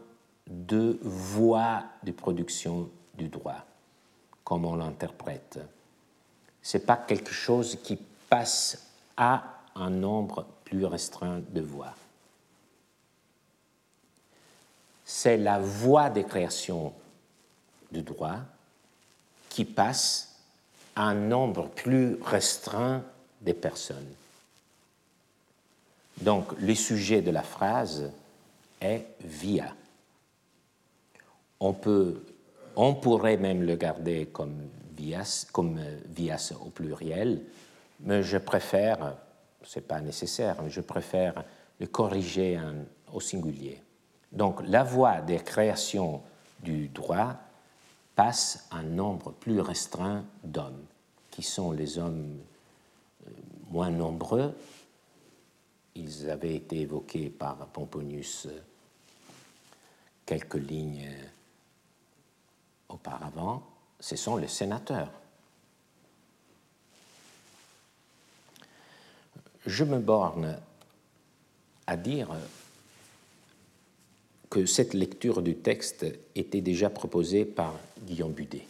de 0.49 0.99
voies 1.03 1.85
de 2.03 2.13
production 2.13 2.89
du 3.15 3.29
droit, 3.29 3.65
comme 4.45 4.65
on 4.65 4.77
l'interprète. 4.77 5.61
Ce 6.63 6.77
n'est 6.77 6.85
pas 6.85 6.97
quelque 6.97 7.33
chose 7.33 7.79
qui 7.83 7.99
passe 8.29 8.87
à 9.17 9.43
un 9.75 9.91
nombre 9.91 10.47
plus 10.65 10.85
restreint 10.85 11.41
de 11.51 11.61
voies. 11.61 11.95
C'est 15.05 15.37
la 15.37 15.59
voie 15.59 16.11
de 16.11 16.23
création 16.23 16.93
du 17.91 18.03
droit 18.03 18.39
qui 19.49 19.65
passe 19.65 20.30
à 20.97 21.05
un 21.05 21.15
nombre 21.15 21.69
plus 21.69 22.17
restreint 22.23 23.03
de 23.41 23.53
personnes. 23.53 24.15
Donc 26.21 26.53
le 26.61 26.75
sujet 26.75 27.23
de 27.23 27.31
la 27.31 27.43
phrase 27.43 28.11
est 28.81 29.07
via. 29.25 29.75
On, 31.59 31.73
peut, 31.73 32.23
on 32.77 32.95
pourrait 32.95 33.37
même 33.37 33.63
le 33.63 33.77
garder 33.77 34.27
comme 34.27 34.69
vias, 34.97 35.47
comme 35.53 35.81
vias 36.15 36.53
au 36.61 36.71
pluriel, 36.71 37.43
mais 38.01 38.23
je 38.23 38.39
préfère, 38.39 39.17
ce 39.63 39.79
n'est 39.79 39.85
pas 39.85 40.01
nécessaire, 40.01 40.57
mais 40.63 40.71
je 40.71 40.81
préfère 40.81 41.45
le 41.79 41.87
corriger 41.87 42.59
au 43.13 43.21
singulier. 43.21 43.81
Donc 44.33 44.61
la 44.67 44.85
voie 44.85 45.21
des 45.21 45.39
créations 45.39 46.23
du 46.63 46.89
droit 46.89 47.35
passe 48.15 48.67
un 48.71 48.83
nombre 48.83 49.33
plus 49.33 49.61
restreint 49.61 50.25
d'hommes, 50.45 50.85
qui 51.31 51.43
sont 51.43 51.73
les 51.73 51.99
hommes 51.99 52.39
euh, 53.27 53.31
moins 53.71 53.91
nombreux. 53.91 54.55
Ils 55.95 56.31
avaient 56.31 56.55
été 56.55 56.81
évoqués 56.81 57.31
par 57.31 57.67
Pomponius 57.69 58.47
euh, 58.47 58.61
quelques 60.27 60.55
lignes 60.55 61.09
euh, 61.09 61.25
auparavant. 62.89 63.63
Ce 63.99 64.17
sont 64.17 64.37
les 64.37 64.49
sénateurs. 64.49 65.13
Je 69.67 69.85
me 69.85 69.99
borne 69.99 70.59
à 71.87 71.97
dire 71.97 72.29
que 74.49 74.67
cette 74.67 74.95
lecture 74.95 75.43
du 75.43 75.57
texte 75.57 76.07
était 76.35 76.61
déjà 76.61 76.91
proposée 76.91 77.45
par 77.45 77.75
Guillaume 78.03 78.33
Budet 78.33 78.67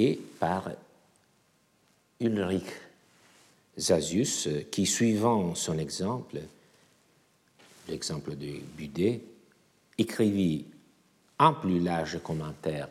et 0.00 0.18
par 0.38 0.70
Ulrich 2.20 2.72
Zasius, 3.78 4.48
qui, 4.70 4.86
suivant 4.86 5.54
son 5.54 5.76
exemple, 5.78 6.40
l'exemple 7.86 8.34
de 8.34 8.60
Budet, 8.76 9.20
écrivit 9.98 10.64
un 11.38 11.52
plus 11.52 11.80
large 11.80 12.18
commentaire 12.22 12.88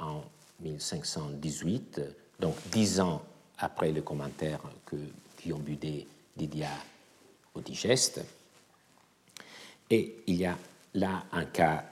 en 0.00 0.24
1518, 0.60 2.00
donc 2.40 2.56
dix 2.72 3.00
ans 3.00 3.22
après 3.58 3.92
le 3.92 4.02
commentaire 4.02 4.60
que 4.86 4.96
Guillaume 5.40 5.62
Budet 5.62 6.06
dédia 6.36 6.70
au 7.54 7.60
digeste. 7.60 8.20
Et 9.88 10.16
il 10.26 10.34
y 10.34 10.46
a 10.46 10.58
là 10.94 11.26
un 11.30 11.44
cas 11.44 11.84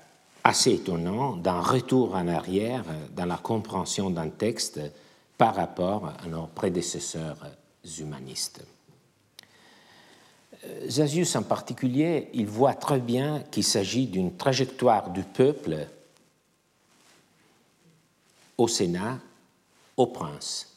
assez 0.45 0.73
étonnant 0.73 1.37
d'un 1.37 1.61
retour 1.61 2.15
en 2.15 2.27
arrière 2.29 2.85
dans 3.15 3.27
la 3.27 3.37
compréhension 3.37 4.11
d'un 4.11 4.29
texte 4.29 4.81
par 5.39 5.55
rapport 5.55 6.13
à 6.25 6.27
nos 6.27 6.47
prédécesseurs 6.47 7.39
humanistes. 7.99 8.65
Zasius 10.89 11.35
en 11.35 11.43
particulier, 11.43 12.29
il 12.35 12.47
voit 12.47 12.75
très 12.75 13.01
bien 13.01 13.41
qu'il 13.51 13.65
s'agit 13.65 14.07
d'une 14.07 14.37
trajectoire 14.37 15.11
du 15.11 15.23
peuple 15.23 15.89
au 18.57 18.69
Sénat, 18.69 19.19
au 19.97 20.07
prince. 20.07 20.77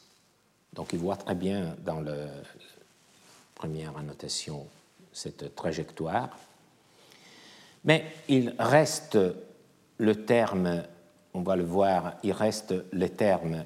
Donc 0.72 0.92
il 0.92 0.98
voit 0.98 1.16
très 1.16 1.34
bien 1.34 1.76
dans 1.84 2.00
la 2.00 2.26
première 3.54 3.96
annotation 3.96 4.66
cette 5.12 5.54
trajectoire. 5.54 6.36
Mais 7.84 8.04
il 8.28 8.54
reste 8.58 9.16
le 9.98 10.24
terme, 10.24 10.84
on 11.34 11.42
va 11.42 11.56
le 11.56 11.64
voir, 11.64 12.14
il 12.22 12.32
reste 12.32 12.74
le 12.92 13.08
terme 13.08 13.64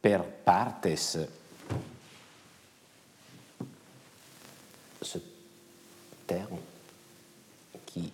per 0.00 0.18
partes, 0.44 0.88
ce 0.96 1.26
terme 6.26 6.58
qui 7.86 8.10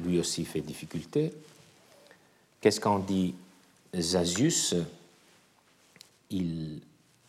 lui 0.00 0.18
aussi 0.18 0.44
fait 0.44 0.60
difficulté. 0.60 1.32
Qu'est-ce 2.60 2.80
qu'en 2.80 2.98
dit 2.98 3.34
Zasius 3.94 4.74
Il 6.30 6.80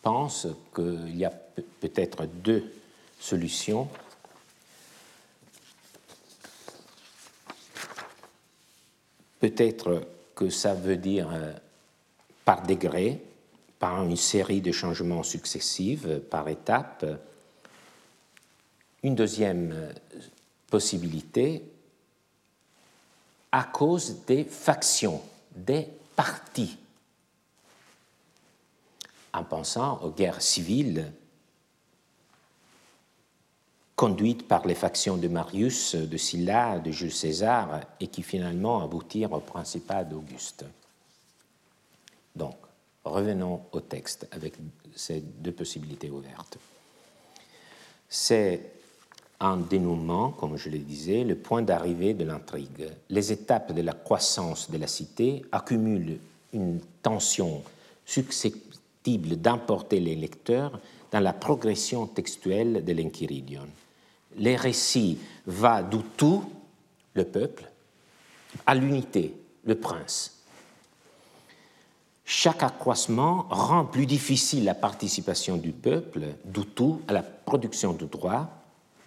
pense 0.02 0.48
qu'il 0.74 1.16
y 1.16 1.24
a 1.24 1.32
peut-être 1.80 2.26
deux 2.26 2.72
solutions. 3.20 3.88
Peut-être 9.42 10.06
que 10.36 10.50
ça 10.50 10.72
veut 10.72 10.96
dire 10.96 11.28
euh, 11.32 11.52
par 12.44 12.64
degré, 12.64 13.20
par 13.80 14.04
une 14.04 14.16
série 14.16 14.60
de 14.60 14.70
changements 14.70 15.24
successifs, 15.24 16.06
par 16.30 16.46
étapes. 16.46 17.04
Une 19.02 19.16
deuxième 19.16 19.72
euh, 19.72 19.92
possibilité, 20.70 21.64
à 23.50 23.64
cause 23.64 24.24
des 24.26 24.44
factions, 24.44 25.20
des 25.56 25.88
partis 26.14 26.78
en 29.32 29.42
pensant 29.42 30.00
aux 30.04 30.10
guerres 30.10 30.40
civiles 30.40 31.12
conduites 34.02 34.48
par 34.48 34.66
les 34.66 34.74
factions 34.74 35.16
de 35.16 35.28
Marius, 35.28 35.94
de 35.94 36.16
Sylla, 36.16 36.80
de 36.80 36.90
Jules 36.90 37.12
César, 37.12 37.82
et 38.00 38.08
qui 38.08 38.24
finalement 38.24 38.82
aboutirent 38.82 39.32
au 39.32 39.38
Principat 39.38 40.02
d'Auguste. 40.02 40.64
Donc, 42.34 42.56
revenons 43.04 43.60
au 43.70 43.78
texte 43.78 44.26
avec 44.32 44.54
ces 44.96 45.20
deux 45.20 45.52
possibilités 45.52 46.10
ouvertes. 46.10 46.58
C'est 48.08 48.72
un 49.38 49.58
dénouement, 49.58 50.30
comme 50.30 50.56
je 50.56 50.68
le 50.68 50.78
disais, 50.78 51.22
le 51.22 51.36
point 51.36 51.62
d'arrivée 51.62 52.12
de 52.12 52.24
l'intrigue. 52.24 52.88
Les 53.08 53.30
étapes 53.30 53.70
de 53.70 53.82
la 53.82 53.92
croissance 53.92 54.68
de 54.68 54.78
la 54.78 54.88
cité 54.88 55.44
accumulent 55.52 56.18
une 56.52 56.80
tension 57.04 57.62
successive 58.04 59.40
d'importer 59.40 60.00
les 60.00 60.16
lecteurs 60.16 60.80
dans 61.12 61.20
la 61.20 61.32
progression 61.32 62.08
textuelle 62.08 62.84
de 62.84 62.92
l'Enchiridion. 62.94 63.68
Les 64.36 64.56
récits 64.56 65.18
va 65.46 65.82
du 65.82 65.98
tout, 66.16 66.44
le 67.14 67.24
peuple, 67.24 67.70
à 68.66 68.74
l'unité, 68.74 69.34
le 69.64 69.74
prince. 69.74 70.42
Chaque 72.24 72.62
accroissement 72.62 73.46
rend 73.50 73.84
plus 73.84 74.06
difficile 74.06 74.64
la 74.64 74.74
participation 74.74 75.56
du 75.56 75.72
peuple, 75.72 76.26
du 76.44 76.64
tout, 76.64 77.02
à 77.08 77.12
la 77.12 77.22
production 77.22 77.92
du 77.92 78.06
droit, 78.06 78.48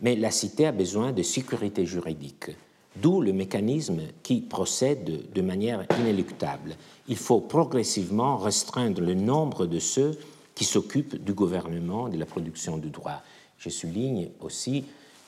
mais 0.01 0.15
la 0.15 0.31
cité 0.31 0.67
a 0.67 0.71
besoin 0.71 1.11
de 1.11 1.23
sécurité 1.23 1.85
juridique, 1.85 2.51
d'où 2.95 3.21
le 3.21 3.33
mécanisme 3.33 4.01
qui 4.21 4.41
procède 4.41 5.31
de 5.31 5.41
manière 5.41 5.85
inéluctable 5.99 6.75
il 7.07 7.17
faut 7.17 7.41
progressivement 7.41 8.37
restreindre 8.37 9.01
le 9.01 9.13
nombre 9.13 9.65
de 9.65 9.79
ceux 9.79 10.17
qui 10.55 10.63
s'occupent 10.63 11.23
du 11.23 11.33
gouvernement, 11.33 12.09
de 12.09 12.17
la 12.17 12.25
production 12.25 12.77
du 12.77 12.89
droit. 12.89 13.21
Je 13.57 13.69
souligne 13.69 14.29
aussi 14.41 14.85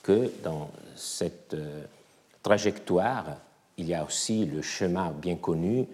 que 0.08 0.32
dans 0.42 0.72
cette 0.96 1.54
euh, 1.54 1.84
trajectoire, 2.42 3.26
il 3.76 3.88
y 3.88 3.94
a 3.94 4.06
aussi 4.06 4.46
le 4.46 4.62
chemin 4.62 5.12
bien 5.12 5.36
connu 5.36 5.86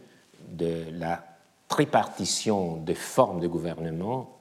de 0.49 0.83
la 0.91 1.25
tripartition 1.67 2.77
des 2.77 2.93
formes 2.93 3.39
de 3.39 3.47
gouvernement. 3.47 4.37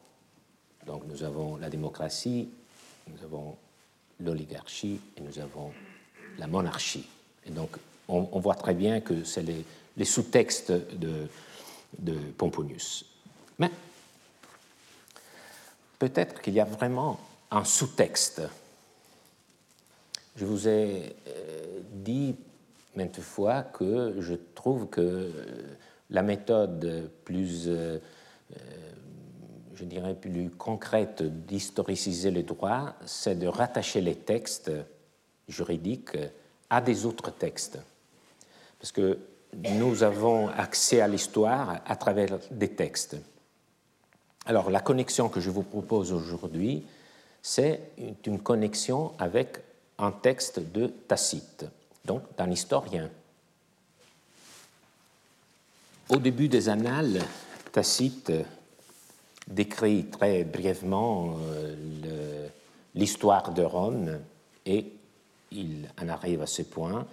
Donc 0.85 1.05
nous 1.07 1.23
avons 1.25 1.57
la 1.57 1.71
démocratie, 1.71 2.51
nous 3.09 3.25
avons 3.25 3.57
l'oligarchie 4.21 5.01
et 5.17 5.23
nous 5.23 5.39
avons 5.39 5.73
la 6.39 6.47
monarchie. 6.47 7.09
Et 7.47 7.51
donc 7.51 7.71
on, 8.09 8.41
voit 8.41 8.57
très 8.57 8.75
bien 8.75 9.01
que 9.01 9.25
c'est 9.25 9.47
les 9.97 10.05
sous-textes 10.05 10.71
de 10.71 12.15
Pomponius. 12.37 13.07
Mais 13.59 13.71
peut-être 15.99 16.43
qu'il 16.43 16.53
y 16.53 16.61
a 16.61 16.67
vraiment 16.67 17.19
un 17.51 17.65
sous-texte. 17.65 18.43
Je 20.37 20.45
vous 20.45 20.67
ai 20.67 21.15
euh, 21.29 21.81
dit 21.93 22.35
maintes 22.97 23.21
fois 23.21 23.63
que 23.63 24.17
je 24.21 24.35
trouve 24.55 24.89
que 24.89 25.31
la 26.11 26.23
méthode 26.23 27.11
plus, 27.25 27.65
euh, 27.67 27.99
euh, 28.53 28.57
je 29.75 29.85
dirais, 29.85 30.15
plus 30.15 30.51
concrète 30.51 31.23
d'historiciser 31.23 32.31
le 32.31 32.43
droit, 32.43 32.95
c'est 33.05 33.39
de 33.39 33.47
rattacher 33.47 34.01
les 34.01 34.15
textes 34.15 34.71
juridiques 35.49 36.19
à 36.71 36.81
des 36.81 37.05
autres 37.05 37.31
textes. 37.31 37.79
Parce 38.79 38.93
que 38.93 39.19
nous 39.75 40.03
avons 40.03 40.49
accès 40.49 41.01
à 41.01 41.09
l'histoire 41.09 41.83
à 41.85 41.97
travers 41.97 42.39
des 42.51 42.71
textes. 42.71 43.17
Alors 44.47 44.71
la 44.71 44.81
connexion 44.81 45.29
que 45.29 45.41
je 45.41 45.51
vous 45.51 45.63
propose 45.63 46.13
aujourd'hui, 46.13 46.85
c'est 47.43 47.81
une 48.27 48.41
connexion 48.41 49.13
avec 49.19 49.59
un 49.99 50.11
texte 50.11 50.61
de 50.73 50.87
Tacite, 50.87 51.67
donc 52.05 52.23
d'un 52.37 52.51
historien. 52.51 53.11
Au 56.09 56.17
début 56.17 56.49
des 56.49 56.69
annales, 56.69 57.21
Tacite 57.73 58.33
décrit 59.47 60.07
très 60.07 60.45
brièvement 60.45 61.37
euh, 61.41 62.49
l'histoire 62.95 63.53
de 63.53 63.63
Rome 63.63 64.19
et 64.67 64.93
il 65.51 65.89
en 66.01 66.09
arrive 66.09 66.43
à 66.43 66.47
ce 66.47 66.63
point 66.63 67.07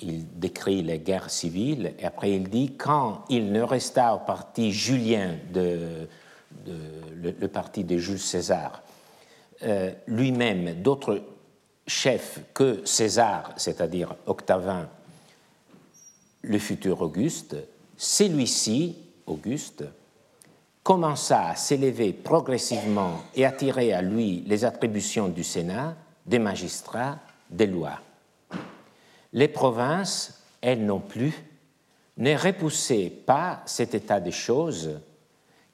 il 0.00 0.38
décrit 0.38 0.82
les 0.82 0.98
guerres 0.98 1.30
civiles, 1.30 1.94
et 1.98 2.04
après 2.04 2.32
il 2.32 2.48
dit 2.48 2.74
quand 2.76 3.24
il 3.28 3.52
ne 3.52 3.62
resta 3.62 4.14
au 4.14 4.18
parti 4.18 4.72
julien, 4.72 5.36
de, 5.52 6.08
le, 7.22 7.48
parti 7.48 7.84
de 7.84 7.96
Jules 7.96 8.18
César, 8.18 8.82
euh, 9.62 9.92
lui-même 10.06 10.82
d'autres 10.82 11.22
chefs 11.86 12.40
que 12.52 12.84
César, 12.84 13.52
c'est-à-dire 13.56 14.14
Octavin, 14.26 14.88
le 16.42 16.58
futur 16.58 17.02
Auguste, 17.02 17.56
celui-ci, 17.96 18.96
Auguste, 19.26 19.84
commença 20.82 21.48
à 21.48 21.56
s'élever 21.56 22.12
progressivement 22.12 23.22
et 23.34 23.46
à 23.46 23.52
tirer 23.52 23.92
à 23.92 24.02
lui 24.02 24.44
les 24.46 24.64
attributions 24.64 25.28
du 25.28 25.42
Sénat, 25.42 25.96
des 26.26 26.38
magistrats, 26.38 27.18
des 27.50 27.66
lois. 27.66 28.00
Les 29.32 29.48
provinces, 29.48 30.42
elles 30.60 30.84
non 30.84 31.00
plus, 31.00 31.34
ne 32.18 32.36
repoussaient 32.36 33.10
pas 33.10 33.62
cet 33.66 33.94
état 33.94 34.20
de 34.20 34.30
choses, 34.30 35.00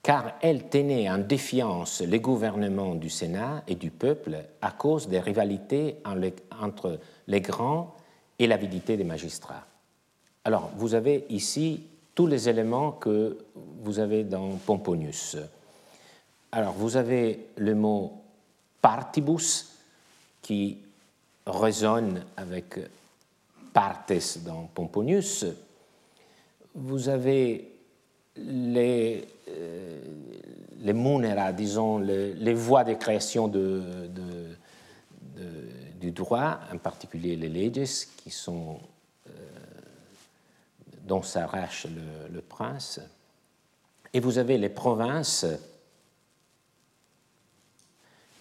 car 0.03 0.32
elles 0.40 0.68
tenaient 0.68 1.11
en 1.11 1.18
défiance 1.18 2.01
les 2.01 2.20
gouvernements 2.20 2.94
du 2.94 3.11
Sénat 3.11 3.62
et 3.68 3.74
du 3.74 3.90
peuple 3.90 4.38
à 4.62 4.70
cause 4.70 5.09
des 5.09 5.20
rivalités 5.20 5.96
entre 6.61 6.98
les 7.26 7.40
grands 7.40 7.94
et 8.38 8.46
l'avidité 8.46 8.96
des 8.96 9.05
magistrats. 9.05 9.66
Alors, 10.44 10.70
vous 10.76 10.94
avez 10.94 11.26
ici 11.28 11.82
tous 12.14 12.26
les 12.26 12.48
éléments 12.48 12.92
que 12.92 13.38
vous 13.82 13.98
avez 13.98 14.24
dans 14.24 14.57
Pomponius. 14.57 15.36
Alors, 16.53 16.72
vous 16.72 16.96
avez 16.96 17.48
le 17.57 17.74
mot 17.74 18.22
partibus 18.80 19.76
qui 20.40 20.78
résonne 21.46 22.24
avec 22.36 22.78
partes 23.72 24.12
dans 24.44 24.68
Pomponius, 24.74 25.44
vous 26.74 27.09
avez 27.09 27.80
les, 28.41 29.26
euh, 29.49 30.01
les 30.80 30.93
munera, 30.93 31.53
disons, 31.53 31.99
les, 31.99 32.55
voies 32.55 32.84
de 32.84 32.95
création 32.95 33.49
du 33.49 33.61
droit, 36.12 36.61
en 36.72 36.78
particulier 36.78 37.36
les 37.36 37.49
leges, 37.49 38.07
qui 38.16 38.30
sont, 38.30 38.78
euh, 39.28 39.30
dont 41.03 41.22
s'arrache 41.22 41.86
le 42.32 42.41
prince. 42.41 43.01
Et 44.12 44.20
vous 44.20 44.38
avez 44.38 44.59
les 44.59 44.70
provinces 44.70 45.47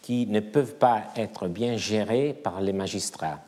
qui 0.02 0.26
ne 0.26 0.40
peuvent 0.40 0.76
pas 0.76 1.12
être 1.16 1.48
bien 1.48 1.78
gérées 1.78 2.34
par 2.34 2.62
les 2.62 2.74
magistrats. 2.74 3.40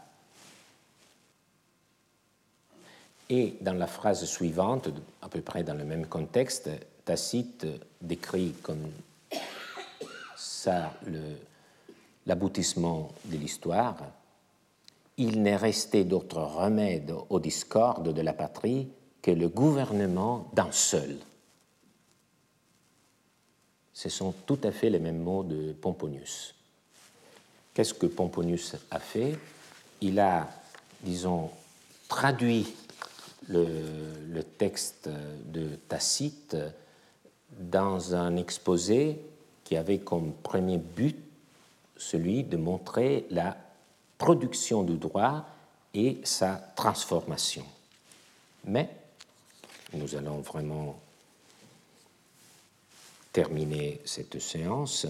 Et 3.33 3.55
dans 3.61 3.73
la 3.73 3.87
phrase 3.87 4.25
suivante, 4.25 4.89
à 5.21 5.29
peu 5.29 5.39
près 5.39 5.63
dans 5.63 5.73
le 5.73 5.85
même 5.85 6.05
contexte, 6.05 6.69
Tacite 7.05 7.65
décrit 8.01 8.51
comme 8.61 8.91
ça 10.35 10.93
l'aboutissement 12.25 13.09
de 13.23 13.37
l'histoire. 13.37 13.95
il 15.15 15.41
n'est 15.41 15.55
resté 15.55 16.03
d'autre 16.03 16.41
remède 16.41 17.13
aux 17.29 17.39
discordes 17.39 18.13
de 18.13 18.21
la 18.21 18.33
patrie 18.33 18.89
que 19.21 19.31
le 19.31 19.47
gouvernement 19.47 20.49
d'un 20.51 20.71
seul. 20.73 21.15
Ce 23.93 24.09
sont 24.09 24.33
tout 24.45 24.59
à 24.63 24.71
fait 24.71 24.89
les 24.89 24.99
mêmes 24.99 25.21
mots 25.21 25.43
de 25.43 25.71
Pomponius. 25.71 26.53
Qu'est-ce 27.73 27.93
que 27.93 28.07
Pomponius 28.07 28.75
a 28.89 28.99
fait? 28.99 29.37
Il 30.01 30.19
a, 30.19 30.49
disons, 31.01 31.49
traduit 32.11 32.67
le, 33.51 34.43
texte 34.57 35.09
de 35.45 35.75
Tacite 35.87 36.55
dans 37.59 38.15
un 38.15 38.35
exposé 38.37 39.19
qui 39.63 39.75
avait 39.75 39.99
comme 39.99 40.33
premier 40.33 40.77
but 40.77 41.17
celui 41.97 42.43
de 42.43 42.57
montrer 42.57 43.25
la 43.29 43.57
production 44.17 44.83
du 44.83 44.97
droit 44.97 45.45
et 45.93 46.19
sa 46.23 46.55
transformation. 46.75 47.65
Mais 48.65 48.89
nous 49.93 50.15
allons 50.15 50.41
vraiment 50.41 50.99
terminer 53.33 54.01
cette 54.05 54.39
séance. 54.39 55.07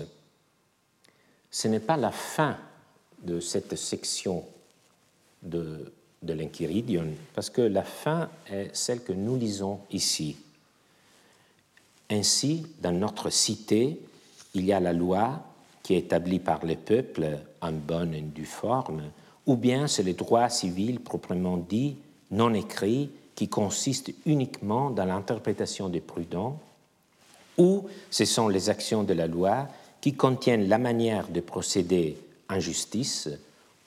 Ce 1.49 1.67
n'est 1.67 1.79
pas 1.79 1.97
la 1.97 2.11
fin 2.11 2.57
de 3.23 3.39
cette 3.39 3.75
section 3.75 4.45
de, 5.43 5.91
de 6.21 6.33
l'Enchiridion, 6.33 7.07
parce 7.33 7.49
que 7.49 7.61
la 7.61 7.83
fin 7.83 8.29
est 8.51 8.75
celle 8.75 9.03
que 9.03 9.13
nous 9.13 9.37
lisons 9.37 9.79
ici. 9.91 10.35
Ainsi, 12.09 12.67
dans 12.81 12.91
notre 12.91 13.29
cité, 13.29 13.99
il 14.53 14.65
y 14.65 14.73
a 14.73 14.79
la 14.79 14.93
loi 14.93 15.43
qui 15.81 15.95
est 15.95 15.99
établie 15.99 16.39
par 16.39 16.65
les 16.65 16.75
peuples 16.75 17.39
en 17.61 17.71
bonne 17.71 18.13
et 18.13 18.21
due 18.21 18.45
forme, 18.45 19.03
ou 19.47 19.55
bien 19.55 19.87
c'est 19.87 20.03
le 20.03 20.13
droit 20.13 20.49
civil 20.49 20.99
proprement 20.99 21.57
dit, 21.57 21.95
non 22.29 22.53
écrit, 22.53 23.09
qui 23.33 23.47
consiste 23.47 24.13
uniquement 24.25 24.91
dans 24.91 25.05
l'interprétation 25.05 25.89
des 25.89 26.01
prudents, 26.01 26.59
ou 27.57 27.87
ce 28.09 28.25
sont 28.25 28.47
les 28.47 28.69
actions 28.69 29.03
de 29.03 29.13
la 29.13 29.27
loi 29.27 29.67
qui 29.99 30.13
contiennent 30.13 30.67
la 30.67 30.77
manière 30.77 31.27
de 31.27 31.39
procéder 31.39 32.17
en 32.49 32.59
justice, 32.59 33.29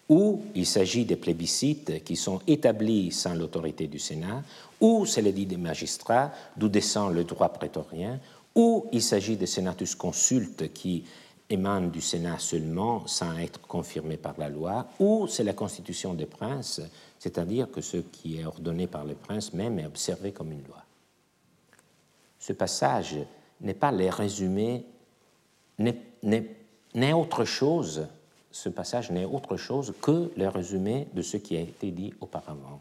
ou 0.09 0.43
il 0.55 0.67
s'agit 0.67 1.05
des 1.05 1.17
plébiscites 1.17 2.05
qui 2.05 2.17
sont 2.17 2.41
établis 2.47 3.11
sans 3.11 3.35
l'autorité 3.35 3.87
du 3.87 3.99
Sénat, 3.99 4.43
ou 4.81 5.07
c'est 5.07 5.23
le 5.23 5.33
dit 5.33 5.47
des 5.47 5.57
magistrats, 5.57 6.33
d'où 6.57 6.69
descend 6.69 7.15
le 7.15 7.25
droit 7.25 7.49
prétorien, 7.49 8.21
ou 8.55 8.87
il 8.93 9.03
s'agit 9.03 9.37
des 9.37 9.47
senatus 9.47 9.95
consultes 9.95 10.73
qui 10.73 11.05
émanent 11.49 11.89
du 11.89 12.01
Sénat 12.01 12.39
seulement 12.39 13.07
sans 13.07 13.37
être 13.39 13.61
confirmés 13.63 14.17
par 14.17 14.35
la 14.39 14.49
loi, 14.49 14.87
ou 14.99 15.27
c'est 15.27 15.45
la 15.45 15.53
constitution 15.53 16.15
des 16.15 16.27
princes, 16.27 16.81
c'est-à-dire 17.19 17.71
que 17.71 17.81
ce 17.81 17.99
qui 17.99 18.39
est 18.39 18.45
ordonné 18.45 18.87
par 18.87 19.05
les 19.05 19.15
princes 19.15 19.53
même 19.53 19.79
est 19.79 19.87
observé 19.87 20.33
comme 20.33 20.53
une 20.53 20.65
loi. 20.65 20.83
Ce 22.39 22.53
passage 22.53 23.17
n'est 23.61 23.75
pas 23.75 23.93
les 23.93 24.11
résumés, 24.11 24.85
n'est 25.79 27.13
autre 27.15 27.45
chose, 27.45 28.07
ce 28.55 28.69
passage 28.69 29.11
n'est 29.11 29.25
autre 29.25 29.57
chose 29.57 29.93
que 30.01 30.31
le 30.37 30.47
résumé 30.47 31.09
de 31.13 31.23
ce 31.23 31.37
qui 31.39 31.57
a 31.57 31.61
été 31.61 31.91
dit 31.91 32.15
auparavant. 32.21 32.81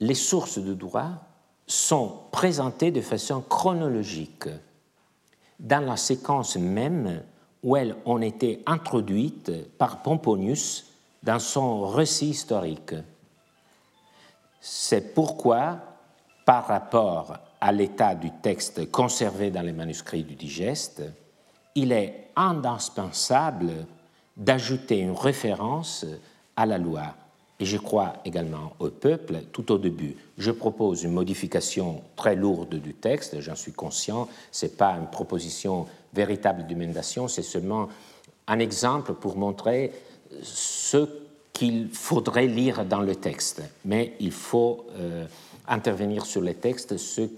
Les 0.00 0.14
sources 0.14 0.58
de 0.58 0.74
droit 0.74 1.12
sont 1.66 2.12
présentées 2.30 2.90
de 2.90 3.00
façon 3.00 3.40
chronologique 3.40 4.50
dans 5.58 5.82
la 5.82 5.96
séquence 5.96 6.56
même 6.56 7.22
où 7.62 7.74
elles 7.74 7.96
ont 8.04 8.20
été 8.20 8.62
introduites 8.66 9.50
par 9.78 10.02
Pomponius 10.02 10.84
dans 11.22 11.38
son 11.38 11.86
récit 11.86 12.28
historique. 12.28 12.94
C'est 14.60 15.14
pourquoi, 15.14 15.78
par 16.44 16.66
rapport 16.66 17.38
à 17.62 17.72
l'état 17.72 18.14
du 18.14 18.30
texte 18.30 18.90
conservé 18.90 19.50
dans 19.50 19.62
les 19.62 19.72
manuscrits 19.72 20.22
du 20.22 20.34
digeste, 20.34 21.02
il 21.74 21.92
est 21.92 22.30
indispensable 22.36 23.86
d'ajouter 24.36 24.98
une 24.98 25.12
référence 25.12 26.04
à 26.56 26.66
la 26.66 26.78
loi. 26.78 27.14
Et 27.60 27.64
je 27.64 27.76
crois 27.76 28.14
également 28.24 28.72
au 28.80 28.90
peuple 28.90 29.42
tout 29.52 29.70
au 29.70 29.78
début. 29.78 30.16
Je 30.38 30.50
propose 30.50 31.04
une 31.04 31.12
modification 31.12 32.02
très 32.16 32.34
lourde 32.34 32.74
du 32.74 32.94
texte, 32.94 33.40
j'en 33.40 33.54
suis 33.54 33.72
conscient, 33.72 34.28
ce 34.50 34.66
n'est 34.66 34.72
pas 34.72 34.96
une 34.96 35.06
proposition 35.06 35.86
véritable 36.12 36.66
d'humanitation, 36.66 37.28
c'est 37.28 37.42
seulement 37.42 37.88
un 38.48 38.58
exemple 38.58 39.14
pour 39.14 39.36
montrer 39.36 39.92
ce 40.42 41.08
qu'il 41.52 41.88
faudrait 41.92 42.48
lire 42.48 42.84
dans 42.84 43.00
le 43.00 43.14
texte. 43.14 43.62
Mais 43.84 44.14
il 44.18 44.32
faut 44.32 44.86
euh, 44.98 45.24
intervenir 45.68 46.26
sur 46.26 46.40
le 46.40 46.54
texte, 46.54 46.96
ce 46.96 47.22
euh, 47.22 47.28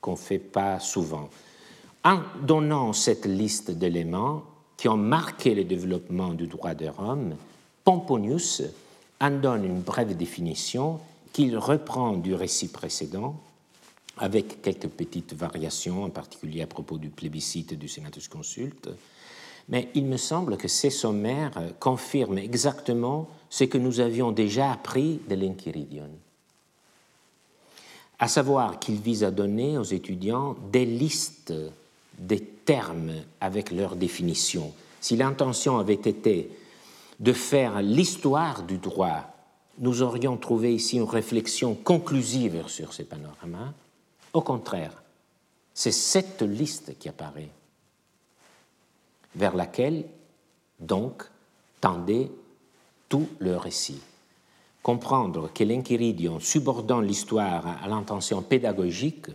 qu'on 0.00 0.12
ne 0.12 0.16
fait 0.16 0.38
pas 0.38 0.78
souvent. 0.78 1.30
En 2.04 2.20
donnant 2.42 2.92
cette 2.92 3.24
liste 3.24 3.70
d'éléments 3.70 4.42
qui 4.76 4.88
ont 4.88 4.96
marqué 4.96 5.54
le 5.54 5.64
développement 5.64 6.34
du 6.34 6.46
droit 6.46 6.74
de 6.74 6.86
Rome, 6.86 7.36
Pomponius 7.82 8.62
en 9.20 9.30
donne 9.30 9.64
une 9.64 9.80
brève 9.80 10.14
définition 10.14 11.00
qu'il 11.32 11.56
reprend 11.56 12.12
du 12.12 12.34
récit 12.34 12.68
précédent 12.68 13.40
avec 14.18 14.60
quelques 14.60 14.88
petites 14.88 15.34
variations, 15.34 16.04
en 16.04 16.10
particulier 16.10 16.62
à 16.62 16.66
propos 16.66 16.98
du 16.98 17.08
plébiscite 17.08 17.74
du 17.74 17.88
Senatus 17.88 18.28
Consulte. 18.28 18.90
Mais 19.70 19.88
il 19.94 20.04
me 20.04 20.18
semble 20.18 20.58
que 20.58 20.68
ces 20.68 20.90
sommaires 20.90 21.58
confirment 21.80 22.38
exactement 22.38 23.28
ce 23.48 23.64
que 23.64 23.78
nous 23.78 24.00
avions 24.00 24.30
déjà 24.30 24.70
appris 24.70 25.20
de 25.28 25.34
l'Enchiridion 25.34 26.10
à 28.18 28.28
savoir 28.28 28.78
qu'il 28.78 28.96
vise 28.96 29.24
à 29.24 29.30
donner 29.30 29.76
aux 29.76 29.82
étudiants 29.82 30.56
des 30.70 30.86
listes 30.86 31.52
des 32.18 32.40
termes 32.40 33.12
avec 33.40 33.70
leur 33.70 33.96
définition. 33.96 34.72
Si 35.00 35.16
l'intention 35.16 35.78
avait 35.78 35.94
été 35.94 36.50
de 37.20 37.32
faire 37.32 37.82
l'histoire 37.82 38.62
du 38.62 38.78
droit, 38.78 39.34
nous 39.78 40.02
aurions 40.02 40.36
trouvé 40.36 40.74
ici 40.74 40.96
une 40.96 41.04
réflexion 41.04 41.74
conclusive 41.74 42.64
sur 42.68 42.92
ces 42.92 43.04
panoramas. 43.04 43.72
Au 44.32 44.40
contraire, 44.40 45.02
c'est 45.72 45.92
cette 45.92 46.42
liste 46.42 46.98
qui 46.98 47.08
apparaît, 47.08 47.50
vers 49.34 49.56
laquelle, 49.56 50.04
donc, 50.78 51.24
tendait 51.80 52.30
tout 53.08 53.28
le 53.38 53.56
récit 53.56 54.00
comprendre 54.84 55.50
que 55.52 55.64
l'Enchiridion 55.64 56.38
subordonne 56.40 57.06
l'histoire 57.06 57.82
à 57.82 57.88
l'intention 57.88 58.42
pédagogique, 58.42 59.28